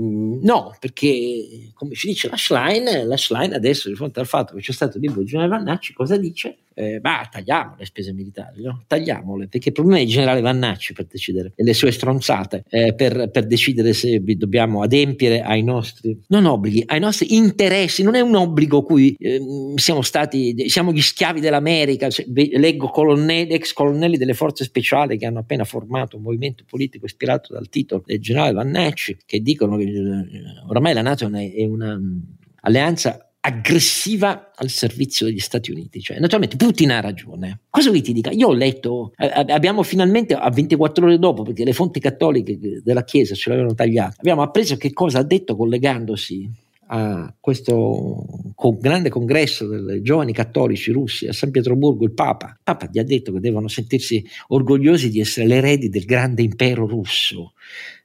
Mm, 0.00 0.40
no, 0.42 0.74
perché 0.80 1.70
come 1.74 1.94
ci 1.94 2.08
dice 2.08 2.28
la 2.28 2.36
Schlein, 2.36 3.06
la 3.06 3.16
Schlein 3.16 3.52
adesso 3.52 3.88
di 3.88 3.94
fronte 3.94 4.20
al 4.20 4.26
fatto 4.26 4.54
che 4.54 4.62
c'è 4.62 4.72
stato 4.72 4.96
il 4.96 5.04
libro 5.04 5.20
di 5.20 5.26
generale 5.26 5.50
Vannacci, 5.50 5.92
cosa 5.92 6.16
dice? 6.16 6.56
Eh, 6.74 7.00
bah, 7.00 7.28
tagliamo 7.30 7.76
le 7.78 7.84
spese 7.84 8.12
militari, 8.12 8.62
no? 8.62 8.84
tagliamole, 8.86 9.48
perché 9.48 9.68
il 9.68 9.74
problema 9.74 9.98
è 9.98 10.02
il 10.02 10.08
generale 10.08 10.40
Vannacci 10.40 10.92
per 10.92 11.06
decidere, 11.06 11.52
e 11.54 11.62
le 11.62 11.74
sue 11.74 11.90
stronzate, 11.90 12.64
eh, 12.68 12.94
per, 12.94 13.30
per, 13.30 13.46
decidere 13.46 13.92
se 13.92 14.22
dobbiamo 14.22 14.82
adempiere 14.82 15.42
ai 15.42 15.62
nostri, 15.62 16.18
non 16.28 16.46
obblighi, 16.46 16.84
ai 16.86 17.00
nostri 17.00 17.36
interessi, 17.36 18.02
non 18.02 18.14
è 18.14 18.20
un 18.20 18.34
obbligo 18.34 18.82
cui 18.82 19.14
eh, 19.18 19.40
siamo 19.76 20.02
stati, 20.02 20.68
siamo 20.68 20.92
gli 20.92 21.02
schiavi 21.02 21.40
dell'America, 21.40 22.08
leggo 22.26 22.88
colonnelli, 22.88 23.52
ex 23.52 23.72
colonnelli 23.72 24.16
delle 24.16 24.34
forze 24.34 24.64
speciali 24.64 25.18
che 25.18 25.26
hanno 25.26 25.40
appena 25.40 25.64
formato 25.64 26.16
un 26.16 26.22
movimento 26.22 26.64
politico 26.66 27.04
ispirato 27.04 27.52
dal 27.52 27.68
titolo 27.68 28.02
del 28.06 28.20
generale 28.20 28.52
Vannacci, 28.52 29.18
che 29.26 29.40
dicono 29.40 29.78
oramai 30.68 30.94
la 30.94 31.02
Nato 31.02 31.26
è 31.32 31.64
un'alleanza 31.64 33.16
mm, 33.16 33.30
aggressiva 33.44 34.52
al 34.54 34.68
servizio 34.68 35.26
degli 35.26 35.40
Stati 35.40 35.72
Uniti. 35.72 36.00
Cioè, 36.00 36.18
naturalmente 36.18 36.56
Putin 36.56 36.92
ha 36.92 37.00
ragione. 37.00 37.60
Cosa 37.70 37.90
vuoi 37.90 38.02
ti 38.02 38.12
dica? 38.12 38.30
Io 38.30 38.48
ho 38.48 38.52
letto, 38.52 39.12
abbiamo 39.16 39.82
finalmente, 39.82 40.34
a 40.34 40.48
24 40.48 41.06
ore 41.06 41.18
dopo, 41.18 41.42
perché 41.42 41.64
le 41.64 41.72
fonti 41.72 41.98
cattoliche 41.98 42.80
della 42.82 43.04
Chiesa 43.04 43.34
ce 43.34 43.50
l'avevano 43.50 43.74
tagliata, 43.74 44.16
abbiamo 44.18 44.42
appreso 44.42 44.76
che 44.76 44.92
cosa 44.92 45.18
ha 45.18 45.24
detto 45.24 45.56
collegandosi 45.56 46.50
a 46.94 47.34
questo 47.40 48.52
con 48.54 48.78
grande 48.78 49.08
congresso 49.08 49.66
dei 49.66 50.02
giovani 50.02 50.32
cattolici 50.32 50.92
russi 50.92 51.26
a 51.26 51.32
San 51.32 51.50
Pietroburgo, 51.50 52.04
il 52.04 52.12
Papa. 52.12 52.48
Il 52.48 52.60
Papa 52.62 52.88
gli 52.92 52.98
ha 52.98 53.04
detto 53.04 53.32
che 53.32 53.40
devono 53.40 53.66
sentirsi 53.66 54.24
orgogliosi 54.48 55.08
di 55.10 55.18
essere 55.18 55.46
l'eredi 55.46 55.88
del 55.88 56.04
grande 56.04 56.42
impero 56.42 56.86
russo 56.86 57.54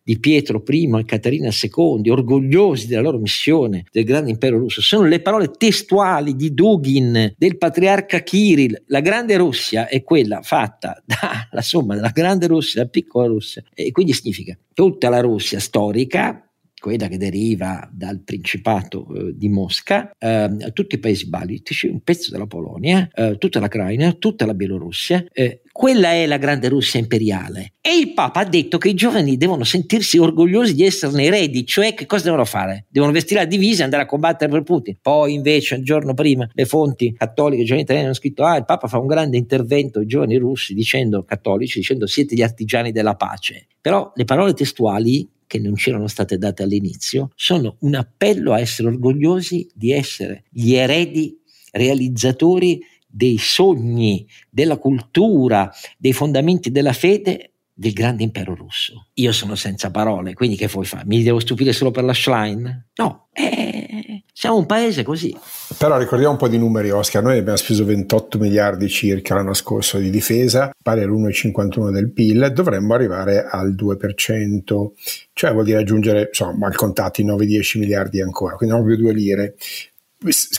di 0.08 0.20
Pietro 0.20 0.64
I 0.66 0.90
e 1.00 1.04
Caterina 1.04 1.50
II, 1.50 2.10
orgogliosi 2.10 2.88
della 2.88 3.02
loro 3.02 3.18
missione 3.18 3.84
del 3.92 4.06
grande 4.06 4.30
impero 4.30 4.58
russo, 4.58 4.82
sono 4.82 5.06
le 5.06 5.20
parole 5.20 5.52
testuali 5.52 6.34
di 6.34 6.54
Dugin, 6.54 7.34
del 7.38 7.58
patriarca 7.58 8.20
Kirill. 8.20 8.84
La 8.88 9.02
grande 9.02 9.36
Russia 9.36 9.90
è 9.90 10.04
quella 10.04 10.42
fatta 10.42 11.04
dalla 11.04 11.62
somma 11.62 11.96
della 11.96 12.12
grande 12.14 12.48
Russia 12.48 12.72
e 12.72 12.76
della 12.76 12.90
piccola 12.90 13.28
Russia, 13.28 13.62
e 13.74 13.92
quindi 13.92 14.14
significa 14.14 14.58
tutta 14.74 15.10
la 15.10 15.20
Russia 15.20 15.60
storica, 15.60 16.47
quella 16.88 17.10
che 17.10 17.18
deriva 17.18 17.86
dal 17.92 18.22
Principato 18.22 19.14
eh, 19.14 19.34
di 19.36 19.50
Mosca, 19.50 20.10
eh, 20.18 20.72
tutti 20.72 20.96
i 20.96 21.00
paesi 21.00 21.28
baltici, 21.28 21.88
un 21.88 22.00
pezzo 22.00 22.32
della 22.32 22.48
Polonia, 22.48 23.10
eh, 23.14 23.38
tutta 23.38 23.60
l'Ucraina, 23.60 24.14
tutta 24.14 24.46
la 24.46 24.54
Bielorussia. 24.54 25.26
Eh, 25.34 25.64
quella 25.70 26.14
è 26.14 26.26
la 26.26 26.38
grande 26.38 26.70
Russia 26.70 26.98
imperiale. 26.98 27.74
E 27.82 27.98
il 27.98 28.14
Papa 28.14 28.40
ha 28.40 28.46
detto 28.46 28.78
che 28.78 28.88
i 28.88 28.94
giovani 28.94 29.36
devono 29.36 29.66
sentirsi 29.66 30.18
orgogliosi 30.18 30.76
di 30.76 30.86
esserne 30.86 31.26
eredi, 31.26 31.66
cioè 31.66 31.94
che 31.94 32.06
cosa 32.06 32.24
devono 32.24 32.46
fare? 32.46 32.86
Devono 32.88 33.12
vestire 33.12 33.42
la 33.42 33.46
divisa 33.46 33.82
e 33.82 33.84
andare 33.84 34.04
a 34.04 34.06
combattere 34.06 34.50
per 34.50 34.64
Putin. 34.64 34.98
Poi 35.02 35.34
invece, 35.34 35.76
il 35.76 35.84
giorno 35.84 36.14
prima, 36.14 36.50
le 36.54 36.66
fonti 36.66 37.14
cattoliche 37.14 37.64
giovani 37.64 37.82
italiane 37.82 38.08
hanno 38.08 38.18
scritto 38.18 38.46
ah, 38.46 38.56
il 38.56 38.64
Papa 38.64 38.88
fa 38.88 38.98
un 38.98 39.08
grande 39.08 39.36
intervento 39.36 40.00
ai 40.00 40.06
giovani 40.06 40.38
russi 40.38 40.74
dicendo, 40.74 41.26
cattolici, 41.26 41.80
dicendo 41.80 42.08
siete 42.08 42.34
gli 42.34 42.42
artigiani 42.42 42.94
della 42.94 43.16
pace. 43.16 43.68
Però 43.82 44.12
le 44.16 44.24
parole 44.24 44.54
testuali 44.54 45.30
che 45.48 45.60
non 45.60 45.74
c'erano 45.74 46.08
state 46.08 46.38
date 46.38 46.64
all'inizio, 46.64 47.32
sono 47.36 47.78
un 47.80 47.96
appello 47.96 48.54
a 48.54 48.60
essere 48.60 48.90
orgogliosi 48.90 49.68
di 49.74 49.92
essere 49.92 50.44
gli 50.50 50.74
eredi 50.74 51.40
realizzatori 51.72 52.80
dei 53.08 53.38
sogni, 53.38 54.28
della 54.50 54.78
cultura, 54.78 55.72
dei 55.98 56.14
fondamenti 56.14 56.70
della 56.70 56.94
fede 56.94 57.54
del 57.74 57.94
grande 57.94 58.24
impero 58.24 58.56
russo. 58.56 59.08
Io 59.16 59.32
sono 59.32 59.56
senza 59.56 59.92
parole, 59.92 60.34
quindi 60.34 60.56
che 60.56 60.68
vuoi 60.68 60.86
fare? 60.86 61.06
Mi 61.06 61.24
devo 61.24 61.40
stupire 61.40 61.74
solo 61.74 61.92
per 61.92 62.04
la 62.04 62.14
Schlein? 62.14 62.88
No, 62.96 63.28
eh, 63.32 64.17
siamo 64.40 64.58
un 64.58 64.68
paese 64.68 65.02
così. 65.02 65.36
Però 65.80 65.98
ricordiamo 65.98 66.34
un 66.34 66.38
po' 66.38 66.48
di 66.48 66.60
numeri, 66.60 66.92
Oscar. 66.92 67.24
Noi 67.24 67.40
abbiamo 67.40 67.58
speso 67.58 67.84
28 67.86 68.38
miliardi 68.38 68.88
circa 68.88 69.34
l'anno 69.34 69.56
scorso 69.56 69.98
di 69.98 70.12
difesa, 70.12 70.70
pari 70.80 71.02
all'1,51 71.02 71.90
del 71.90 72.12
PIL, 72.12 72.52
dovremmo 72.54 72.94
arrivare 72.94 73.48
al 73.50 73.74
2%, 73.74 74.92
cioè 75.34 75.52
vuol 75.54 75.66
dire 75.66 75.80
aggiungere, 75.80 76.28
insomma, 76.28 76.56
mal 76.56 76.76
contati 76.76 77.26
9-10 77.26 77.80
miliardi 77.80 78.22
ancora, 78.22 78.54
quindi 78.58 78.76
non 78.76 78.86
più 78.86 78.96
due 78.96 79.12
lire 79.12 79.56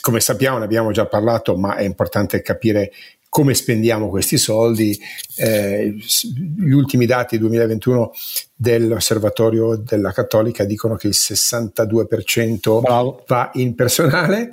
come 0.01 0.21
sappiamo, 0.21 0.59
ne 0.59 0.65
abbiamo 0.65 0.93
già 0.93 1.07
parlato, 1.07 1.57
ma 1.57 1.75
è 1.75 1.83
importante 1.83 2.43
capire 2.43 2.93
come 3.39 3.55
spendiamo 3.55 4.09
questi 4.09 4.37
soldi. 4.37 4.99
Eh, 5.37 5.95
gli 5.95 6.73
ultimi 6.73 7.07
dati 7.07 7.39
2021 7.39 8.11
dell'osservatorio 8.53 9.77
della 9.77 10.11
Cattolica 10.11 10.65
dicono 10.65 10.97
che 10.97 11.07
il 11.07 11.15
62% 11.17 12.81
Bravo. 12.81 13.23
va 13.29 13.49
in 13.55 13.77
personale 13.77 14.53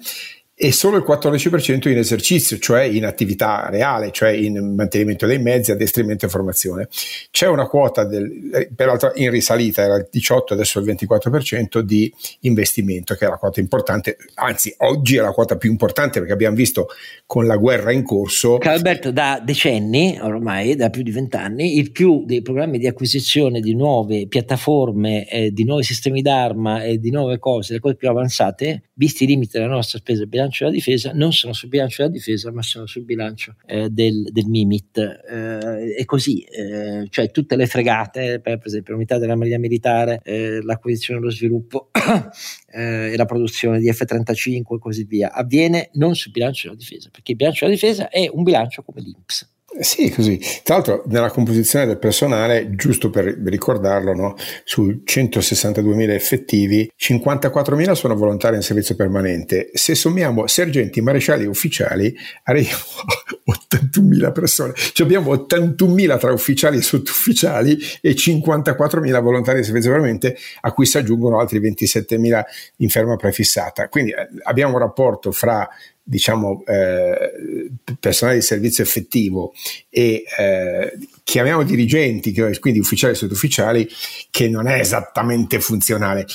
e 0.58 0.72
solo 0.72 0.95
il 0.95 1.03
14% 1.06 1.89
in 1.89 1.97
esercizio, 1.97 2.58
cioè 2.60 2.84
in 2.84 3.03
attività 3.03 3.68
reale, 3.70 4.12
cioè 4.12 4.30
in 4.30 4.74
mantenimento 4.74 5.26
dei 5.26 5.38
mezzi, 5.38 5.72
addestramento 5.72 6.26
e 6.26 6.30
formazione. 6.30 6.88
C'è 7.30 7.47
una 7.47 7.68
quota, 7.68 8.06
del, 8.06 8.51
eh, 8.53 8.70
peraltro 8.74 9.12
in 9.16 9.32
risalita, 9.32 9.82
era 9.82 9.97
il 9.97 10.08
18, 10.10 10.53
adesso 10.53 10.80
il 10.80 10.86
24% 10.86 11.80
di 11.80 12.12
investimento, 12.41 13.16
che 13.16 13.26
è 13.26 13.30
la 13.30 13.36
quota 13.36 13.60
importante, 13.60 14.16
anzi 14.36 14.74
oggi 14.78 15.18
è 15.18 15.22
la 15.22 15.32
quota 15.32 15.58
più 15.58 15.70
importante 15.70 16.20
perché 16.20 16.34
abbiamo 16.34 16.56
visto 16.56 16.88
con 17.26 17.45
la 17.45 17.58
guerra 17.58 17.91
in 17.91 18.03
corso. 18.03 18.58
Alberto, 18.60 19.12
da 19.12 19.41
decenni, 19.43 20.18
ormai 20.22 20.76
da 20.76 20.89
più 20.89 21.03
di 21.03 21.12
vent'anni, 21.12 21.78
il 21.78 21.91
più 21.91 22.24
dei 22.26 22.41
programmi 22.41 22.78
di 22.78 22.88
acquisizione 22.88 23.60
di 23.60 23.76
nuove 23.76 24.28
piattaforme, 24.28 25.28
eh, 25.28 25.51
di 25.51 25.66
nuovi 25.66 25.84
sistemi 25.84 26.22
d'arma 26.22 26.84
e 26.84 26.97
di 26.97 27.12
nuove 27.12 27.39
cose, 27.39 27.74
le 27.74 27.80
cose 27.80 27.95
più 27.95 28.08
avanzate, 28.08 28.84
visti 28.93 29.26
i 29.26 29.28
limiti 29.28 29.58
della 29.58 29.68
nostra 29.68 29.97
spesa 29.97 30.24
bilancio 30.26 30.45
bilancio 30.46 30.66
della 30.66 30.76
difesa 30.76 31.12
non 31.14 31.32
sono 31.34 31.54
sul 31.54 31.70
bilancio 31.70 32.04
della 32.04 32.14
difesa, 32.14 32.52
ma 32.52 32.62
sono 32.62 32.86
sul 32.86 33.04
bilancio 33.04 33.56
eh, 33.66 33.89
del, 33.89 34.24
del, 34.32 34.46
MIMIT. 34.48 34.98
Eh, 34.98 35.96
e 35.98 36.06
così, 36.06 36.41
eh, 36.41 37.08
cioè 37.10 37.32
tutte 37.32 37.56
le 37.56 37.66
fregate, 37.66 38.39
per, 38.39 38.58
per 38.58 38.68
esempio 38.68 38.93
l'unità 38.93 39.18
della 39.18 39.36
Marina 39.36 39.58
Militare, 39.58 40.22
eh, 40.24 40.62
l'acquisizione 40.62 41.20
e 41.20 41.24
lo 41.24 41.32
sviluppo 41.32 41.89
eh, 42.72 43.12
e 43.14 43.18
la 43.18 43.26
produzione 43.26 43.80
di 43.80 43.91
F-35 43.91 44.76
e 44.76 44.80
così 44.80 45.04
via, 45.06 45.32
avviene 45.32 45.89
non 45.93 46.16
sul 46.16 46.32
bilancio 46.32 46.68
della 46.68 46.80
difesa, 46.80 47.10
perché 47.12 47.32
il 47.32 47.38
bilancio 47.38 47.66
della 47.66 47.78
difesa 47.78 48.10
è 48.10 48.30
un 48.32 48.43
bilancio 48.43 48.84
come 48.84 49.02
l'INPS 49.02 49.54
sì, 49.80 50.09
così. 50.09 50.39
Tra 50.63 50.76
l'altro, 50.76 51.03
nella 51.07 51.30
composizione 51.30 51.86
del 51.86 51.97
personale, 51.97 52.69
giusto 52.76 53.09
per 53.09 53.26
ricordarlo, 53.26 54.13
no, 54.13 54.36
su 54.63 55.01
162.000 55.05 56.09
effettivi, 56.11 56.89
54.000 56.97 57.91
sono 57.91 58.15
volontari 58.15 58.55
in 58.55 58.61
servizio 58.61 58.95
permanente. 58.95 59.71
Se 59.73 59.93
sommiamo 59.95 60.47
sergenti, 60.47 61.01
marescialli 61.01 61.43
e 61.43 61.47
ufficiali, 61.47 62.15
arriviamo 62.43 62.84
a 63.05 63.51
81.000 63.51 64.32
persone. 64.32 64.73
Cioè 64.76 65.05
abbiamo 65.05 65.34
81.000 65.34 66.19
tra 66.19 66.32
ufficiali 66.32 66.78
e 66.78 66.82
sottufficiali 66.82 67.78
e 68.01 68.11
54.000 68.11 69.21
volontari 69.21 69.59
in 69.59 69.63
servizio 69.65 69.91
permanente, 69.91 70.38
a 70.61 70.71
cui 70.71 70.86
si 70.86 70.97
aggiungono 70.97 71.39
altri 71.39 71.59
27.000 71.59 72.43
in 72.78 72.89
ferma 72.89 73.15
prefissata. 73.17 73.89
Quindi 73.89 74.11
eh, 74.11 74.28
abbiamo 74.43 74.73
un 74.73 74.80
rapporto 74.80 75.32
fra 75.32 75.67
diciamo, 76.08 76.64
eh, 76.68 77.72
personale 77.99 78.38
di 78.38 78.43
servizio 78.43 78.84
effettivo 78.84 79.53
e 79.89 80.24
eh, 80.38 80.97
chiamiamo 81.24 81.64
dirigenti, 81.64 82.32
quindi 82.60 82.80
ufficiali 82.80 83.14
e 83.14 83.18
sottufficiali, 83.18 83.88
che 84.30 84.47
non 84.47 84.68
è 84.68 84.80
esattamente 84.80 85.60
funzionale. 85.60 86.28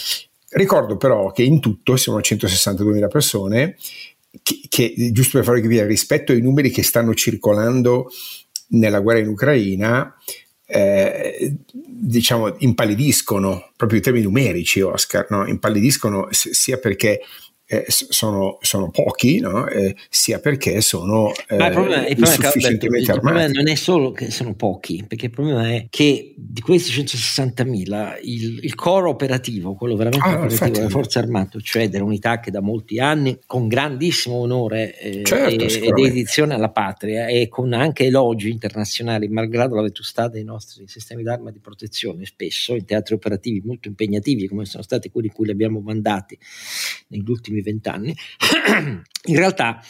Ricordo 0.51 0.97
però 0.97 1.31
che 1.31 1.45
in 1.45 1.61
tutto 1.61 1.97
siamo 1.97 2.19
162.000 2.19 3.09
persone, 3.09 3.77
che, 4.43 4.61
che, 4.69 5.11
giusto 5.13 5.39
per 5.39 5.47
farvi 5.47 5.63
capire, 5.63 5.87
rispetto 5.87 6.33
ai 6.33 6.41
numeri 6.41 6.71
che 6.71 6.83
stanno 6.83 7.15
circolando 7.15 8.11
nella 8.71 8.99
guerra 8.99 9.21
in 9.21 9.29
Ucraina, 9.29 10.17
eh, 10.67 11.57
diciamo, 11.71 12.57
impallidiscono 12.59 13.71
proprio 13.77 13.99
in 13.99 14.05
termini 14.05 14.25
numerici, 14.25 14.81
Oscar, 14.81 15.27
no? 15.31 15.47
impallidiscono 15.47 16.27
sia 16.31 16.79
perché 16.79 17.21
eh, 17.73 17.85
sono, 17.87 18.59
sono, 18.63 18.91
pochi, 18.91 19.39
no? 19.39 19.69
eh, 19.69 19.95
sia 20.09 20.41
perché 20.41 20.81
sono 20.81 21.31
eh, 21.47 21.55
il 21.55 21.71
problema, 21.71 22.05
il 22.05 22.19
insufficientemente 22.19 23.13
il 23.13 23.21
problema 23.21 23.47
non 23.47 23.69
è 23.69 23.77
solo 23.77 24.11
che 24.11 24.33
sono 24.33 24.55
pochi, 24.55 25.05
perché 25.07 25.27
il 25.27 25.31
problema 25.31 25.69
è 25.71 25.87
che 25.89 26.35
di 26.37 26.61
questi 26.63 26.91
160.000 26.91 28.19
il, 28.23 28.59
il 28.65 28.75
coro 28.75 29.11
operativo, 29.11 29.75
quello 29.75 29.95
veramente 29.95 30.29
ah, 30.29 30.39
operativo 30.39 30.71
delle 30.71 30.89
forze 30.89 31.21
armate, 31.21 31.61
cioè 31.63 31.89
dell'unità 31.89 32.41
che 32.41 32.51
da 32.51 32.61
molti 32.61 32.99
anni 32.99 33.39
con 33.47 33.69
grandissimo 33.69 34.35
onore 34.35 34.99
eh, 34.99 35.23
certo, 35.23 35.65
e, 35.65 35.87
e 35.87 35.93
dedizione 35.93 36.55
alla 36.55 36.71
patria 36.71 37.29
e 37.29 37.47
con 37.47 37.73
anche 37.73 38.07
elogi 38.07 38.51
internazionali, 38.51 39.29
malgrado 39.29 39.77
la 39.77 39.83
vetustà 39.83 40.27
dei 40.27 40.43
nostri 40.43 40.89
sistemi 40.89 41.23
d'arma 41.23 41.53
di 41.53 41.61
protezione, 41.61 42.25
spesso 42.25 42.75
in 42.75 42.85
teatri 42.85 43.15
operativi 43.15 43.63
molto 43.65 43.87
impegnativi 43.87 44.49
come 44.49 44.65
sono 44.65 44.83
stati 44.83 45.09
quelli 45.09 45.29
in 45.29 45.35
cui 45.35 45.47
li 45.47 45.53
abbiamo 45.53 45.79
mandati 45.79 46.37
negli 47.09 47.31
ultimi 47.31 47.59
ultimi 47.61 47.63
vent'anni, 47.63 48.15
in 49.29 49.37
realtà 49.37 49.81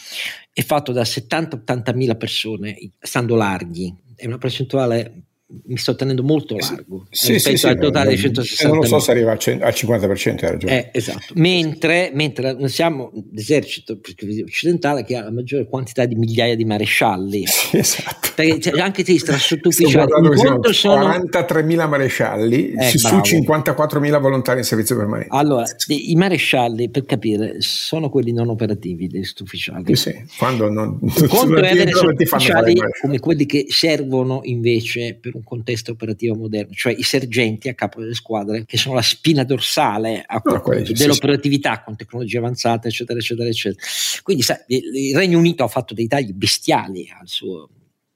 è 0.53 0.63
fatto 0.63 0.93
da 0.93 1.03
70-80 1.03 1.95
mila 1.95 2.17
persone, 2.17 2.77
stando 2.99 3.37
larghi, 3.37 3.95
è 4.17 4.27
una 4.27 4.39
percentuale 4.39 5.23
mi 5.67 5.77
sto 5.77 5.95
tenendo 5.97 6.23
molto 6.23 6.57
largo. 6.57 7.07
sì, 7.11 7.33
rispetto 7.33 7.57
sì, 7.57 7.67
al 7.67 7.79
totale 7.79 8.11
di 8.11 8.19
160 8.19 8.75
non 8.75 8.87
so 8.87 8.99
se 8.99 9.11
arriva 9.11 9.33
al 9.33 9.39
50% 9.39 10.45
hai 10.45 10.51
ragione. 10.51 10.79
Eh, 10.79 10.99
esatto. 10.99 11.35
Mentre, 11.35 12.11
mentre 12.15 12.53
noi 12.53 12.69
siamo 12.69 13.11
l'esercito 13.33 13.99
occidentale 14.45 15.05
che 15.05 15.17
ha 15.17 15.25
la 15.25 15.33
maggiore 15.33 15.67
quantità 15.67 16.05
di 16.05 16.15
migliaia 16.15 16.55
di 16.55 16.65
marescialli. 16.65 17.45
Sì, 17.61 17.77
esatto. 17.77 18.31
Perché 18.35 18.61
cioè, 18.61 18.81
anche 18.81 19.05
se 19.05 19.19
tra 19.19 19.37
sottufficiali 19.37 20.11
sono? 20.73 21.09
43.000 21.09 21.89
marescialli 21.89 22.73
eh, 22.73 22.97
su 22.97 23.17
54.000 23.17 24.21
volontari 24.21 24.59
in 24.59 24.65
servizio 24.65 24.97
permanente. 24.97 25.35
Allora 25.35 25.67
i 25.89 26.15
marescialli 26.15 26.91
per 26.91 27.05
capire 27.05 27.57
sono 27.59 28.09
quelli 28.09 28.33
non 28.33 28.49
operativi 28.49 29.09
dei 29.09 29.25
sottufficiali 29.25 29.95
sì, 29.95 30.11
sì. 30.11 30.25
quando 30.39 30.71
non, 30.71 30.99
conto 31.29 31.57
è 31.57 31.71
avere 31.71 31.93
sottufficiali 31.93 32.75
come 33.01 33.19
quelli 33.19 33.47
che 33.47 33.67
servono 33.69 34.41
invece 34.45 35.19
per 35.21 35.37
un 35.41 35.45
contesto 35.45 35.93
operativo 35.93 36.35
moderno, 36.35 36.73
cioè 36.75 36.95
i 36.97 37.03
sergenti 37.03 37.69
a 37.69 37.75
capo 37.75 38.01
delle 38.01 38.15
squadre 38.15 38.65
che 38.65 38.77
sono 38.77 38.95
la 38.95 39.03
spina 39.03 39.43
dorsale 39.45 40.25
no, 40.29 40.61
quelli, 40.61 40.93
dell'operatività 40.93 41.75
sì, 41.77 41.81
con 41.85 41.97
tecnologie 41.97 42.39
avanzate, 42.39 42.89
eccetera, 42.89 43.19
eccetera, 43.19 43.49
eccetera. 43.49 43.87
Quindi 44.23 44.43
sai, 44.43 44.59
il 44.69 45.17
Regno 45.17 45.39
Unito 45.39 45.65
ha 45.65 45.69
fatto 45.69 45.95
dei 45.95 46.07
tagli 46.07 46.33
bestiali 46.33 47.09
al 47.19 47.27
suo 47.27 47.69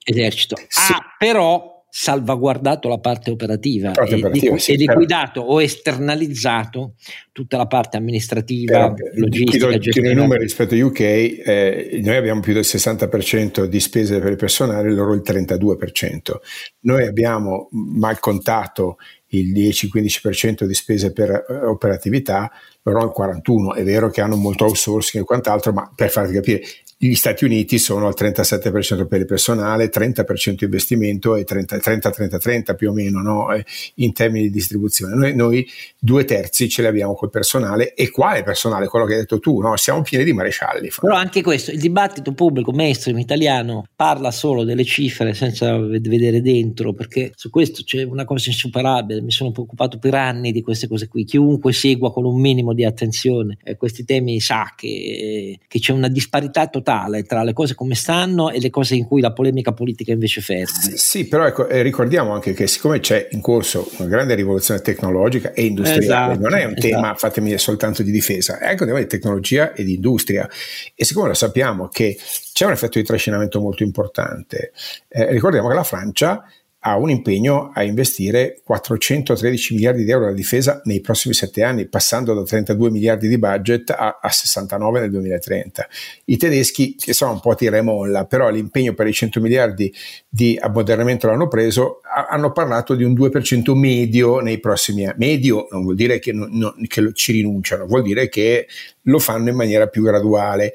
esercito, 0.04 0.56
sì. 0.56 0.92
ha 0.92 1.14
però 1.18 1.73
salvaguardato 1.96 2.88
la 2.88 2.98
parte 2.98 3.30
operativa, 3.30 3.90
la 3.90 3.94
parte 3.94 4.14
e, 4.14 4.18
operativa, 4.18 4.58
sì, 4.58 4.72
e 4.72 4.76
liquidato 4.76 5.40
o 5.42 5.62
esternalizzato 5.62 6.94
tutta 7.30 7.56
la 7.56 7.66
parte 7.66 7.96
amministrativa, 7.96 8.92
però, 8.92 9.10
logistica. 9.14 9.78
Ti 9.78 10.00
do 10.00 10.10
i 10.10 10.14
numeri 10.14 10.42
rispetto 10.42 10.74
a 10.74 10.84
UK, 10.84 11.00
eh, 11.00 12.00
noi 12.02 12.16
abbiamo 12.16 12.40
più 12.40 12.52
del 12.52 12.64
60% 12.64 13.66
di 13.66 13.78
spese 13.78 14.18
per 14.18 14.32
il 14.32 14.36
personale, 14.36 14.92
loro 14.92 15.14
il 15.14 15.22
32%. 15.24 16.40
Noi 16.80 17.06
abbiamo 17.06 17.68
mal 17.70 18.18
contato 18.18 18.96
il 19.28 19.52
10-15% 19.52 20.64
di 20.64 20.74
spese 20.74 21.12
per 21.12 21.44
uh, 21.46 21.68
operatività, 21.68 22.50
loro 22.82 23.04
il 23.04 23.12
41%. 23.16 23.74
È 23.76 23.84
vero 23.84 24.10
che 24.10 24.20
hanno 24.20 24.36
molto 24.36 24.64
outsourcing 24.64 25.22
e 25.22 25.26
quant'altro, 25.26 25.72
ma 25.72 25.90
per 25.94 26.10
farvi 26.10 26.34
capire, 26.34 26.62
gli 26.96 27.14
Stati 27.14 27.44
Uniti 27.44 27.78
sono 27.78 28.06
al 28.06 28.14
37% 28.16 29.06
per 29.06 29.20
il 29.20 29.26
personale, 29.26 29.90
30% 29.90 30.64
investimento 30.64 31.36
e 31.36 31.44
30-30-30 31.44 32.74
più 32.76 32.90
o 32.90 32.92
meno 32.92 33.20
no? 33.20 33.52
Eh, 33.52 33.64
in 33.96 34.12
termini 34.12 34.44
di 34.44 34.50
distribuzione. 34.50 35.14
Noi, 35.14 35.34
noi, 35.34 35.66
due 35.98 36.24
terzi 36.24 36.68
ce 36.68 36.82
li 36.82 36.88
abbiamo 36.88 37.14
col 37.14 37.30
personale 37.30 37.94
e 37.94 38.10
quale 38.10 38.42
personale? 38.42 38.86
Quello 38.86 39.04
che 39.06 39.14
hai 39.14 39.20
detto 39.20 39.40
tu, 39.40 39.60
no? 39.60 39.76
siamo 39.76 40.02
pieni 40.02 40.24
di 40.24 40.32
marescialli. 40.32 40.90
Però 41.00 41.14
anche 41.14 41.42
questo, 41.42 41.70
il 41.70 41.80
dibattito 41.80 42.32
pubblico 42.32 42.72
mainstream 42.72 43.18
italiano 43.18 43.86
parla 43.94 44.30
solo 44.30 44.64
delle 44.64 44.84
cifre 44.84 45.34
senza 45.34 45.76
vedere 45.78 46.40
dentro, 46.40 46.92
perché 46.92 47.32
su 47.34 47.50
questo 47.50 47.82
c'è 47.84 48.02
una 48.02 48.24
cosa 48.24 48.48
insuperabile, 48.48 49.20
mi 49.20 49.30
sono 49.30 49.50
preoccupato 49.50 49.98
per 49.98 50.14
anni 50.14 50.52
di 50.52 50.62
queste 50.62 50.88
cose 50.88 51.08
qui, 51.08 51.24
chiunque 51.24 51.72
segua 51.72 52.12
con 52.12 52.24
un 52.24 52.40
minimo 52.40 52.72
di 52.72 52.84
attenzione 52.84 53.58
eh, 53.64 53.76
questi 53.76 54.04
temi 54.04 54.40
sa 54.40 54.72
che, 54.76 54.86
eh, 54.86 55.58
che 55.66 55.78
c'è 55.78 55.92
una 55.92 56.08
disparità 56.08 56.66
totale 56.68 56.83
totale 56.84 57.22
tra 57.24 57.42
le 57.42 57.54
cose 57.54 57.74
come 57.74 57.94
stanno 57.94 58.50
e 58.50 58.60
le 58.60 58.68
cose 58.68 58.94
in 58.94 59.06
cui 59.06 59.22
la 59.22 59.32
polemica 59.32 59.72
politica 59.72 60.12
invece 60.12 60.42
ferma. 60.42 60.78
Sì, 60.94 61.26
però 61.26 61.46
ecco, 61.46 61.66
eh, 61.66 61.80
ricordiamo 61.80 62.32
anche 62.32 62.52
che 62.52 62.66
siccome 62.66 63.00
c'è 63.00 63.28
in 63.30 63.40
corso 63.40 63.90
una 63.96 64.08
grande 64.08 64.34
rivoluzione 64.34 64.80
tecnologica 64.80 65.52
e 65.52 65.64
industriale, 65.64 66.34
esatto, 66.34 66.38
non 66.38 66.54
è 66.54 66.64
un 66.64 66.74
esatto. 66.76 66.86
tema, 66.86 67.14
fatemi 67.14 67.56
soltanto 67.58 68.02
di 68.02 68.10
difesa, 68.10 68.58
è 68.58 68.68
anche 68.68 68.82
un 68.82 68.88
tema 68.90 69.00
di 69.00 69.06
tecnologia 69.06 69.72
e 69.72 69.82
di 69.82 69.94
industria. 69.94 70.48
E 70.94 71.04
siccome 71.04 71.28
lo 71.28 71.34
sappiamo 71.34 71.88
che 71.88 72.18
c'è 72.52 72.66
un 72.66 72.72
effetto 72.72 72.98
di 72.98 73.04
trascinamento 73.04 73.60
molto 73.60 73.82
importante, 73.82 74.72
eh, 75.08 75.30
ricordiamo 75.30 75.68
che 75.68 75.74
la 75.74 75.84
Francia 75.84 76.44
ha 76.86 76.98
un 76.98 77.08
impegno 77.08 77.70
a 77.72 77.82
investire 77.82 78.60
413 78.62 79.72
miliardi 79.72 80.04
di 80.04 80.10
euro 80.10 80.26
alla 80.26 80.34
difesa 80.34 80.82
nei 80.84 81.00
prossimi 81.00 81.32
sette 81.32 81.62
anni, 81.62 81.88
passando 81.88 82.34
da 82.34 82.42
32 82.42 82.90
miliardi 82.90 83.26
di 83.26 83.38
budget 83.38 83.88
a, 83.88 84.18
a 84.20 84.28
69 84.28 85.00
nel 85.00 85.10
2030. 85.10 85.88
I 86.26 86.36
tedeschi, 86.36 86.94
che 86.94 87.14
sono 87.14 87.32
un 87.32 87.40
po' 87.40 87.54
tira 87.54 87.78
e 87.78 87.80
molla, 87.80 88.26
però 88.26 88.50
l'impegno 88.50 88.92
per 88.92 89.06
i 89.06 89.14
100 89.14 89.40
miliardi 89.40 89.90
di 90.28 90.58
ammodernamento 90.60 91.26
l'hanno 91.26 91.48
preso, 91.48 92.00
a, 92.02 92.26
hanno 92.28 92.52
parlato 92.52 92.94
di 92.94 93.02
un 93.02 93.14
2% 93.14 93.74
medio 93.74 94.40
nei 94.40 94.60
prossimi 94.60 95.06
anni. 95.06 95.14
Medio 95.16 95.66
non 95.70 95.84
vuol 95.84 95.94
dire 95.94 96.18
che, 96.18 96.32
non, 96.34 96.50
non, 96.52 96.74
che 96.86 97.12
ci 97.14 97.32
rinunciano, 97.32 97.86
vuol 97.86 98.02
dire 98.02 98.28
che 98.28 98.66
lo 99.04 99.18
fanno 99.18 99.48
in 99.48 99.56
maniera 99.56 99.86
più 99.86 100.02
graduale 100.02 100.74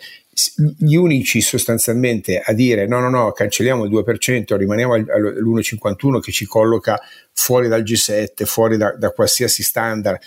gli 0.77 0.95
unici 0.95 1.41
sostanzialmente 1.41 2.39
a 2.39 2.53
dire 2.53 2.87
no, 2.87 2.99
no, 2.99 3.09
no, 3.09 3.31
cancelliamo 3.31 3.85
il 3.85 3.91
2%, 3.91 4.55
rimaniamo 4.55 4.93
all'1,51 4.93 6.19
che 6.19 6.31
ci 6.31 6.45
colloca 6.45 6.99
fuori 7.31 7.67
dal 7.67 7.83
G7, 7.83 8.45
fuori 8.45 8.77
da, 8.77 8.95
da 8.95 9.11
qualsiasi 9.11 9.63
standard, 9.63 10.19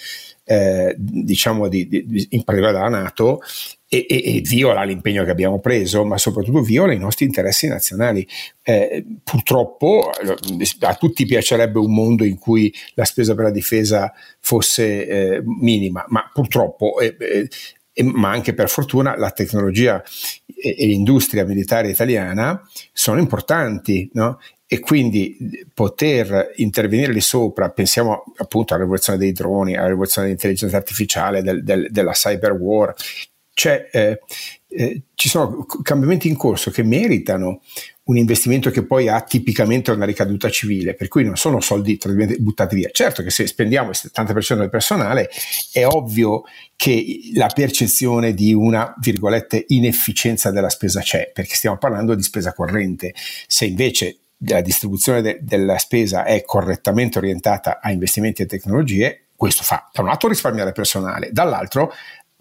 eh, 0.45 0.95
diciamo, 0.99 1.69
di, 1.69 1.87
di, 1.89 2.27
in 2.31 2.45
particolare 2.45 2.79
dalla 2.79 3.01
Nato, 3.01 3.41
e, 3.89 4.07
e, 4.09 4.37
e, 4.37 4.41
viola 4.41 4.85
l'impegno 4.85 5.23
che 5.23 5.31
abbiamo 5.31 5.61
preso, 5.61 6.03
ma 6.05 6.17
soprattutto 6.17 6.63
viola 6.63 6.95
i 6.95 6.99
nostri 6.99 7.27
interessi 7.27 7.69
nazionali. 7.69 8.27
Eh, 8.63 9.05
purtroppo 9.23 10.11
a 10.81 10.95
tutti 10.95 11.27
piacerebbe 11.27 11.79
un 11.79 11.93
mondo 11.93 12.25
in 12.25 12.39
cui 12.39 12.73
la 12.95 13.05
spesa 13.05 13.35
per 13.35 13.45
la 13.45 13.51
difesa 13.51 14.11
fosse 14.41 15.07
eh, 15.07 15.43
minima, 15.45 16.07
ma 16.09 16.31
purtroppo 16.33 16.99
eh, 17.01 17.49
eh, 17.93 18.03
ma 18.03 18.31
anche 18.31 18.55
per 18.55 18.69
fortuna 18.69 19.17
la 19.17 19.31
tecnologia 19.31 20.03
e, 20.47 20.77
e 20.79 20.87
l'industria 20.87 21.45
militare 21.45 21.91
italiana 21.91 22.61
sono 22.93 23.19
importanti 23.19 24.09
no? 24.15 24.39
e 24.67 24.81
quindi 24.81 25.67
poter 25.75 26.53
intervenire 26.57 27.13
lì 27.13 27.21
sopra, 27.21 27.69
pensiamo 27.71 28.25
appunto 28.37 28.73
alla 28.73 28.85
rivoluzione 28.85 29.19
dei 29.19 29.33
droni, 29.33 29.77
alla 29.77 29.89
rivoluzione 29.89 30.29
dell'intelligenza 30.29 30.77
artificiale, 30.77 31.43
del, 31.43 31.63
del, 31.63 31.89
della 31.91 32.13
cyber 32.13 32.53
war, 32.53 32.95
cioè, 33.55 33.89
eh, 33.93 34.21
eh, 34.69 35.03
ci 35.15 35.29
sono 35.29 35.67
cambiamenti 35.83 36.27
in 36.29 36.37
corso 36.37 36.71
che 36.71 36.83
meritano 36.83 37.61
un 38.05 38.17
investimento 38.17 38.71
che 38.71 38.85
poi 38.85 39.09
ha 39.09 39.21
tipicamente 39.21 39.93
una 39.93 40.05
ricaduta 40.05 40.51
civile, 40.51 40.95
per 40.95 41.09
cui 41.09 41.25
non 41.25 41.37
sono 41.37 41.61
soldi 41.61 41.99
buttati 42.39 42.75
via. 42.75 42.89
Certo 42.91 43.23
che 43.23 43.31
se 43.31 43.47
spendiamo 43.47 43.91
il 43.91 43.97
70% 43.99 44.59
del 44.59 44.71
personale 44.71 45.31
è 45.73 45.87
ovvio 45.87 46.43
che 46.75 47.31
la 47.35 47.51
percezione 47.55 48.35
di 48.35 48.53
una, 48.53 48.93
virgolette, 48.99 49.65
inefficienza 49.69 50.51
della 50.51 50.71
spesa 50.71 51.01
c'è, 51.01 51.31
perché 51.33 51.55
stiamo 51.55 51.79
parlando 51.79 52.15
di 52.15 52.23
spesa 52.23 52.53
corrente. 52.53 53.15
Se 53.47 53.67
invece 53.67 54.17
la 54.47 54.61
distribuzione 54.61 55.23
de- 55.23 55.39
della 55.41 55.79
spesa 55.79 56.25
è 56.25 56.43
correttamente 56.43 57.19
orientata 57.19 57.79
a 57.81 57.93
investimenti 57.93 58.43
e 58.43 58.47
tecnologie, 58.47 59.27
questo 59.37 59.63
fa 59.63 59.89
da 59.93 60.03
un 60.03 60.09
lato 60.09 60.29
risparmiare 60.29 60.73
personale, 60.73 61.31
dall'altro 61.33 61.93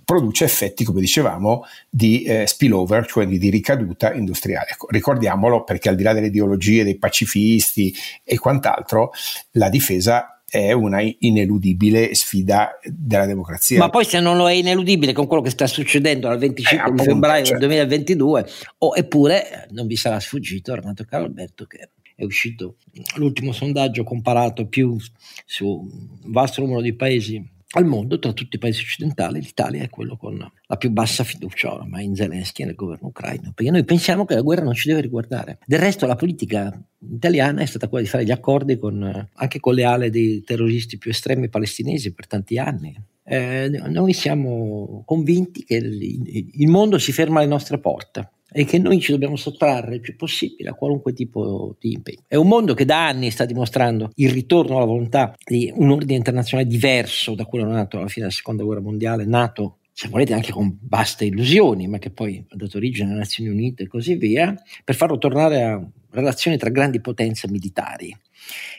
produce 0.04 0.44
effetti, 0.44 0.84
come 0.84 1.02
dicevamo, 1.02 1.64
di 1.90 2.24
eh, 2.24 2.48
spillover, 2.48 3.06
cioè 3.06 3.26
di, 3.26 3.38
di 3.38 3.50
ricaduta 3.50 4.14
industriale. 4.14 4.70
Ecco, 4.72 4.88
ricordiamolo 4.90 5.64
perché 5.64 5.90
al 5.90 5.96
di 5.96 6.04
là 6.04 6.14
delle 6.14 6.28
ideologie 6.28 6.84
dei 6.84 6.98
pacifisti 6.98 7.94
e 8.24 8.38
quant'altro, 8.38 9.12
la 9.52 9.70
difesa 9.70 10.42
è 10.52 10.74
una 10.74 11.02
ineludibile 11.02 12.14
sfida 12.14 12.78
della 12.84 13.26
democrazia. 13.26 13.80
Ma 13.80 13.90
poi 13.90 14.04
se 14.04 14.20
non 14.20 14.36
lo 14.36 14.50
è 14.50 14.54
ineludibile 14.54 15.14
con 15.14 15.26
quello 15.26 15.42
che 15.42 15.50
sta 15.50 15.66
succedendo 15.66 16.28
dal 16.28 16.40
25 16.40 16.78
eh, 16.78 16.82
appunto, 16.82 17.04
febbraio 17.04 17.46
cioè. 17.46 17.58
del 17.58 17.68
2022, 17.70 18.50
o 18.80 18.94
eppure 18.94 19.68
non 19.72 19.88
vi 19.88 19.96
sarà 19.96 20.20
sfuggito 20.20 20.76
Renato 20.76 21.06
Carlo 21.06 21.28
Alberto 21.28 21.66
che 21.66 21.92
è 22.16 22.26
uscito 22.26 22.76
l'ultimo 23.16 23.54
sondaggio 23.54 24.04
comparato 24.04 24.68
più 24.68 24.98
su 25.46 25.66
un 25.66 26.32
vasto 26.32 26.60
numero 26.60 26.82
di 26.82 26.94
paesi 26.94 27.42
al 27.74 27.86
mondo, 27.86 28.20
tra 28.20 28.34
tutti 28.34 28.58
i 28.58 28.60
paesi 28.60 28.82
occidentali, 28.82 29.40
l'Italia 29.40 29.82
è 29.82 29.90
quello 29.90 30.18
con 30.18 30.38
la 30.38 30.78
più 30.78 30.90
bassa 30.90 31.24
fiducia 31.24 31.74
ormai 31.74 32.04
in 32.04 32.16
Zelensky 32.16 32.64
e 32.64 32.66
nel 32.66 32.76
governo 32.76 33.08
ucraino, 33.08 33.54
perché 33.54 33.72
noi 33.72 33.86
pensiamo 33.86 34.26
che 34.26 34.36
la 34.36 34.42
guerra 34.42 34.64
non 34.64 34.74
ci 34.74 34.90
deve 34.90 35.02
riguardare. 35.02 35.60
Del 35.66 35.80
resto 35.80 36.06
la 36.06 36.16
politica 36.16 36.78
italiana 37.00 37.62
è 37.62 37.66
stata 37.66 37.88
quella 37.88 38.04
di 38.04 38.10
fare 38.10 38.26
gli 38.26 38.32
accordi 38.32 38.78
con, 38.78 39.30
anche 39.34 39.60
con 39.60 39.74
le 39.74 39.84
ale 39.86 40.10
dei 40.10 40.44
terroristi 40.44 40.98
più 40.98 41.12
estremi 41.12 41.50
palestinesi 41.50 42.14
per 42.14 42.28
tanti 42.28 42.58
anni. 42.58 42.94
Eh, 43.24 43.70
noi 43.88 44.14
siamo 44.14 45.04
convinti 45.06 45.64
che 45.64 45.76
il 45.76 46.68
mondo 46.68 46.98
si 46.98 47.14
ferma 47.14 47.40
alle 47.40 47.48
nostre 47.48 47.80
porte 47.80 48.32
e 48.52 48.66
che 48.66 48.78
noi 48.80 49.00
ci 49.00 49.12
dobbiamo 49.12 49.36
sottrarre 49.36 49.96
il 49.96 50.02
più 50.02 50.16
possibile 50.16 50.70
a 50.70 50.74
qualunque 50.74 51.14
tipo 51.14 51.76
di 51.80 51.94
impegno. 51.94 52.24
È 52.28 52.36
un 52.36 52.48
mondo 52.48 52.74
che 52.74 52.86
da 52.86 53.08
anni 53.08 53.32
sta 53.32 53.46
dimostrando 53.46 54.12
il 54.16 54.30
ritorno 54.30 54.78
alla 54.78 54.86
volontà 54.86 55.36
di 55.44 55.72
un 55.74 55.90
ordine 55.92 56.16
internazionale 56.18 56.68
diverso 56.68 57.34
da 57.34 57.46
quello 57.46 57.66
nato 57.66 57.98
alla 57.98 58.08
fine 58.08 58.26
della 58.26 58.38
seconda 58.38 58.64
guerra 58.64 58.82
mondiale, 58.82 59.26
nato 59.26 59.78
se 59.94 60.08
volete 60.08 60.34
anche 60.34 60.52
con 60.52 60.78
vaste 60.82 61.26
illusioni, 61.26 61.88
ma 61.88 61.98
che 61.98 62.12
poi 62.12 62.44
ha 62.50 62.56
dato 62.56 62.78
origine 62.78 63.10
alle 63.10 63.20
Nazioni 63.20 63.50
Unite 63.50 63.84
e 63.84 63.88
così 63.88 64.16
via, 64.16 64.56
per 64.84 64.96
farlo 64.96 65.18
tornare 65.18 65.64
a 65.64 65.90
relazioni 66.12 66.58
tra 66.58 66.70
grandi 66.70 67.02
potenze 67.02 67.50
militari. 67.50 68.16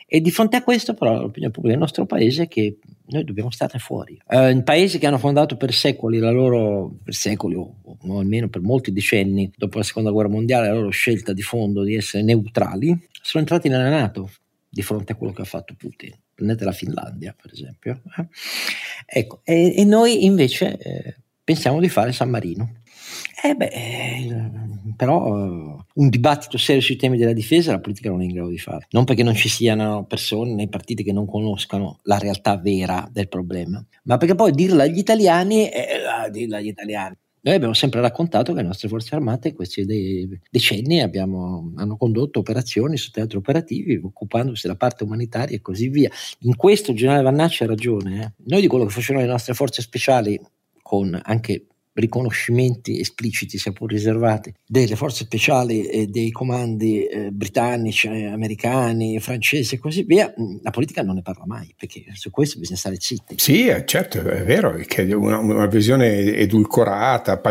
E 0.07 0.21
di 0.21 0.31
fronte 0.31 0.57
a 0.57 0.63
questo, 0.63 0.93
però, 0.93 1.13
l'opinione 1.13 1.53
pubblica 1.53 1.75
del 1.75 1.79
nostro 1.79 2.05
paese 2.05 2.47
che 2.47 2.77
noi 3.13 3.23
dobbiamo 3.23 3.51
stare 3.51 3.79
fuori. 3.79 4.19
Eh, 4.27 4.49
in 4.49 4.63
paesi 4.63 4.97
che 4.99 5.07
hanno 5.07 5.17
fondato 5.17 5.55
per 5.55 5.73
secoli 5.73 6.17
la 6.19 6.31
loro, 6.31 6.97
per 7.03 7.13
secoli 7.13 7.55
o, 7.55 7.75
almeno 8.17 8.49
per 8.49 8.61
molti 8.61 8.91
decenni 8.91 9.51
dopo 9.55 9.77
la 9.77 9.83
seconda 9.83 10.11
guerra 10.11 10.29
mondiale, 10.29 10.67
la 10.67 10.73
loro 10.73 10.89
scelta 10.89 11.31
di 11.31 11.41
fondo 11.41 11.83
di 11.83 11.95
essere 11.95 12.23
neutrali, 12.23 12.87
sono 13.21 13.43
entrati 13.43 13.69
nella 13.69 13.89
Nato 13.89 14.29
di 14.67 14.81
fronte 14.81 15.13
a 15.13 15.15
quello 15.15 15.33
che 15.33 15.43
ha 15.43 15.45
fatto 15.45 15.75
Putin. 15.77 16.11
Prendete 16.33 16.65
la 16.65 16.71
Finlandia, 16.71 17.35
per 17.39 17.51
esempio. 17.53 18.01
Eh? 18.17 18.27
Ecco, 19.05 19.41
e, 19.43 19.75
e, 19.77 19.85
noi 19.85 20.25
invece 20.25 20.77
eh, 20.77 21.15
pensiamo 21.43 21.79
di 21.79 21.89
fare 21.89 22.11
San 22.11 22.29
Marino. 22.29 22.81
Eh 23.45 23.55
beh, 23.55 23.65
eh, 23.65 24.51
però 24.95 25.27
uh, 25.27 25.83
un 25.95 26.09
dibattito 26.09 26.57
serio 26.57 26.81
sui 26.81 26.95
temi 26.95 27.17
della 27.17 27.33
difesa 27.33 27.73
la 27.73 27.81
politica 27.81 28.09
non 28.09 28.21
è 28.21 28.23
in 28.23 28.31
grado 28.31 28.47
di 28.47 28.57
fare. 28.57 28.87
Non 28.91 29.03
perché 29.03 29.21
non 29.21 29.35
ci 29.35 29.49
siano 29.49 30.05
persone 30.05 30.53
nei 30.53 30.69
partiti 30.69 31.03
che 31.03 31.11
non 31.11 31.25
conoscano 31.25 31.99
la 32.03 32.17
realtà 32.17 32.55
vera 32.55 33.05
del 33.11 33.27
problema, 33.27 33.85
ma 34.03 34.15
perché 34.15 34.35
poi 34.35 34.53
dirla 34.53 34.83
agli 34.83 34.97
italiani 34.97 35.65
è 35.65 35.87
eh, 36.25 36.31
dirla 36.31 36.57
agli 36.57 36.67
italiani. 36.67 37.17
Noi 37.41 37.55
abbiamo 37.55 37.73
sempre 37.73 37.99
raccontato 37.99 38.53
che 38.53 38.61
le 38.61 38.67
nostre 38.67 38.87
forze 38.87 39.13
armate 39.13 39.49
in 39.49 39.55
questi 39.55 39.85
decenni 40.49 41.01
abbiamo, 41.01 41.73
hanno 41.75 41.97
condotto 41.97 42.39
operazioni 42.39 42.95
su 42.95 43.11
teatri 43.11 43.35
operativi, 43.35 43.99
occupandosi 44.01 44.61
della 44.61 44.77
parte 44.77 45.03
umanitaria 45.03 45.57
e 45.57 45.59
così 45.59 45.89
via. 45.89 46.09
In 46.41 46.55
questo 46.55 46.91
il 46.91 46.97
generale 46.97 47.23
Vannacci 47.23 47.63
ha 47.63 47.67
ragione. 47.67 48.23
Eh. 48.23 48.43
Noi 48.45 48.61
di 48.61 48.67
quello 48.67 48.85
che 48.85 48.91
facevano 48.91 49.25
le 49.25 49.31
nostre 49.31 49.53
forze 49.53 49.81
speciali, 49.81 50.39
con 50.81 51.19
anche 51.21 51.65
riconoscimenti 51.93 52.99
espliciti, 52.99 53.57
sia 53.57 53.71
pur 53.71 53.91
riservati, 53.91 54.53
delle 54.65 54.95
forze 54.95 55.25
speciali 55.25 55.85
e 55.85 56.07
dei 56.07 56.31
comandi 56.31 57.05
eh, 57.05 57.31
britannici, 57.31 58.07
eh, 58.07 58.25
americani, 58.25 59.19
francesi 59.19 59.75
e 59.75 59.77
così 59.79 60.03
via, 60.03 60.33
mm, 60.39 60.57
la 60.61 60.71
politica 60.71 61.03
non 61.03 61.15
ne 61.15 61.21
parla 61.21 61.45
mai, 61.45 61.73
perché 61.77 62.03
su 62.13 62.31
questo 62.31 62.59
bisogna 62.59 62.79
stare 62.79 62.95
zitti. 62.99 63.35
Sì, 63.37 63.71
certo, 63.85 64.19
è 64.19 64.43
vero, 64.43 64.75
che 64.85 65.13
una, 65.13 65.37
una 65.37 65.67
visione 65.67 66.35
edulcorata, 66.35 67.41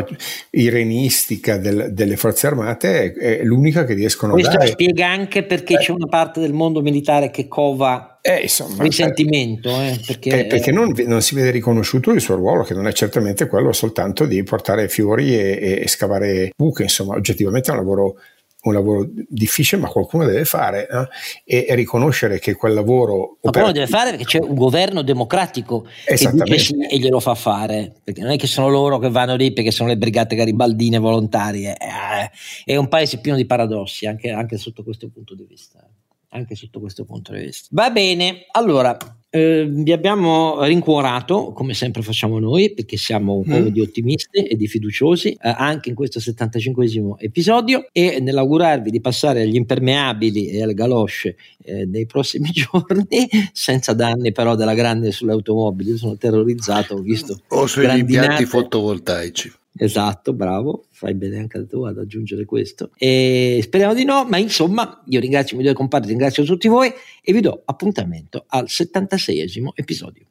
irenistica 0.50 1.58
del, 1.58 1.90
delle 1.92 2.16
forze 2.16 2.46
armate 2.48 3.12
è, 3.12 3.38
è, 3.38 3.44
l'unica 3.44 3.84
che 3.84 3.94
riescono 3.94 4.32
questo 4.32 4.50
a 4.50 4.52
dare. 4.54 4.64
Questo 4.64 4.82
spiega 4.82 5.08
anche 5.08 5.44
perché 5.44 5.74
eh. 5.74 5.78
c'è 5.78 5.92
una 5.92 6.06
parte 6.06 6.40
del 6.40 6.52
mondo 6.52 6.80
militare 6.82 7.30
che 7.30 7.48
cova 7.48 8.11
eh, 8.24 8.42
insomma, 8.42 8.84
risentimento. 8.84 9.68
Eh, 9.68 10.00
perché, 10.06 10.46
perché 10.46 10.70
non, 10.70 10.94
non, 11.06 11.20
si 11.22 11.34
vede 11.34 11.50
riconosciuto 11.50 12.12
il 12.12 12.20
suo 12.20 12.36
ruolo, 12.36 12.62
che 12.62 12.72
non 12.72 12.86
è 12.86 12.92
certamente 12.92 13.48
quello 13.48 13.72
soltanto 13.72 14.26
di 14.26 14.40
portare 14.44 14.88
fiori 14.88 15.36
e, 15.36 15.80
e, 15.82 15.88
scavare 15.88 16.52
buche, 16.56 16.84
insomma, 16.84 17.16
oggettivamente 17.16 17.70
è 17.70 17.74
un 17.74 17.80
lavoro 17.80 18.16
un 18.64 18.74
lavoro 18.74 19.08
difficile, 19.28 19.80
ma 19.80 19.88
qualcuno 19.88 20.24
deve 20.24 20.44
fare 20.44 20.86
eh? 20.86 21.08
e, 21.44 21.66
e, 21.68 21.74
riconoscere 21.74 22.38
che 22.38 22.54
quel 22.54 22.74
lavoro. 22.74 23.38
Ma 23.42 23.50
qualcuno 23.50 23.72
deve 23.72 23.88
fare 23.88 24.10
perché 24.10 24.24
c'è 24.24 24.38
un 24.38 24.54
governo 24.54 25.02
democratico 25.02 25.84
che 26.04 26.30
dice 26.32 26.58
sì 26.58 26.86
e 26.88 26.98
glielo 26.98 27.18
fa 27.18 27.34
fare, 27.34 27.92
perché 28.04 28.20
non 28.20 28.30
è 28.30 28.36
che 28.36 28.46
sono 28.46 28.68
loro 28.68 29.00
che 29.00 29.10
vanno 29.10 29.34
lì 29.34 29.52
perché 29.52 29.72
sono 29.72 29.88
le 29.88 29.96
brigate 29.96 30.36
garibaldine 30.36 30.98
volontarie. 30.98 31.72
Eh, 31.72 32.30
è 32.64 32.76
un 32.76 32.86
paese 32.86 33.18
pieno 33.18 33.36
di 33.36 33.46
paradossi 33.46 34.06
anche, 34.06 34.30
anche 34.30 34.56
sotto 34.58 34.84
questo 34.84 35.10
punto 35.10 35.34
di 35.34 35.44
vista 35.44 35.84
anche 36.32 36.54
sotto 36.54 36.80
questo 36.80 37.04
punto 37.04 37.32
di 37.32 37.44
vista. 37.44 37.68
Va 37.70 37.90
bene, 37.90 38.46
allora 38.52 38.96
eh, 39.34 39.66
vi 39.66 39.92
abbiamo 39.92 40.62
rincuorato, 40.62 41.52
come 41.52 41.72
sempre 41.72 42.02
facciamo 42.02 42.38
noi, 42.38 42.74
perché 42.74 42.96
siamo 42.98 43.36
un 43.36 43.44
po' 43.44 43.60
mm. 43.60 43.66
di 43.68 43.80
ottimisti 43.80 44.42
e 44.42 44.56
di 44.56 44.66
fiduciosi, 44.66 45.30
eh, 45.30 45.54
anche 45.56 45.88
in 45.88 45.94
questo 45.94 46.20
75 46.20 47.16
episodio 47.18 47.86
e 47.92 48.20
nell'augurarvi 48.20 48.90
di 48.90 49.00
passare 49.00 49.40
agli 49.42 49.54
impermeabili 49.54 50.48
e 50.48 50.62
alle 50.62 50.74
galosce 50.74 51.36
eh, 51.64 51.86
nei 51.86 52.04
prossimi 52.04 52.50
giorni, 52.52 53.26
senza 53.52 53.94
danni 53.94 54.32
però 54.32 54.54
della 54.54 54.74
grande 54.74 55.12
sulle 55.12 55.32
automobili. 55.32 55.90
Io 55.90 55.96
sono 55.96 56.16
terrorizzato, 56.16 56.94
ho 56.94 57.00
visto... 57.00 57.40
O 57.48 57.66
sugli 57.66 57.96
impianti 57.96 58.44
fotovoltaici. 58.44 59.60
Esatto, 59.74 60.34
bravo, 60.34 60.86
fai 60.90 61.14
bene 61.14 61.38
anche 61.38 61.66
tu 61.66 61.82
ad 61.84 61.98
aggiungere 61.98 62.44
questo. 62.44 62.90
E 62.96 63.60
speriamo 63.62 63.94
di 63.94 64.04
no, 64.04 64.24
ma 64.24 64.36
insomma, 64.36 65.02
io 65.06 65.20
ringrazio 65.20 65.54
i 65.54 65.60
miei 65.60 65.72
due 65.72 65.78
compagni, 65.78 66.08
ringrazio 66.08 66.44
tutti 66.44 66.68
voi 66.68 66.92
e 67.22 67.32
vi 67.32 67.40
do 67.40 67.62
appuntamento 67.64 68.44
al 68.48 68.66
76esimo 68.68 69.68
episodio. 69.74 70.26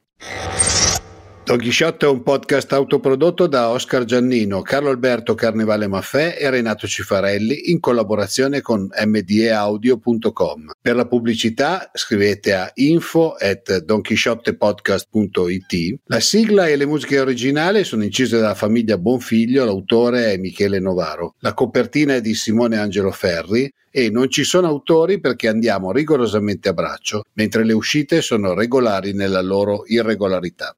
Don 1.43 1.57
Chisciotte 1.57 2.05
è 2.05 2.09
un 2.09 2.21
podcast 2.21 2.71
autoprodotto 2.71 3.47
da 3.47 3.71
Oscar 3.71 4.05
Giannino, 4.05 4.61
Carlo 4.61 4.89
Alberto 4.89 5.33
Carnevale 5.33 5.87
Maffè 5.87 6.37
e 6.39 6.51
Renato 6.51 6.85
Cifarelli 6.87 7.71
in 7.71 7.79
collaborazione 7.79 8.61
con 8.61 8.87
mdeaudio.com. 8.87 10.71
Per 10.79 10.95
la 10.95 11.07
pubblicità 11.07 11.89
scrivete 11.93 12.53
a 12.53 12.69
info 12.75 13.33
at 13.33 13.79
donchisciottepodcast.it. 13.79 15.99
La 16.05 16.19
sigla 16.19 16.67
e 16.67 16.75
le 16.75 16.85
musiche 16.85 17.19
originali 17.19 17.83
sono 17.83 18.03
incise 18.03 18.37
dalla 18.37 18.55
famiglia 18.55 18.99
Bonfiglio, 18.99 19.65
l'autore 19.65 20.31
è 20.31 20.37
Michele 20.37 20.79
Novaro. 20.79 21.33
La 21.39 21.55
copertina 21.55 22.13
è 22.15 22.21
di 22.21 22.35
Simone 22.35 22.77
Angelo 22.77 23.11
Ferri 23.11 23.73
e 23.91 24.09
non 24.09 24.29
ci 24.29 24.43
sono 24.43 24.67
autori 24.67 25.19
perché 25.19 25.47
andiamo 25.47 25.91
rigorosamente 25.91 26.69
a 26.69 26.73
braccio, 26.73 27.23
mentre 27.33 27.65
le 27.65 27.73
uscite 27.73 28.21
sono 28.21 28.53
regolari 28.53 29.13
nella 29.13 29.41
loro 29.41 29.83
irregolarità. 29.85 30.73